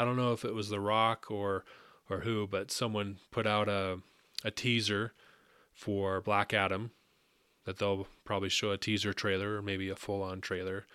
I 0.00 0.04
don't 0.06 0.16
know 0.16 0.32
if 0.32 0.46
it 0.46 0.54
was 0.54 0.70
The 0.70 0.80
Rock 0.80 1.30
or 1.30 1.62
or 2.08 2.20
who, 2.20 2.46
but 2.46 2.70
someone 2.70 3.18
put 3.30 3.46
out 3.46 3.68
a 3.68 3.98
a 4.42 4.50
teaser 4.50 5.12
for 5.74 6.22
Black 6.22 6.54
Adam 6.54 6.92
that 7.66 7.78
they'll 7.78 8.06
probably 8.24 8.48
show 8.48 8.70
a 8.70 8.78
teaser 8.78 9.12
trailer 9.12 9.58
or 9.58 9.62
maybe 9.62 9.90
a 9.90 9.94
full 9.96 10.22
on 10.22 10.40
trailer 10.40 10.86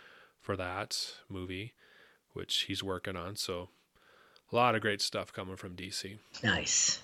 for 0.41 0.58
that 0.58 0.97
movie, 1.30 1.74
which 2.34 2.62
he's 2.62 2.82
working 2.82 3.16
on. 3.16 3.36
So 3.36 3.70
a 4.51 4.56
lot 4.56 4.74
of 4.74 4.82
great 4.82 5.01
stuff 5.01 5.32
coming 5.32 5.56
from 5.56 5.76
DC. 5.76 6.18
nice 6.43 7.03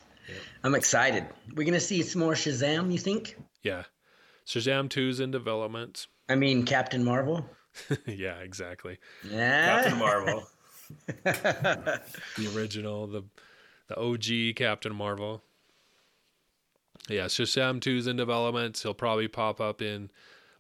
I'm 0.64 0.74
excited. 0.74 1.28
We're 1.54 1.66
gonna 1.66 1.80
see 1.80 2.02
some 2.02 2.22
more 2.22 2.34
Shazam. 2.34 2.92
You 2.92 2.98
think? 2.98 3.36
Yeah, 3.62 3.84
Shazam 4.48 4.90
2's 4.90 5.20
in 5.20 5.30
development. 5.30 6.08
I 6.28 6.34
mean, 6.34 6.64
Captain 6.66 7.04
Marvel. 7.04 7.46
yeah, 8.08 8.38
exactly. 8.38 8.98
Yeah. 9.30 9.82
Captain 9.84 10.00
Marvel. 10.00 10.48
The 11.26 12.52
original, 12.56 13.08
the 13.08 13.24
the 13.92 14.00
OG 14.00 14.56
Captain 14.56 14.96
Marvel. 14.96 15.42
Yeah, 17.10 17.28
so 17.28 17.44
Shazam 17.44 17.80
2's 17.80 18.08
in 18.08 18.16
development. 18.16 18.78
He'll 18.78 18.94
probably 18.94 19.28
pop 19.28 19.60
up 19.60 19.82
in 19.82 20.10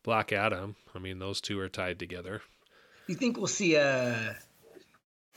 Black 0.03 0.33
Adam. 0.33 0.75
I 0.93 0.99
mean, 0.99 1.19
those 1.19 1.39
two 1.39 1.59
are 1.59 1.69
tied 1.69 1.99
together. 1.99 2.41
You 3.07 3.15
think 3.15 3.37
we'll 3.37 3.47
see 3.47 3.75
a 3.75 4.35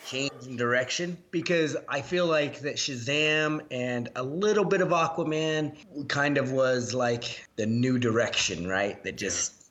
change 0.06 0.46
in 0.46 0.56
direction? 0.56 1.18
Because 1.30 1.76
I 1.88 2.00
feel 2.00 2.26
like 2.26 2.60
that 2.60 2.76
Shazam 2.76 3.60
and 3.70 4.08
a 4.16 4.22
little 4.22 4.64
bit 4.64 4.80
of 4.80 4.88
Aquaman 4.88 6.08
kind 6.08 6.38
of 6.38 6.52
was 6.52 6.94
like 6.94 7.46
the 7.56 7.66
new 7.66 7.98
direction, 7.98 8.66
right? 8.66 9.02
That 9.04 9.16
just, 9.16 9.70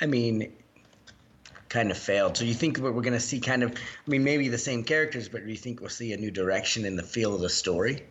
I 0.00 0.06
mean, 0.06 0.52
kind 1.70 1.90
of 1.90 1.96
failed. 1.96 2.36
So 2.36 2.44
you 2.44 2.52
think 2.52 2.78
we're 2.78 2.92
going 2.92 3.14
to 3.14 3.20
see 3.20 3.40
kind 3.40 3.62
of, 3.62 3.72
I 3.72 4.10
mean, 4.10 4.22
maybe 4.22 4.48
the 4.48 4.58
same 4.58 4.84
characters, 4.84 5.28
but 5.28 5.44
do 5.44 5.50
you 5.50 5.56
think 5.56 5.80
we'll 5.80 5.88
see 5.88 6.12
a 6.12 6.16
new 6.18 6.30
direction 6.30 6.84
in 6.84 6.96
the 6.96 7.02
feel 7.02 7.34
of 7.34 7.40
the 7.40 7.48
story? 7.48 8.02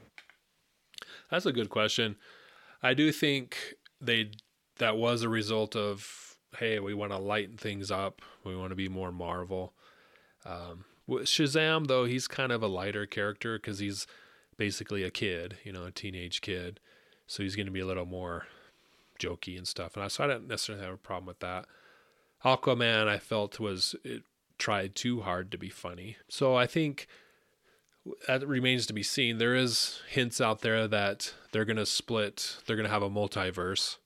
That's 1.30 1.46
a 1.46 1.52
good 1.52 1.70
question. 1.70 2.16
I 2.82 2.96
do 2.96 3.12
think 3.12 3.76
they 4.02 4.32
that 4.78 4.98
was 4.98 5.22
a 5.24 5.30
result 5.30 5.76
of 5.76 6.38
hey, 6.58 6.80
we 6.80 6.96
want 6.96 7.12
to 7.12 7.18
lighten 7.18 7.58
things 7.58 7.92
up. 7.92 8.22
We 8.44 8.56
want 8.56 8.72
to 8.72 8.76
be 8.76 8.90
more 8.90 9.12
Marvel. 9.12 9.74
Um, 10.46 10.86
Shazam 11.08 11.88
though, 11.88 12.06
he's 12.06 12.28
kind 12.28 12.52
of 12.52 12.64
a 12.64 12.68
lighter 12.68 13.06
character 13.06 13.60
because 13.60 13.80
he's 13.80 14.08
basically 14.58 15.04
a 15.04 15.12
kid, 15.12 15.58
you 15.64 15.72
know, 15.72 15.86
a 15.86 15.92
teenage 15.92 16.42
kid. 16.42 16.80
So 17.28 17.44
he's 17.44 17.56
going 17.56 17.68
to 17.68 17.72
be 17.72 17.82
a 17.82 17.86
little 17.86 18.06
more 18.06 18.48
jokey 19.20 19.58
and 19.58 19.68
stuff. 19.68 19.96
And 19.96 20.04
I, 20.04 20.08
so 20.08 20.24
I 20.24 20.28
don't 20.28 20.48
necessarily 20.48 20.84
have 20.84 20.94
a 20.94 20.98
problem 20.98 21.28
with 21.28 21.40
that. 21.40 21.66
Aquaman, 22.44 23.08
I 23.08 23.18
felt 23.20 23.60
was 23.60 23.96
it 24.04 24.24
tried 24.58 24.96
too 24.96 25.22
hard 25.22 25.52
to 25.52 25.58
be 25.58 25.70
funny. 25.70 26.18
So 26.30 26.56
I 26.56 26.68
think 26.68 27.08
that 28.28 28.48
remains 28.48 28.86
to 28.88 28.94
be 28.94 29.04
seen. 29.04 29.38
There 29.38 29.56
is 29.56 30.02
hints 30.10 30.40
out 30.42 30.62
there 30.62 30.88
that 30.88 31.34
they're 31.52 31.66
going 31.66 31.78
to 31.78 31.86
split. 31.86 32.58
They're 32.66 32.76
going 32.76 32.88
to 32.88 32.94
have 32.94 33.04
a 33.04 33.10
multiverse. 33.10 33.98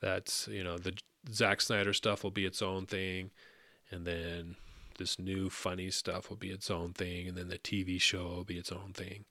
That 0.00 0.46
you 0.48 0.64
know 0.64 0.78
the 0.78 0.94
Zack 1.30 1.60
Snyder 1.60 1.92
stuff 1.92 2.24
will 2.24 2.30
be 2.30 2.46
its 2.46 2.62
own 2.62 2.86
thing, 2.86 3.30
and 3.90 4.06
then 4.06 4.56
this 4.98 5.18
new 5.18 5.50
funny 5.50 5.90
stuff 5.90 6.30
will 6.30 6.36
be 6.38 6.50
its 6.50 6.70
own 6.70 6.92
thing, 6.92 7.28
and 7.28 7.36
then 7.36 7.48
the 7.48 7.58
TV 7.58 8.00
show 8.00 8.24
will 8.28 8.44
be 8.44 8.56
its 8.56 8.72
own 8.72 8.92
thing. 8.94 9.24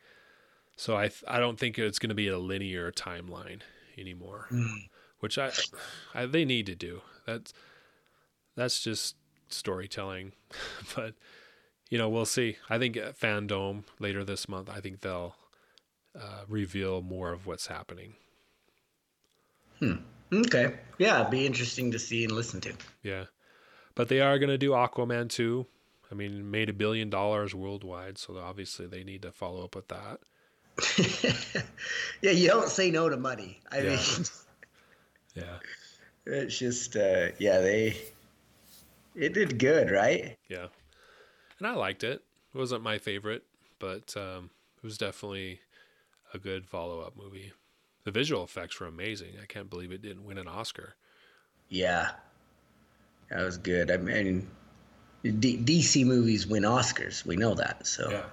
So 0.76 0.96
I 0.96 1.10
I 1.28 1.40
don't 1.40 1.58
think 1.58 1.80
it's 1.80 1.98
going 2.00 2.10
to 2.10 2.16
be 2.16 2.28
a 2.28 2.38
linear 2.38 2.92
timeline 2.92 3.62
anymore, 3.98 4.48
Mm. 4.52 4.90
which 5.20 5.38
I, 5.40 5.52
I 6.14 6.26
they 6.28 6.46
need 6.46 6.68
to 6.68 6.76
do. 6.76 7.02
That's 7.26 7.52
that's 8.60 8.82
just 8.82 9.16
storytelling, 9.48 10.34
but 10.96 11.14
you 11.90 11.98
know 11.98 12.10
we'll 12.10 12.26
see. 12.26 12.58
I 12.70 12.78
think 12.78 12.98
at 12.98 13.20
FanDome 13.20 13.84
later 14.00 14.24
this 14.24 14.48
month, 14.50 14.70
I 14.70 14.80
think 14.80 15.02
they'll 15.02 15.36
uh, 16.20 16.44
reveal 16.48 17.02
more 17.02 17.32
of 17.32 17.46
what's 17.48 17.68
happening. 17.68 18.14
Hmm. 19.80 19.96
Okay. 20.32 20.76
Yeah, 20.98 21.20
it'd 21.22 21.32
be 21.32 21.46
interesting 21.46 21.92
to 21.92 22.00
see 22.00 22.24
and 22.24 22.34
listen 22.34 22.62
to. 22.62 22.74
Yeah. 23.02 23.26
But 23.96 24.10
they 24.10 24.22
are 24.22 24.38
going 24.38 24.50
to 24.50 24.58
do 24.58 24.72
Aquaman 24.72 25.30
2. 25.30 25.66
I 26.12 26.16
mean, 26.16 26.52
made 26.52 26.70
a 26.70 26.74
billion 26.74 27.10
dollars 27.10 27.56
worldwide, 27.56 28.18
so 28.18 28.38
obviously 28.38 28.86
they 28.88 29.04
need 29.04 29.22
to 29.24 29.32
follow 29.32 29.64
up 29.64 29.76
with 29.76 29.88
that. 29.88 30.20
yeah, 32.22 32.32
you 32.32 32.48
don't 32.48 32.70
say 32.70 32.92
no 32.92 33.10
to 33.10 33.18
money. 33.18 33.60
I 33.72 33.80
Yeah. 33.82 33.90
mean, 33.90 34.26
Yeah. 35.36 35.58
it's 36.26 36.58
just, 36.58 36.96
uh, 36.96 37.28
yeah, 37.40 37.60
they, 37.60 37.98
it 39.16 39.34
did 39.34 39.60
good, 39.60 39.92
right? 39.92 40.38
Yeah. 40.50 40.68
And 41.58 41.68
I 41.68 41.74
liked 41.74 42.04
it. 42.04 42.24
It 42.54 42.58
wasn't 42.58 42.84
my 42.84 42.98
favorite, 42.98 43.44
but 43.80 44.16
um, 44.18 44.50
it 44.78 44.84
was 44.84 44.98
definitely 44.98 45.60
a 46.34 46.40
good 46.40 46.66
follow 46.66 47.02
up 47.02 47.16
movie. 47.18 47.52
The 48.06 48.12
visual 48.12 48.44
effects 48.44 48.80
were 48.80 48.88
amazing. 48.88 49.34
I 49.42 49.46
can't 49.46 49.70
believe 49.70 49.92
it 49.92 50.02
didn't 50.02 50.24
win 50.26 50.38
an 50.38 50.48
Oscar. 50.48 50.96
Yeah, 51.68 52.12
that 53.30 53.44
was 53.44 53.58
good. 53.58 53.92
I 53.92 53.98
mean, 53.98 54.50
D- 55.24 55.58
DC 55.58 56.06
movies 56.06 56.48
win 56.48 56.64
Oscars. 56.64 57.26
We 57.26 57.36
know 57.36 57.54
that. 57.56 57.86
So, 57.86 58.10
Yeah. 58.10 58.26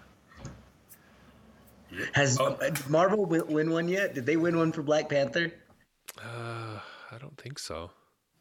has 2.14 2.38
Oh. 2.40 2.54
uh, 2.54 2.74
Marvel 2.88 3.24
win, 3.26 3.46
win 3.48 3.70
one 3.70 3.88
yet? 3.88 4.14
Did 4.14 4.24
they 4.26 4.36
win 4.36 4.56
one 4.56 4.72
for 4.72 4.82
Black 4.82 5.08
Panther? 5.08 5.52
Uh, 6.18 6.80
I 7.10 7.18
don't 7.18 7.36
think 7.36 7.58
so. 7.58 7.90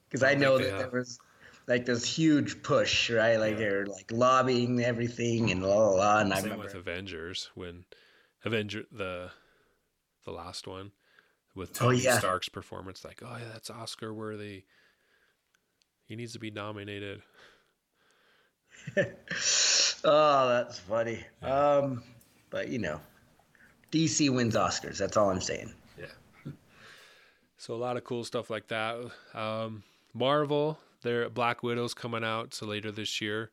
Because 0.07 0.23
I, 0.23 0.33
don't 0.33 0.41
know 0.41 0.57
that 0.57 0.63
they 0.71 0.77
there 0.77 0.89
was 0.91 1.19
like 1.67 1.85
this 1.85 2.05
huge 2.05 2.61
push, 2.63 3.09
right? 3.09 3.37
Like 3.37 3.57
they're 3.57 3.85
like 3.85 4.11
lobbying 4.11 4.83
everything 4.83 5.51
and 5.51 5.63
la 5.63 5.75
la 5.75 5.89
la. 5.95 6.19
And 6.19 6.33
I 6.33 6.37
Same 6.37 6.45
remember, 6.45 6.65
with 6.65 6.75
Avengers 6.75 7.49
when 7.55 7.85
Avenger 8.43 8.83
the 8.91 9.31
the 10.25 10.31
last 10.31 10.67
one 10.67 10.91
with 11.55 11.69
Oh, 11.81 11.85
Tony 11.85 11.99
yeah. 11.99 12.19
Stark's 12.19 12.49
performance, 12.49 13.03
like, 13.05 13.21
oh 13.25 13.37
yeah, 13.39 13.47
that's 13.51 13.69
Oscar 13.69 14.13
worthy. 14.13 14.63
He 16.05 16.15
needs 16.15 16.33
to 16.33 16.39
be 16.39 16.51
nominated. 16.51 17.21
oh, 20.03 20.49
that's 20.49 20.79
funny. 20.79 21.23
Um, 21.41 22.03
but 22.49 22.67
you 22.69 22.79
know, 22.79 22.99
DC 23.91 24.29
wins 24.33 24.55
Oscars. 24.55 24.97
That's 24.97 25.17
all 25.17 25.29
I'm 25.29 25.41
saying. 25.41 25.73
Yeah. 25.97 26.51
So 27.57 27.73
a 27.73 27.77
lot 27.77 27.97
of 27.97 28.03
cool 28.03 28.23
stuff 28.23 28.49
like 28.49 28.67
that. 28.67 28.97
Um, 29.33 29.81
Marvel, 30.13 30.77
their 31.05 31.29
Black 31.29 31.63
Widow's 31.63 31.93
coming 31.93 32.23
out 32.23 32.53
so 32.53 32.65
later 32.65 32.91
this 32.91 33.21
year. 33.21 33.51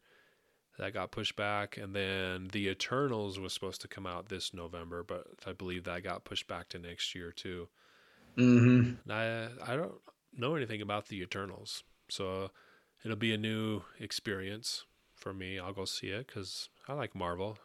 That 0.78 0.94
got 0.94 1.12
pushed 1.12 1.36
back, 1.36 1.76
and 1.76 1.94
then 1.94 2.48
the 2.50 2.68
Eternals 2.68 3.38
was 3.38 3.52
supposed 3.52 3.82
to 3.82 3.88
come 3.88 4.06
out 4.06 4.30
this 4.30 4.54
November, 4.54 5.04
but 5.04 5.26
I 5.46 5.52
believe 5.52 5.84
that 5.84 6.02
got 6.02 6.24
pushed 6.24 6.48
back 6.48 6.70
to 6.70 6.78
next 6.78 7.14
year 7.14 7.30
too. 7.30 7.68
Mm-hmm. 8.38 9.10
I 9.10 9.48
I 9.70 9.76
don't 9.76 9.92
know 10.34 10.54
anything 10.54 10.80
about 10.80 11.08
the 11.08 11.20
Eternals, 11.20 11.84
so 12.08 12.50
it'll 13.04 13.18
be 13.18 13.34
a 13.34 13.38
new 13.38 13.82
experience 14.00 14.86
for 15.14 15.34
me. 15.34 15.58
I'll 15.58 15.74
go 15.74 15.84
see 15.84 16.08
it 16.08 16.26
because 16.26 16.70
I 16.88 16.94
like 16.94 17.14
Marvel. 17.14 17.58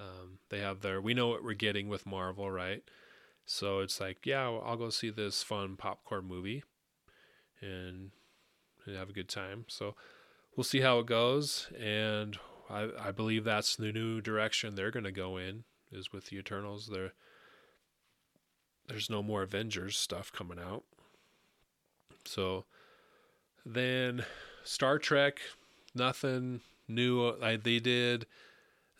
Um, 0.00 0.38
they 0.48 0.60
have 0.60 0.80
their 0.80 1.02
we 1.02 1.12
know 1.12 1.28
what 1.28 1.44
we're 1.44 1.52
getting 1.52 1.88
with 1.88 2.06
Marvel, 2.06 2.50
right? 2.50 2.82
So 3.44 3.80
it's 3.80 4.00
like, 4.00 4.24
yeah, 4.24 4.48
I'll 4.48 4.76
go 4.76 4.88
see 4.88 5.10
this 5.10 5.42
fun 5.42 5.76
popcorn 5.76 6.24
movie, 6.24 6.64
and, 7.60 8.10
and 8.86 8.96
have 8.96 9.10
a 9.10 9.14
good 9.14 9.28
time. 9.28 9.64
So 9.68 9.94
we'll 10.56 10.64
see 10.64 10.80
how 10.80 10.98
it 10.98 11.06
goes, 11.06 11.70
and 11.78 12.38
I 12.70 12.88
I 12.98 13.10
believe 13.10 13.44
that's 13.44 13.76
the 13.76 13.92
new 13.92 14.20
direction 14.20 14.74
they're 14.74 14.90
going 14.90 15.04
to 15.04 15.12
go 15.12 15.36
in 15.36 15.64
is 15.90 16.12
with 16.12 16.26
the 16.26 16.38
Eternals. 16.38 16.88
They're 16.92 17.12
there's 18.88 19.10
no 19.10 19.22
more 19.22 19.42
Avengers 19.42 19.96
stuff 19.96 20.32
coming 20.32 20.58
out. 20.58 20.84
So 22.24 22.64
then 23.64 24.24
Star 24.64 24.98
Trek, 24.98 25.40
nothing 25.94 26.60
new. 26.88 27.34
I, 27.40 27.56
they 27.56 27.78
did 27.78 28.26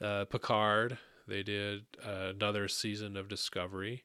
uh, 0.01 0.25
Picard. 0.27 0.99
They 1.27 1.43
did 1.43 1.85
uh, 2.05 2.33
another 2.35 2.69
season 2.69 3.17
of 3.17 3.29
Discovery, 3.29 4.05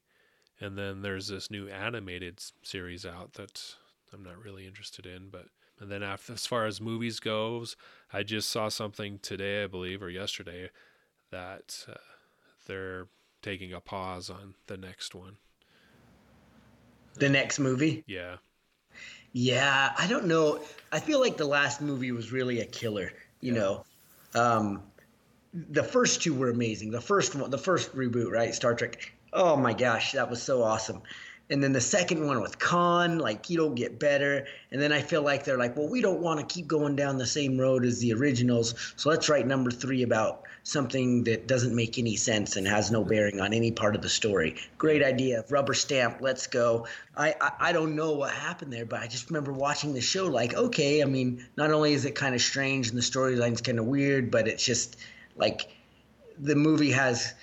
and 0.60 0.78
then 0.78 1.02
there's 1.02 1.28
this 1.28 1.50
new 1.50 1.68
animated 1.68 2.42
series 2.64 3.06
out 3.06 3.34
that 3.34 3.76
I'm 4.14 4.24
not 4.24 4.44
really 4.44 4.68
interested 4.68 5.06
in. 5.06 5.30
But 5.30 5.48
and 5.80 5.92
then 5.92 6.04
after, 6.04 6.34
as 6.34 6.46
far 6.46 6.66
as 6.66 6.82
movies 6.82 7.20
goes, 7.20 7.76
I 8.12 8.24
just 8.24 8.50
saw 8.50 8.70
something 8.70 9.20
today, 9.20 9.64
I 9.64 9.68
believe, 9.68 10.02
or 10.02 10.10
yesterday, 10.10 10.70
that 11.32 11.86
uh, 11.90 11.96
they're 12.66 13.08
taking 13.42 13.74
a 13.74 13.80
pause 13.80 14.30
on 14.30 14.56
the 14.68 14.78
next 14.78 15.14
one. 15.14 15.38
The 17.16 17.30
next 17.30 17.60
movie. 17.60 18.04
Yeah. 18.08 18.38
Yeah, 19.34 19.94
I 19.98 20.08
don't 20.08 20.26
know. 20.26 20.62
I 20.92 21.00
feel 21.00 21.20
like 21.20 21.38
the 21.38 21.46
last 21.46 21.82
movie 21.82 22.12
was 22.12 22.32
really 22.32 22.62
a 22.62 22.66
killer. 22.66 23.12
You 23.42 23.52
know, 23.52 23.86
um, 24.34 24.84
the 25.54 25.84
first 25.84 26.22
two 26.22 26.34
were 26.34 26.50
amazing. 26.50 26.92
The 26.92 27.02
first 27.02 27.36
one, 27.36 27.50
the 27.52 27.58
first 27.58 27.96
reboot, 27.96 28.32
right? 28.32 28.54
Star 28.54 28.74
Trek. 28.74 29.12
Oh 29.34 29.56
my 29.56 29.74
gosh, 29.74 30.14
that 30.14 30.30
was 30.30 30.42
so 30.42 30.64
awesome. 30.64 31.02
And 31.50 31.64
then 31.64 31.72
the 31.72 31.82
second 31.82 32.26
one 32.26 32.42
with 32.42 32.60
Khan, 32.60 33.20
like 33.20 33.50
you 33.50 33.58
don't 33.58 33.76
get 33.76 34.00
better. 34.00 34.46
And 34.72 34.82
then 34.82 34.92
I 34.92 35.02
feel 35.02 35.22
like 35.22 35.46
they're 35.46 35.58
like, 35.58 35.78
well, 35.78 35.90
we 35.90 36.02
don't 36.02 36.20
want 36.20 36.40
to 36.40 36.46
keep 36.46 36.68
going 36.68 36.96
down 36.96 37.18
the 37.18 37.26
same 37.26 37.58
road 37.58 37.86
as 37.86 38.00
the 38.00 38.14
originals, 38.14 38.94
so 38.98 39.10
let's 39.10 39.30
write 39.30 39.48
number 39.48 39.72
three 39.72 40.04
about 40.04 40.44
something 40.64 41.24
that 41.24 41.48
doesn't 41.48 41.74
make 41.74 41.98
any 41.98 42.18
sense 42.18 42.58
and 42.58 42.68
has 42.68 42.92
no 42.92 43.02
bearing 43.02 43.40
on 43.40 43.54
any 43.54 43.72
part 43.72 43.96
of 43.96 44.02
the 44.02 44.10
story. 44.10 44.58
Great 44.78 45.02
idea, 45.02 45.46
rubber 45.50 45.74
stamp, 45.74 46.18
let's 46.20 46.46
go. 46.48 46.86
I 47.16 47.34
I, 47.40 47.52
I 47.60 47.72
don't 47.72 47.96
know 47.96 48.12
what 48.12 48.32
happened 48.32 48.74
there, 48.74 48.86
but 48.86 49.00
I 49.00 49.08
just 49.08 49.30
remember 49.30 49.54
watching 49.54 49.94
the 49.94 50.02
show 50.02 50.26
like, 50.26 50.54
okay, 50.56 51.02
I 51.02 51.06
mean, 51.06 51.46
not 51.56 51.72
only 51.72 51.94
is 51.94 52.04
it 52.04 52.16
kind 52.16 52.36
of 52.36 52.42
strange 52.42 52.90
and 52.90 52.98
the 52.98 53.02
storyline's 53.02 53.62
kind 53.62 53.80
of 53.80 53.86
weird, 53.86 54.30
but 54.30 54.50
it's 54.50 54.66
just 54.66 54.98
like 55.38 55.70
the 56.38 56.56
movie 56.56 56.92
has, 56.92 57.34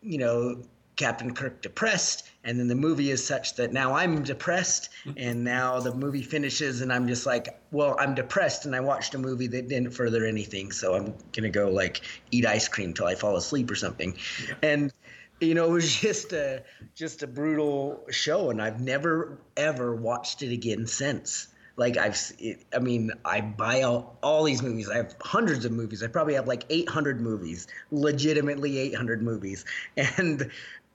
you 0.00 0.18
know, 0.18 0.62
Captain 0.96 1.34
Kirk 1.34 1.60
depressed, 1.60 2.30
and 2.44 2.58
then 2.58 2.68
the 2.68 2.74
movie 2.74 3.10
is 3.10 3.24
such 3.24 3.54
that 3.56 3.72
now 3.72 3.94
I'm 3.94 4.22
depressed, 4.22 4.90
and 5.16 5.42
now 5.42 5.80
the 5.80 5.94
movie 5.94 6.22
finishes, 6.22 6.80
and 6.80 6.92
I'm 6.92 7.08
just 7.08 7.26
like, 7.26 7.60
well, 7.70 7.96
I'm 7.98 8.14
depressed, 8.14 8.66
and 8.66 8.76
I 8.76 8.80
watched 8.80 9.14
a 9.14 9.18
movie 9.18 9.46
that 9.48 9.68
didn't 9.68 9.90
further 9.90 10.24
anything, 10.24 10.70
so 10.70 10.94
I'm 10.94 11.14
gonna 11.32 11.50
go 11.50 11.70
like 11.70 12.02
eat 12.30 12.46
ice 12.46 12.68
cream 12.68 12.92
till 12.92 13.06
I 13.06 13.14
fall 13.14 13.36
asleep 13.36 13.70
or 13.70 13.76
something, 13.76 14.16
yeah. 14.46 14.54
and 14.62 14.92
you 15.40 15.54
know, 15.54 15.66
it 15.66 15.72
was 15.72 15.94
just 15.94 16.32
a 16.32 16.62
just 16.94 17.22
a 17.22 17.26
brutal 17.26 18.04
show, 18.10 18.50
and 18.50 18.60
I've 18.60 18.80
never 18.80 19.38
ever 19.56 19.94
watched 19.94 20.42
it 20.42 20.52
again 20.52 20.86
since. 20.86 21.48
Like 21.76 21.96
I've, 21.96 22.16
it, 22.38 22.64
I 22.72 22.78
mean, 22.78 23.10
I 23.24 23.40
buy 23.40 23.82
all, 23.82 24.16
all 24.22 24.44
these 24.44 24.62
movies. 24.62 24.88
I 24.88 24.96
have 24.96 25.16
hundreds 25.20 25.64
of 25.64 25.72
movies. 25.72 26.04
I 26.04 26.06
probably 26.06 26.34
have 26.34 26.46
like 26.46 26.64
800 26.70 27.20
movies, 27.20 27.66
legitimately 27.90 28.78
800 28.78 29.22
movies, 29.22 29.64
and 29.96 30.50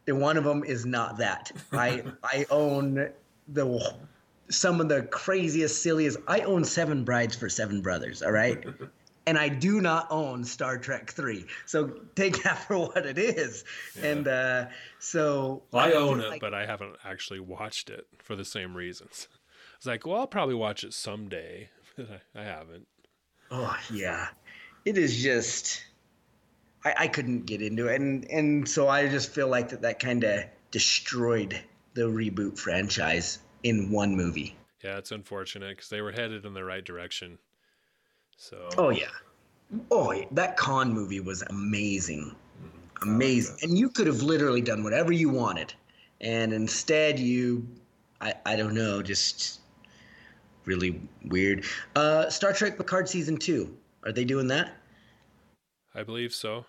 and 0.10 0.20
one 0.20 0.38
of 0.38 0.44
them 0.44 0.64
is 0.64 0.86
not 0.86 1.18
that. 1.18 1.52
I 1.72 2.04
I 2.24 2.46
own 2.50 3.12
the 3.48 3.96
some 4.50 4.82
of 4.82 4.90
the 4.90 5.04
craziest, 5.04 5.82
silliest. 5.82 6.18
I 6.28 6.42
own 6.42 6.66
Seven 6.66 7.04
Brides 7.04 7.36
for 7.36 7.50
Seven 7.50 7.82
Brothers. 7.82 8.22
All 8.22 8.32
right. 8.32 8.64
and 9.28 9.38
I 9.38 9.48
do 9.48 9.80
not 9.80 10.08
own 10.10 10.44
Star 10.44 10.78
Trek 10.78 11.12
Three. 11.12 11.46
So 11.66 11.88
take 12.16 12.42
that 12.44 12.64
for 12.68 12.80
what 12.80 13.06
it 13.06 13.18
is. 13.18 13.64
Yeah. 13.96 14.08
And 14.08 14.28
uh, 14.28 14.66
so 14.98 15.62
well, 15.72 15.86
I, 15.86 15.92
I 15.92 15.94
own 15.94 16.20
it, 16.20 16.30
like, 16.30 16.42
but 16.42 16.54
I 16.54 16.66
haven't 16.66 16.96
actually 17.04 17.40
watched 17.40 17.90
it 17.90 18.08
for 18.18 18.36
the 18.36 18.46
same 18.46 18.76
reasons. 18.76 19.28
It's 19.78 19.86
like, 19.86 20.06
well, 20.06 20.20
I'll 20.20 20.28
probably 20.28 20.56
watch 20.56 20.84
it 20.84 20.94
someday, 20.94 21.70
but 21.96 22.22
I, 22.36 22.42
I 22.42 22.44
haven't. 22.44 22.86
Oh 23.50 23.78
yeah, 23.90 24.28
it 24.84 24.98
is 24.98 25.24
just 25.24 25.82
I, 26.86 26.94
I 26.98 27.08
couldn't 27.08 27.46
get 27.46 27.62
into 27.62 27.88
it, 27.88 28.00
and 28.00 28.30
and 28.30 28.68
so 28.68 28.88
I 28.88 29.08
just 29.08 29.32
feel 29.32 29.48
like 29.48 29.70
that 29.70 29.82
that 29.82 30.00
kind 30.00 30.24
of 30.24 30.44
destroyed 30.72 31.60
the 31.94 32.04
reboot 32.04 32.58
franchise 32.58 33.40
in 33.64 33.92
one 33.92 34.16
movie. 34.16 34.56
Yeah, 34.84 34.98
it's 34.98 35.12
unfortunate 35.12 35.76
because 35.76 35.90
they 35.90 36.02
were 36.02 36.12
headed 36.12 36.46
in 36.46 36.54
the 36.54 36.64
right 36.64 36.84
direction. 36.84 37.38
So. 38.38 38.70
Oh 38.78 38.90
yeah, 38.90 39.08
oh 39.92 40.24
that 40.32 40.56
Khan 40.56 40.94
movie 40.94 41.20
was 41.20 41.42
amazing, 41.44 42.34
mm-hmm. 42.64 43.10
amazing, 43.10 43.58
and 43.62 43.78
you 43.78 43.90
could 43.90 44.08
have 44.08 44.22
literally 44.22 44.62
done 44.62 44.84
whatever 44.84 45.12
you 45.12 45.30
wanted, 45.30 45.74
and 46.22 46.54
instead 46.54 47.20
you, 47.20 47.68
I 48.22 48.34
I 48.46 48.56
don't 48.56 48.74
know, 48.74 49.02
just 49.02 49.60
really 50.64 51.02
weird. 51.26 51.66
Uh, 51.96 52.30
Star 52.30 52.54
Trek 52.54 52.78
Picard 52.78 53.10
season 53.10 53.36
two, 53.36 53.76
are 54.06 54.14
they 54.14 54.24
doing 54.24 54.48
that? 54.48 54.76
I 55.96 56.04
believe 56.04 56.34
so. 56.34 56.66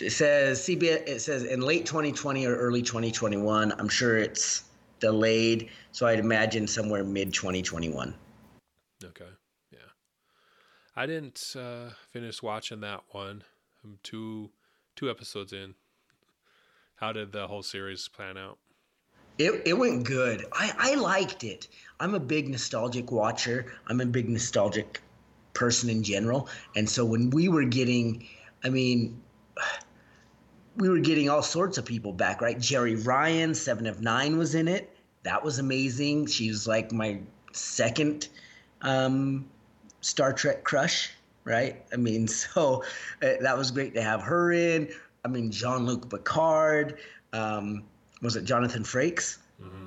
It 0.00 0.10
says 0.12 0.60
CBS. 0.60 1.08
It 1.08 1.20
says 1.20 1.44
in 1.44 1.60
late 1.60 1.84
2020 1.84 2.46
or 2.46 2.54
early 2.54 2.82
2021. 2.82 3.72
I'm 3.72 3.88
sure 3.88 4.16
it's 4.16 4.64
delayed, 5.00 5.70
so 5.90 6.06
I'd 6.06 6.20
imagine 6.20 6.66
somewhere 6.66 7.02
mid 7.02 7.34
2021. 7.34 8.14
Okay. 9.04 9.24
Yeah. 9.72 9.78
I 10.94 11.06
didn't 11.06 11.54
uh, 11.58 11.90
finish 12.12 12.42
watching 12.42 12.80
that 12.82 13.02
one. 13.10 13.42
I'm 13.82 13.98
two 14.02 14.50
two 14.94 15.10
episodes 15.10 15.52
in. 15.52 15.74
How 16.94 17.12
did 17.12 17.32
the 17.32 17.46
whole 17.46 17.62
series 17.62 18.08
plan 18.08 18.36
out? 18.36 18.58
It, 19.38 19.62
it 19.64 19.72
went 19.72 20.04
good. 20.04 20.44
I, 20.52 20.72
I 20.76 20.94
liked 20.96 21.44
it. 21.44 21.68
I'm 21.98 22.14
a 22.14 22.20
big 22.20 22.50
nostalgic 22.50 23.10
watcher. 23.10 23.72
I'm 23.86 24.02
a 24.02 24.06
big 24.06 24.28
nostalgic 24.28 25.00
person 25.54 25.90
in 25.90 26.02
general. 26.02 26.48
And 26.76 26.88
so 26.88 27.04
when 27.04 27.30
we 27.30 27.48
were 27.48 27.64
getting, 27.64 28.26
I 28.64 28.68
mean, 28.68 29.20
we 30.76 30.88
were 30.88 30.98
getting 30.98 31.28
all 31.28 31.42
sorts 31.42 31.78
of 31.78 31.84
people 31.84 32.12
back, 32.12 32.40
right? 32.40 32.58
Jeri 32.58 33.04
Ryan, 33.06 33.54
Seven 33.54 33.86
of 33.86 34.00
Nine 34.00 34.38
was 34.38 34.54
in 34.54 34.68
it. 34.68 34.96
That 35.22 35.44
was 35.44 35.58
amazing. 35.58 36.26
She 36.26 36.48
was 36.48 36.66
like 36.66 36.92
my 36.92 37.20
second 37.52 38.28
um, 38.82 39.48
Star 40.00 40.32
Trek 40.32 40.64
crush, 40.64 41.10
right? 41.44 41.84
I 41.92 41.96
mean, 41.96 42.26
so 42.28 42.82
uh, 43.22 43.32
that 43.40 43.56
was 43.56 43.70
great 43.70 43.94
to 43.94 44.02
have 44.02 44.22
her 44.22 44.52
in. 44.52 44.88
I 45.24 45.28
mean, 45.28 45.50
Jean 45.50 45.84
Luc 45.86 46.08
Picard. 46.08 46.98
Um, 47.32 47.84
was 48.22 48.36
it 48.36 48.44
Jonathan 48.44 48.82
Frakes? 48.82 49.38
Mm-hmm. 49.62 49.86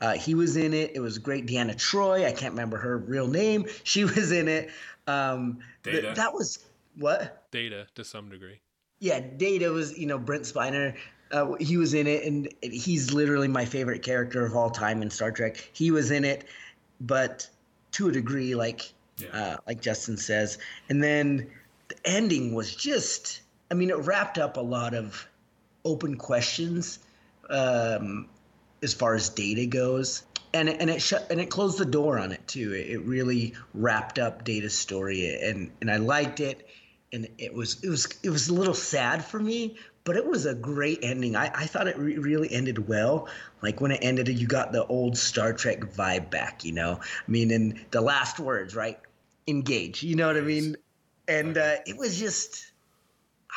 Uh, 0.00 0.12
he 0.12 0.34
was 0.34 0.56
in 0.56 0.72
it. 0.72 0.92
It 0.94 1.00
was 1.00 1.18
great. 1.18 1.46
Deanna 1.46 1.74
Troi, 1.74 2.26
I 2.26 2.32
can't 2.32 2.52
remember 2.52 2.78
her 2.78 2.98
real 2.98 3.26
name. 3.26 3.66
She 3.84 4.04
was 4.04 4.32
in 4.32 4.48
it. 4.48 4.70
Um, 5.06 5.58
Data. 5.82 6.02
Th- 6.02 6.16
that 6.16 6.32
was 6.32 6.58
what? 6.96 7.50
Data 7.50 7.86
to 7.94 8.04
some 8.04 8.28
degree. 8.28 8.60
Yeah, 9.00 9.20
Data 9.20 9.70
was 9.70 9.96
you 9.98 10.06
know 10.06 10.18
Brent 10.18 10.44
Spiner. 10.44 10.96
Uh, 11.32 11.54
he 11.60 11.76
was 11.76 11.94
in 11.94 12.06
it, 12.06 12.24
and 12.24 12.48
he's 12.60 13.12
literally 13.12 13.48
my 13.48 13.64
favorite 13.64 14.02
character 14.02 14.44
of 14.44 14.56
all 14.56 14.70
time 14.70 15.02
in 15.02 15.10
Star 15.10 15.30
Trek. 15.30 15.56
He 15.72 15.90
was 15.90 16.10
in 16.10 16.24
it, 16.24 16.44
but 17.00 17.48
to 17.92 18.08
a 18.08 18.12
degree, 18.12 18.54
like 18.54 18.92
yeah. 19.20 19.28
uh, 19.32 19.56
like 19.66 19.80
Justin 19.80 20.16
says. 20.16 20.58
And 20.88 21.02
then 21.02 21.50
the 21.88 21.96
ending 22.04 22.54
was 22.54 22.74
just, 22.74 23.42
I 23.70 23.74
mean, 23.74 23.90
it 23.90 23.98
wrapped 23.98 24.38
up 24.38 24.56
a 24.56 24.62
lot 24.62 24.94
of 24.94 25.28
open 25.84 26.16
questions 26.16 26.98
um, 27.48 28.28
as 28.82 28.94
far 28.94 29.14
as 29.14 29.28
data 29.28 29.66
goes 29.66 30.22
and 30.52 30.68
it, 30.68 30.76
and 30.80 30.90
it 30.90 31.00
shut 31.00 31.26
and 31.30 31.40
it 31.40 31.50
closed 31.50 31.78
the 31.78 31.84
door 31.84 32.18
on 32.18 32.32
it 32.32 32.46
too. 32.46 32.72
It, 32.72 32.90
it 32.90 32.98
really 33.02 33.54
wrapped 33.74 34.18
up 34.18 34.44
Data's 34.44 34.76
story, 34.76 35.38
and 35.42 35.70
and 35.80 35.90
I 35.90 35.96
liked 35.96 36.40
it, 36.40 36.66
and 37.12 37.28
it 37.38 37.54
was 37.54 37.82
it 37.82 37.88
was 37.88 38.06
it 38.22 38.30
was 38.30 38.48
a 38.48 38.54
little 38.54 38.74
sad 38.74 39.24
for 39.24 39.38
me, 39.38 39.76
but 40.04 40.16
it 40.16 40.26
was 40.26 40.46
a 40.46 40.54
great 40.54 41.00
ending. 41.02 41.36
I, 41.36 41.50
I 41.54 41.66
thought 41.66 41.88
it 41.88 41.98
re- 41.98 42.18
really 42.18 42.50
ended 42.50 42.88
well. 42.88 43.28
Like 43.62 43.80
when 43.80 43.90
it 43.90 44.00
ended, 44.02 44.28
you 44.28 44.46
got 44.46 44.72
the 44.72 44.84
old 44.86 45.16
Star 45.16 45.52
Trek 45.52 45.80
vibe 45.80 46.30
back. 46.30 46.64
You 46.64 46.72
know, 46.72 47.00
I 47.00 47.30
mean, 47.30 47.50
in 47.50 47.80
the 47.90 48.00
last 48.00 48.38
words, 48.38 48.74
right? 48.74 48.98
Engage. 49.46 50.02
You 50.02 50.16
know 50.16 50.26
what 50.26 50.36
I 50.36 50.42
mean? 50.42 50.76
And 51.28 51.56
uh, 51.56 51.76
it 51.86 51.96
was 51.96 52.18
just 52.18 52.69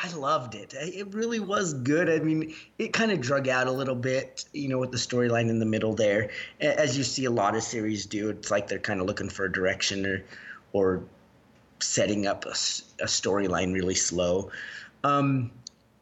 I 0.02 0.12
loved 0.14 0.56
it. 0.56 0.74
It 0.74 1.14
really 1.14 1.40
was 1.40 1.74
good. 1.74 2.10
I 2.10 2.20
mean, 2.20 2.54
it 2.80 2.94
kind 2.94 3.12
of 3.12 3.22
drug 3.22 3.48
out 3.48 3.68
a 3.68 3.72
little 3.72 3.96
bit, 3.96 4.46
you 4.52 4.68
know, 4.68 4.80
with 4.80 4.92
the 4.92 4.98
storyline 4.98 5.50
in 5.50 5.60
the 5.60 5.66
middle 5.66 5.94
there, 5.94 6.32
as 6.60 6.98
you 6.98 7.04
see 7.04 7.26
a 7.26 7.32
lot 7.32 7.56
of 7.56 7.64
series 7.64 8.06
do. 8.06 8.30
It's 8.30 8.50
like 8.50 8.68
they're 8.68 8.80
kind 8.80 9.00
of 9.00 9.06
looking 9.06 9.30
for 9.30 9.46
a 9.46 9.52
direction 9.52 10.06
or, 10.06 10.24
or 10.74 11.04
setting 11.80 12.26
up 12.26 12.46
a, 12.46 12.50
a 12.50 13.06
storyline 13.06 13.74
really 13.74 13.96
slow. 13.96 14.52
Um, 15.04 15.52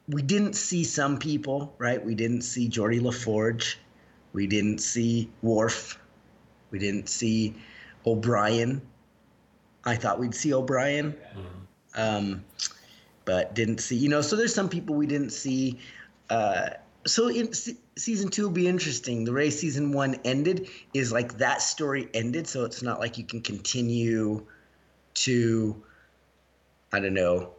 we 0.08 0.22
didn't 0.22 0.54
see 0.54 0.84
some 0.84 1.18
people, 1.18 1.74
right? 1.78 2.04
We 2.04 2.16
didn't 2.16 2.42
see 2.42 2.70
Geordi 2.70 3.02
LaForge. 3.02 3.76
We 4.34 4.48
didn't 4.48 4.80
see 4.80 5.30
Worf. 5.42 6.00
We 6.70 6.80
didn't 6.80 7.10
see 7.10 7.56
O'Brien. 8.06 8.82
I 9.84 9.96
thought 9.96 10.20
we'd 10.20 10.36
see 10.36 10.54
O'Brien. 10.54 11.12
Mm-hmm. 11.14 11.58
Um, 11.96 12.46
but 13.26 13.54
didn't 13.54 13.80
see. 13.80 13.96
You 13.96 14.10
know, 14.10 14.22
so 14.22 14.36
there's 14.36 14.54
some 14.54 14.70
people 14.70 14.96
we 14.96 15.08
didn't 15.08 15.32
see. 15.32 15.80
Uh, 16.30 16.70
so 17.06 17.28
in 17.30 17.54
se- 17.54 17.78
season 17.98 18.30
two 18.30 18.44
will 18.44 18.52
be 18.52 18.68
interesting. 18.68 19.24
The 19.24 19.34
way 19.34 19.50
season 19.50 19.92
one 19.92 20.16
ended 20.24 20.70
is 20.94 21.12
like 21.12 21.38
that 21.38 21.62
story 21.62 22.10
ended, 22.14 22.48
so 22.48 22.66
it's 22.66 22.82
not 22.82 23.00
like 23.00 23.18
you 23.18 23.24
can 23.24 23.42
continue 23.42 24.46
to, 25.14 25.84
I 26.94 27.00
don't 27.00 27.14
know, 27.14 27.54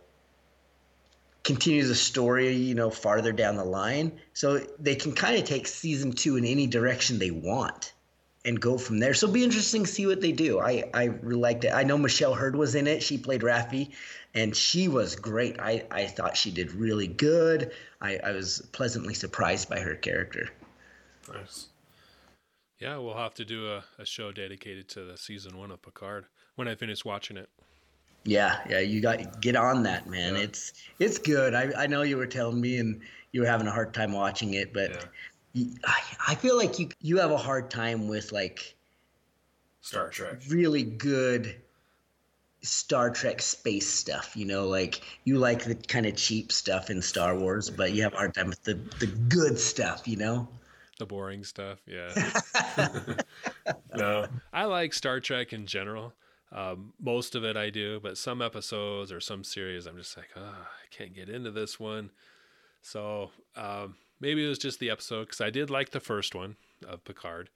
continue 1.45 1.85
the 1.85 1.95
story, 1.95 2.53
you 2.53 2.75
know, 2.75 2.91
farther 2.91 3.33
down 3.33 3.57
the 3.57 3.65
line. 3.65 4.13
So 4.33 4.59
they 4.79 4.95
can 4.95 5.13
kind 5.13 5.37
of 5.37 5.45
take 5.45 5.67
season 5.67 6.13
two 6.13 6.37
in 6.37 6.45
any 6.45 6.67
direction 6.67 7.19
they 7.19 7.31
want 7.31 7.93
and 8.45 8.61
go 8.61 8.77
from 8.77 8.99
there. 8.99 9.15
So 9.15 9.27
it'll 9.27 9.35
be 9.35 9.45
interesting 9.45 9.85
to 9.85 9.91
see 9.91 10.07
what 10.07 10.21
they 10.21 10.33
do. 10.33 10.61
I, 10.61 10.85
I 10.95 11.05
really 11.05 11.41
liked 11.41 11.65
it. 11.65 11.73
I 11.73 11.85
know 11.85 11.97
Michelle 11.97 12.35
Hurd 12.35 12.57
was 12.57 12.75
in 12.75 12.87
it. 12.87 13.03
She 13.03 13.17
played 13.19 13.43
Raffi 13.43 13.91
and 14.35 14.55
she 14.55 14.89
was 14.89 15.15
great. 15.15 15.61
I, 15.61 15.85
I 15.91 16.07
thought 16.07 16.37
she 16.37 16.51
did 16.51 16.73
really 16.73 17.07
good. 17.07 17.73
I, 18.01 18.19
I 18.19 18.33
was 18.33 18.61
pleasantly 18.73 19.15
surprised 19.15 19.69
by 19.69 19.79
her 19.79 19.95
character. 19.95 20.49
Nice. 21.33 21.69
Yeah, 22.81 22.99
we'll 22.99 23.17
have 23.17 23.35
to 23.35 23.45
do 23.45 23.71
a, 23.71 23.85
a 23.99 24.05
show 24.05 24.33
dedicated 24.33 24.89
to 24.89 25.05
the 25.05 25.17
season 25.17 25.57
one 25.57 25.71
of 25.71 25.81
Picard 25.83 26.25
when 26.57 26.67
I 26.67 26.75
finish 26.75 27.05
watching 27.05 27.37
it. 27.37 27.49
Yeah, 28.25 28.59
yeah, 28.69 28.81
you 28.81 29.01
got 29.01 29.41
get 29.41 29.57
on 29.57 29.83
that, 29.85 30.09
man. 30.09 30.35
Yeah. 30.35 30.43
It's 30.43 30.73
it's 31.01 31.19
good. 31.19 31.55
I 31.55 31.73
I 31.77 31.87
know 31.87 32.03
you 32.03 32.17
were 32.17 32.27
telling 32.27 32.61
me 32.61 32.79
and 32.79 33.01
you 33.33 33.41
were 33.41 33.47
having 33.47 33.67
a 33.67 33.73
hard 33.73 33.95
time 33.95 34.13
watching 34.13 34.55
it, 34.55 34.73
but 34.73 34.91
yeah. 34.91 35.01
You, 35.53 35.75
I 35.85 36.01
I 36.29 36.35
feel 36.35 36.57
like 36.57 36.79
you 36.79 36.89
you 37.01 37.19
have 37.19 37.31
a 37.31 37.37
hard 37.37 37.71
time 37.71 38.09
with 38.09 38.33
like 38.33 38.75
Star 39.81 40.09
Trek. 40.09 40.41
Really 40.49 40.83
good 40.83 41.57
Star 42.63 43.11
Trek 43.11 43.43
space 43.43 43.89
stuff, 43.89 44.37
you 44.37 44.45
know, 44.45 44.69
like 44.69 45.03
you 45.25 45.39
like 45.39 45.65
the 45.65 45.75
kind 45.75 46.07
of 46.07 46.17
cheap 46.17 46.53
stuff 46.53 46.91
in 46.91 47.03
Star 47.03 47.37
Wars, 47.37 47.69
but 47.69 47.93
you 47.93 48.03
have 48.03 48.15
a 48.15 48.17
hard 48.17 48.35
time 48.35 48.49
with 48.49 48.63
the, 48.63 48.75
the 49.01 49.07
good 49.07 49.59
stuff, 49.59 50.07
you 50.07 50.17
know? 50.17 50.49
The 50.99 51.07
boring 51.07 51.43
stuff, 51.43 51.81
yeah. 51.87 52.31
no, 53.97 54.27
I 54.53 54.65
like 54.65 54.95
Star 54.95 55.19
Trek 55.19 55.53
in 55.53 55.67
general. 55.67 56.15
Um, 56.53 56.93
most 57.01 57.35
of 57.35 57.45
it 57.45 57.57
I 57.57 57.71
do, 57.71 57.99
but 58.01 58.17
some 58.17 58.41
episodes 58.41 59.11
or 59.11 59.21
some 59.21 59.43
series, 59.43 59.87
I'm 59.87 59.97
just 59.97 60.17
like, 60.17 60.29
oh, 60.37 60.41
I 60.41 60.97
can't 60.97 61.15
get 61.15 61.29
into 61.29 61.51
this 61.51 61.81
one. 61.81 62.11
So 62.83 63.31
um, 63.57 63.97
maybe 64.23 64.45
it 64.45 64.49
was 64.49 64.59
just 64.59 64.79
the 64.79 64.89
episode 64.89 65.25
because 65.25 65.41
I 65.41 65.51
did 65.51 65.69
like 65.69 65.91
the 65.91 66.01
first 66.01 66.35
one 66.35 66.57
of 66.87 67.05
Picard, 67.05 67.51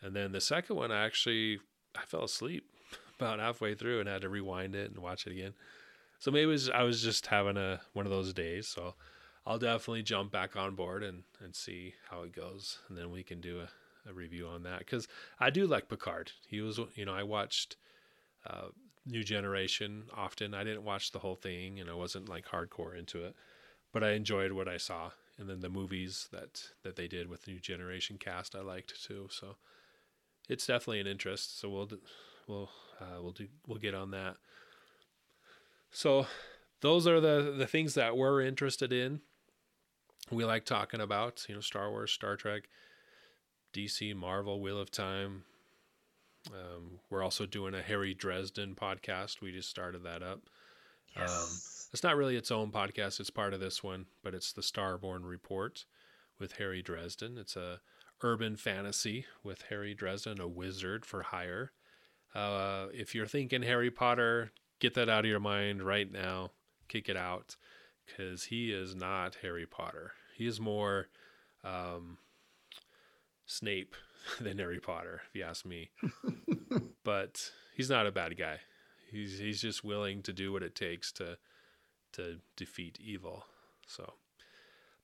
and 0.00 0.14
then 0.14 0.30
the 0.30 0.40
second 0.40 0.76
one 0.76 0.92
I 0.92 1.04
actually 1.04 1.58
I 1.96 2.04
fell 2.04 2.24
asleep 2.24 2.64
about 3.18 3.40
halfway 3.40 3.74
through 3.74 3.98
and 4.00 4.08
had 4.08 4.20
to 4.20 4.28
rewind 4.28 4.76
it 4.76 4.92
and 4.92 5.02
watch 5.02 5.26
it 5.26 5.32
again. 5.32 5.54
So 6.20 6.30
maybe 6.30 6.46
was, 6.46 6.70
I 6.70 6.82
was 6.82 7.02
just 7.02 7.26
having 7.26 7.56
a 7.56 7.80
one 7.94 8.06
of 8.06 8.12
those 8.12 8.32
days. 8.32 8.68
So 8.68 8.94
I'll 9.46 9.58
definitely 9.58 10.02
jump 10.02 10.30
back 10.30 10.54
on 10.54 10.76
board 10.76 11.02
and 11.02 11.24
and 11.42 11.56
see 11.56 11.94
how 12.10 12.22
it 12.22 12.36
goes, 12.36 12.78
and 12.88 12.96
then 12.96 13.10
we 13.10 13.22
can 13.24 13.40
do 13.40 13.60
a, 13.60 14.10
a 14.10 14.12
review 14.12 14.46
on 14.46 14.62
that 14.64 14.80
because 14.80 15.08
I 15.40 15.50
do 15.50 15.66
like 15.66 15.88
Picard. 15.88 16.32
He 16.46 16.60
was 16.60 16.78
you 16.94 17.04
know 17.04 17.14
I 17.14 17.24
watched. 17.24 17.76
Uh, 18.46 18.68
New 19.06 19.22
Generation 19.22 20.04
often. 20.16 20.54
I 20.54 20.64
didn't 20.64 20.82
watch 20.82 21.12
the 21.12 21.18
whole 21.18 21.34
thing 21.34 21.78
and 21.78 21.90
I 21.90 21.94
wasn't 21.94 22.26
like 22.26 22.46
hardcore 22.46 22.98
into 22.98 23.22
it, 23.22 23.36
but 23.92 24.02
I 24.02 24.12
enjoyed 24.12 24.52
what 24.52 24.66
I 24.66 24.78
saw. 24.78 25.10
And 25.38 25.48
then 25.48 25.60
the 25.60 25.68
movies 25.68 26.28
that 26.32 26.62
that 26.82 26.96
they 26.96 27.08
did 27.08 27.28
with 27.28 27.42
the 27.42 27.52
New 27.52 27.60
Generation 27.60 28.18
cast, 28.18 28.54
I 28.54 28.60
liked 28.60 29.04
too. 29.04 29.28
So 29.30 29.56
it's 30.48 30.66
definitely 30.66 31.00
an 31.00 31.06
interest. 31.06 31.58
So 31.58 31.68
we'll 31.68 31.88
we'll 32.46 32.70
uh, 33.00 33.20
we'll 33.20 33.32
do 33.32 33.48
we'll 33.66 33.78
get 33.78 33.94
on 33.94 34.10
that. 34.12 34.36
So 35.90 36.26
those 36.80 37.06
are 37.06 37.20
the 37.20 37.54
the 37.56 37.66
things 37.66 37.94
that 37.94 38.16
we're 38.16 38.42
interested 38.42 38.92
in. 38.92 39.20
We 40.30 40.44
like 40.44 40.64
talking 40.64 41.00
about, 41.00 41.44
you 41.48 41.54
know, 41.54 41.60
Star 41.60 41.90
Wars, 41.90 42.10
Star 42.10 42.34
Trek, 42.36 42.68
DC, 43.74 44.14
Marvel, 44.16 44.58
Wheel 44.58 44.78
of 44.78 44.90
Time, 44.90 45.44
um, 46.52 46.98
we're 47.10 47.22
also 47.22 47.46
doing 47.46 47.74
a 47.74 47.82
Harry 47.82 48.14
Dresden 48.14 48.74
podcast. 48.74 49.40
We 49.40 49.52
just 49.52 49.70
started 49.70 50.02
that 50.04 50.22
up. 50.22 50.40
Yes. 51.16 51.30
Um, 51.30 51.83
it's 51.94 52.02
not 52.02 52.16
really 52.16 52.34
its 52.34 52.50
own 52.50 52.72
podcast. 52.72 53.20
It's 53.20 53.30
part 53.30 53.54
of 53.54 53.60
this 53.60 53.84
one, 53.84 54.06
but 54.24 54.34
it's 54.34 54.52
the 54.52 54.62
Starborn 54.62 55.20
Report 55.22 55.84
with 56.40 56.54
Harry 56.54 56.82
Dresden. 56.82 57.38
It's 57.38 57.54
a 57.54 57.82
urban 58.20 58.56
fantasy 58.56 59.26
with 59.44 59.62
Harry 59.68 59.94
Dresden, 59.94 60.40
a 60.40 60.48
wizard 60.48 61.06
for 61.06 61.22
hire. 61.22 61.70
Uh, 62.34 62.86
if 62.92 63.14
you're 63.14 63.28
thinking 63.28 63.62
Harry 63.62 63.92
Potter, 63.92 64.50
get 64.80 64.94
that 64.94 65.08
out 65.08 65.24
of 65.24 65.30
your 65.30 65.38
mind 65.38 65.84
right 65.84 66.10
now. 66.10 66.50
Kick 66.88 67.08
it 67.08 67.16
out, 67.16 67.54
because 68.04 68.42
he 68.42 68.72
is 68.72 68.96
not 68.96 69.36
Harry 69.42 69.64
Potter. 69.64 70.14
He 70.36 70.48
is 70.48 70.58
more 70.58 71.06
um, 71.62 72.18
Snape 73.46 73.94
than 74.40 74.58
Harry 74.58 74.80
Potter, 74.80 75.22
if 75.28 75.36
you 75.36 75.44
ask 75.44 75.64
me. 75.64 75.90
but 77.04 77.52
he's 77.76 77.88
not 77.88 78.08
a 78.08 78.12
bad 78.12 78.36
guy. 78.36 78.58
He's 79.12 79.38
he's 79.38 79.60
just 79.60 79.84
willing 79.84 80.22
to 80.22 80.32
do 80.32 80.52
what 80.52 80.64
it 80.64 80.74
takes 80.74 81.12
to 81.12 81.38
to 82.14 82.38
defeat 82.56 82.98
evil. 83.02 83.44
So, 83.86 84.14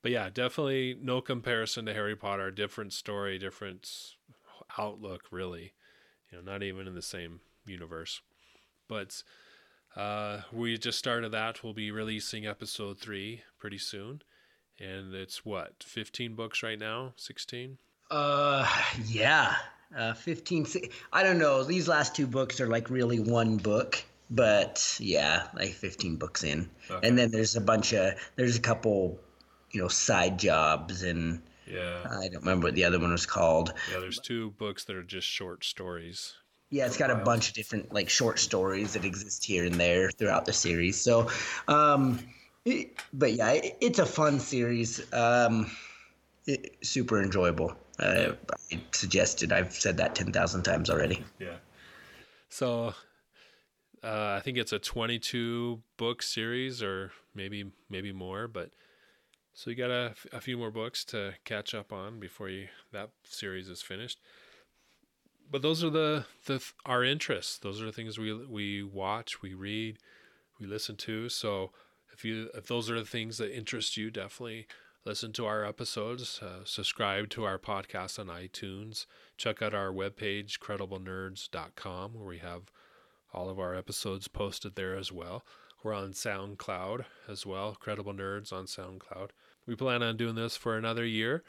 but 0.01 0.11
yeah, 0.11 0.29
definitely 0.29 0.97
no 1.01 1.21
comparison 1.21 1.85
to 1.85 1.93
Harry 1.93 2.15
Potter. 2.15 2.51
Different 2.51 2.93
story, 2.93 3.37
different 3.37 3.89
outlook, 4.77 5.23
really. 5.31 5.73
You 6.31 6.37
know, 6.37 6.51
not 6.51 6.63
even 6.63 6.87
in 6.87 6.95
the 6.95 7.01
same 7.01 7.41
universe. 7.65 8.21
But 8.87 9.23
uh, 9.95 10.41
we 10.51 10.77
just 10.77 10.99
started 10.99 11.31
that. 11.31 11.63
We'll 11.63 11.73
be 11.73 11.91
releasing 11.91 12.45
episode 12.45 12.99
three 12.99 13.43
pretty 13.59 13.77
soon, 13.77 14.21
and 14.79 15.13
it's 15.13 15.45
what 15.45 15.83
fifteen 15.83 16.35
books 16.35 16.63
right 16.63 16.79
now, 16.79 17.13
sixteen. 17.17 17.77
Uh, 18.09 18.67
yeah. 19.07 19.55
Uh, 19.95 20.13
15. 20.13 20.67
I 21.11 21.23
don't 21.23 21.37
know. 21.37 21.63
These 21.63 21.87
last 21.87 22.15
two 22.15 22.27
books 22.27 22.61
are 22.61 22.67
like 22.67 22.89
really 22.89 23.19
one 23.19 23.57
book, 23.57 24.01
but 24.31 24.97
yeah, 24.99 25.47
like 25.53 25.71
15 25.71 26.15
books 26.15 26.43
in. 26.43 26.69
Okay. 26.89 27.07
And 27.07 27.17
then 27.17 27.31
there's 27.31 27.55
a 27.55 27.61
bunch 27.61 27.93
of, 27.93 28.13
there's 28.37 28.55
a 28.55 28.61
couple, 28.61 29.19
you 29.71 29.81
know, 29.81 29.87
side 29.87 30.39
jobs 30.39 31.03
and. 31.03 31.41
Yeah. 31.67 32.05
I 32.09 32.27
don't 32.27 32.41
remember 32.41 32.67
what 32.67 32.75
the 32.75 32.83
other 32.85 32.99
one 32.99 33.11
was 33.11 33.25
called. 33.25 33.73
Yeah, 33.93 33.99
there's 33.99 34.19
two 34.19 34.51
books 34.51 34.85
that 34.85 34.95
are 34.95 35.03
just 35.03 35.27
short 35.27 35.63
stories. 35.63 36.33
Yeah, 36.69 36.85
it's 36.85 36.97
got 36.97 37.11
a 37.11 37.15
bunch 37.15 37.49
of 37.49 37.53
different 37.53 37.93
like 37.93 38.09
short 38.09 38.39
stories 38.39 38.93
that 38.93 39.03
exist 39.05 39.43
here 39.43 39.65
and 39.65 39.75
there 39.75 40.09
throughout 40.09 40.45
the 40.45 40.53
series. 40.53 40.99
So, 40.99 41.29
um, 41.67 42.19
it, 42.65 42.95
but 43.13 43.33
yeah, 43.33 43.51
it, 43.51 43.77
it's 43.81 43.99
a 43.99 44.05
fun 44.05 44.39
series. 44.39 45.01
Um, 45.13 45.69
it, 46.45 46.77
super 46.81 47.21
enjoyable. 47.21 47.75
Uh, 47.99 48.33
I 48.71 48.81
suggested. 48.91 49.51
I've 49.51 49.73
said 49.73 49.97
that 49.97 50.15
ten 50.15 50.31
thousand 50.31 50.63
times 50.63 50.89
already. 50.89 51.23
Yeah. 51.39 51.57
So, 52.49 52.93
uh, 54.03 54.35
I 54.37 54.41
think 54.41 54.57
it's 54.57 54.73
a 54.73 54.79
twenty-two 54.79 55.81
book 55.97 56.21
series, 56.23 56.81
or 56.81 57.11
maybe 57.35 57.71
maybe 57.89 58.11
more. 58.11 58.47
But 58.47 58.71
so 59.53 59.69
you 59.69 59.75
got 59.75 59.91
a, 59.91 60.15
a 60.31 60.41
few 60.41 60.57
more 60.57 60.71
books 60.71 61.03
to 61.05 61.33
catch 61.45 61.73
up 61.73 61.91
on 61.91 62.19
before 62.19 62.49
you 62.49 62.67
that 62.91 63.09
series 63.23 63.69
is 63.69 63.81
finished. 63.81 64.19
But 65.49 65.61
those 65.61 65.83
are 65.83 65.89
the 65.89 66.25
the 66.45 66.63
our 66.85 67.03
interests. 67.03 67.57
Those 67.57 67.81
are 67.81 67.85
the 67.85 67.91
things 67.91 68.17
we 68.17 68.33
we 68.33 68.83
watch, 68.83 69.41
we 69.41 69.53
read, 69.53 69.97
we 70.59 70.65
listen 70.65 70.95
to. 70.97 71.29
So 71.29 71.71
if 72.13 72.23
you 72.23 72.49
if 72.55 72.67
those 72.67 72.89
are 72.89 72.99
the 72.99 73.05
things 73.05 73.37
that 73.37 73.55
interest 73.55 73.97
you, 73.97 74.09
definitely 74.09 74.67
listen 75.03 75.33
to 75.33 75.45
our 75.45 75.65
episodes, 75.65 76.39
uh, 76.41 76.63
subscribe 76.63 77.29
to 77.29 77.43
our 77.43 77.57
podcast 77.57 78.19
on 78.19 78.27
iTunes, 78.27 79.05
check 79.35 79.61
out 79.61 79.73
our 79.73 79.91
webpage, 79.91 80.59
crediblenerds.com, 80.59 82.13
where 82.13 82.25
we 82.25 82.37
have 82.37 82.71
all 83.33 83.49
of 83.49 83.59
our 83.59 83.75
episodes 83.75 84.27
posted 84.27 84.75
there 84.75 84.95
as 84.95 85.11
well. 85.11 85.43
We're 85.83 85.93
on 85.93 86.11
SoundCloud 86.11 87.05
as 87.27 87.45
well, 87.45 87.75
Credible 87.79 88.13
Nerds 88.13 88.53
on 88.53 88.65
SoundCloud. 88.65 89.29
We 89.65 89.75
plan 89.75 90.03
on 90.03 90.17
doing 90.17 90.35
this 90.35 90.55
for 90.55 90.77
another 90.77 91.05
year. 91.05 91.43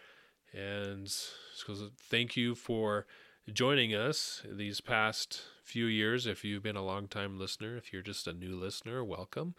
And 0.52 1.08
so 1.08 1.72
uh, 1.72 1.88
thank 1.98 2.36
you 2.36 2.54
for 2.54 3.06
joining 3.52 3.94
us 3.94 4.42
these 4.48 4.80
past 4.80 5.42
few 5.64 5.86
years. 5.86 6.26
If 6.26 6.44
you've 6.44 6.62
been 6.62 6.76
a 6.76 6.84
long 6.84 7.08
time 7.08 7.38
listener, 7.38 7.76
if 7.76 7.92
you're 7.92 8.02
just 8.02 8.26
a 8.26 8.32
new 8.32 8.56
listener, 8.56 9.04
welcome. 9.04 9.54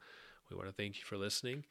We 0.50 0.56
want 0.56 0.70
to 0.70 0.74
thank 0.74 0.98
you 0.98 1.04
for 1.04 1.18
listening. 1.18 1.66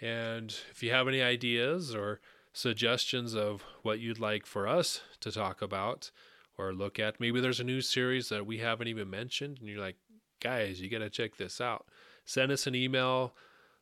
And 0.00 0.54
if 0.70 0.82
you 0.82 0.90
have 0.90 1.08
any 1.08 1.22
ideas 1.22 1.94
or 1.94 2.20
suggestions 2.52 3.34
of 3.34 3.64
what 3.82 4.00
you'd 4.00 4.18
like 4.18 4.46
for 4.46 4.66
us 4.66 5.00
to 5.20 5.30
talk 5.30 5.62
about 5.62 6.10
or 6.58 6.72
look 6.72 6.98
at, 6.98 7.20
maybe 7.20 7.40
there's 7.40 7.60
a 7.60 7.64
new 7.64 7.80
series 7.80 8.28
that 8.28 8.44
we 8.44 8.58
haven't 8.58 8.88
even 8.88 9.08
mentioned, 9.08 9.58
and 9.60 9.68
you're 9.68 9.80
like, 9.80 9.96
guys, 10.40 10.80
you 10.80 10.90
got 10.90 10.98
to 10.98 11.10
check 11.10 11.36
this 11.36 11.60
out. 11.60 11.86
Send 12.24 12.52
us 12.52 12.66
an 12.66 12.74
email. 12.74 13.34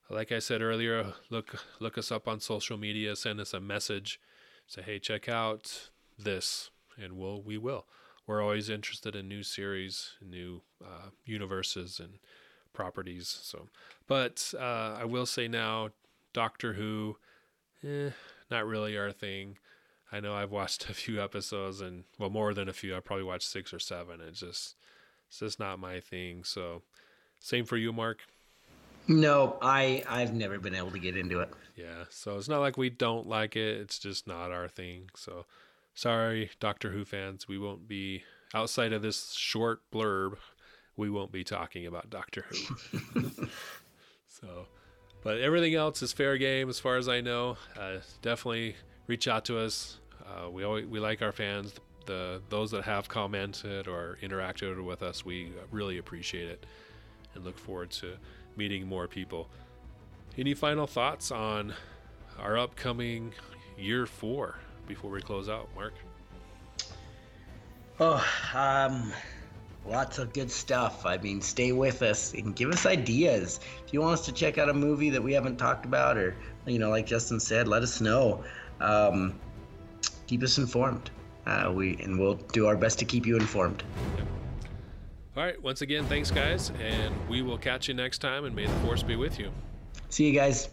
Like 0.09 0.31
I 0.31 0.39
said 0.39 0.63
earlier, 0.63 1.15
look 1.31 1.59
look 1.81 1.99
us 1.99 2.13
up 2.13 2.29
on 2.29 2.39
social 2.39 2.77
media. 2.77 3.17
Send 3.17 3.41
us 3.41 3.53
a 3.53 3.61
message. 3.61 4.21
Say, 4.69 4.83
hey, 4.83 4.99
check 5.01 5.29
out 5.29 5.91
this, 6.17 6.71
and 6.97 7.15
we'll 7.15 7.43
we 7.43 7.59
will. 7.59 7.87
We're 8.27 8.43
always 8.43 8.71
interested 8.71 9.17
in 9.17 9.29
new 9.29 9.43
series, 9.43 10.13
new 10.21 10.63
uh, 10.85 11.11
universes, 11.25 12.01
and 12.01 12.19
properties. 12.73 13.29
So, 13.43 13.69
but 14.07 14.53
uh, 14.57 14.97
I 15.01 15.05
will 15.05 15.27
say 15.27 15.49
now, 15.49 15.91
Doctor 16.33 16.75
Who, 16.75 17.17
eh, 17.85 18.11
not 18.51 18.67
really 18.67 18.97
our 18.97 19.11
thing. 19.11 19.59
I 20.13 20.21
know 20.21 20.35
I've 20.35 20.51
watched 20.51 20.89
a 20.91 20.95
few 20.95 21.23
episodes 21.23 21.81
and 21.81 22.05
well 22.19 22.31
more 22.31 22.55
than 22.55 22.69
a 22.69 22.73
few. 22.73 22.97
I 22.97 23.01
probably 23.01 23.25
watched 23.25 23.49
six 23.49 23.73
or 23.73 23.79
seven. 23.79 24.21
It's 24.21 24.41
just 24.41 24.77
it's 25.29 25.41
just 25.41 25.59
not 25.59 25.79
my 25.79 26.01
thing. 26.01 26.45
So 26.45 26.83
same 27.41 27.65
for 27.65 27.77
you, 27.77 27.93
Marc. 27.93 28.21
No, 29.09 29.57
I 29.63 30.03
I've 30.09 30.35
never 30.35 30.59
been 30.59 30.75
able 30.75 30.91
to 30.91 30.99
get 30.99 31.17
into 31.17 31.41
it. 31.41 31.51
Yeah, 31.77 32.05
so 32.11 32.39
it's 32.39 32.49
not 32.49 32.61
like 32.61 32.77
we 32.77 32.91
don't 32.91 33.27
like 33.27 33.55
it. 33.57 33.81
It's 33.81 33.99
just 33.99 34.27
not 34.27 34.51
our 34.51 34.69
thing. 34.69 35.11
So 35.15 35.47
sorry, 35.95 36.51
Doctor 36.61 36.91
Who 36.91 37.05
fans. 37.05 37.47
We 37.47 37.59
won't 37.59 37.87
be 37.87 38.25
outside 38.55 38.93
of 38.93 39.03
this 39.03 39.33
short 39.33 39.83
blurb. 39.93 40.37
We 40.97 41.11
won't 41.11 41.31
be 41.31 41.45
talking 41.45 41.87
about 41.87 42.11
Doctor 42.11 42.47
Who. 42.49 43.31
so 44.29 44.67
but 45.23 45.41
everything 45.41 45.75
else 45.75 46.03
is 46.03 46.13
fair 46.13 46.39
game 46.39 46.69
as 46.69 46.79
far 46.79 46.97
as 46.97 47.09
I 47.09 47.21
know. 47.21 47.57
Uh, 47.77 47.99
definitely 48.23 48.77
reach 49.07 49.29
out 49.29 49.45
to 49.47 49.59
us. 49.59 49.99
Uh, 50.25 50.51
we 50.51 50.65
always, 50.65 50.87
we 50.87 51.01
like 51.01 51.23
our 51.23 51.33
fans. 51.33 51.75
The 52.07 52.41
those 52.51 52.71
that 52.71 52.85
have 52.85 53.09
commented 53.09 53.89
or 53.89 54.19
interacted 54.23 54.83
with 54.85 55.03
us, 55.03 55.25
we 55.25 55.53
really 55.71 55.99
appreciate 55.99 56.49
it, 56.49 56.67
and 57.35 57.45
look 57.45 57.59
forward 57.59 57.91
to 57.93 58.15
meeting 58.57 58.87
more 58.87 59.09
people. 59.09 59.49
Any 60.39 60.55
final 60.55 60.87
thoughts 60.87 61.31
on 61.31 61.75
our 62.39 62.59
upcoming 62.59 63.33
year 63.79 64.07
four 64.07 64.57
before 64.87 65.11
we 65.11 65.21
close 65.21 65.49
out, 65.49 65.69
Marc? 65.75 65.95
Oh, 67.99 68.25
um, 68.55 69.13
lots 69.87 70.19
of 70.19 70.33
good 70.33 70.51
stuff. 70.51 71.07
I 71.07 71.17
mean, 71.17 71.41
stay 71.41 71.73
with 71.73 72.03
us 72.03 72.35
and 72.35 72.55
give 72.55 72.71
us 72.71 72.85
ideas. 72.87 73.61
If 73.87 73.93
you 73.93 74.01
want 74.01 74.15
us 74.15 74.27
to 74.27 74.33
check 74.33 74.59
out 74.59 74.69
a 74.69 74.75
movie 74.75 75.11
that 75.11 75.23
we 75.23 75.33
haven't 75.33 75.57
talked 75.57 75.87
about, 75.87 76.19
or 76.19 76.37
you 76.67 76.79
know, 76.79 76.91
like 76.91 77.07
Justin 77.07 77.41
said, 77.41 77.69
let 77.69 77.83
us 77.83 78.01
know. 78.01 78.45
Um, 78.81 79.39
keep 80.27 80.43
us 80.43 80.59
informed. 80.59 81.11
Uh, 81.47 81.73
we 81.73 81.97
and 82.03 82.19
we'll 82.19 82.35
do 82.35 82.67
our 82.67 82.77
best 82.77 82.99
to 82.99 83.05
keep 83.05 83.27
you 83.27 83.37
informed. 83.37 83.83
All 85.37 85.45
right. 85.45 85.61
Once 85.63 85.83
again, 85.83 86.05
thanks, 86.07 86.31
guys, 86.31 86.73
and 86.83 87.15
we 87.29 87.43
will 87.43 87.59
catch 87.59 87.89
you 87.89 87.95
next 87.95 88.19
time. 88.19 88.45
And 88.45 88.57
may 88.57 88.67
the 88.67 88.75
force 88.81 89.03
be 89.03 89.17
with 89.17 89.39
you. 89.39 89.51
See 90.09 90.27
you 90.27 90.33
guys. 90.33 90.69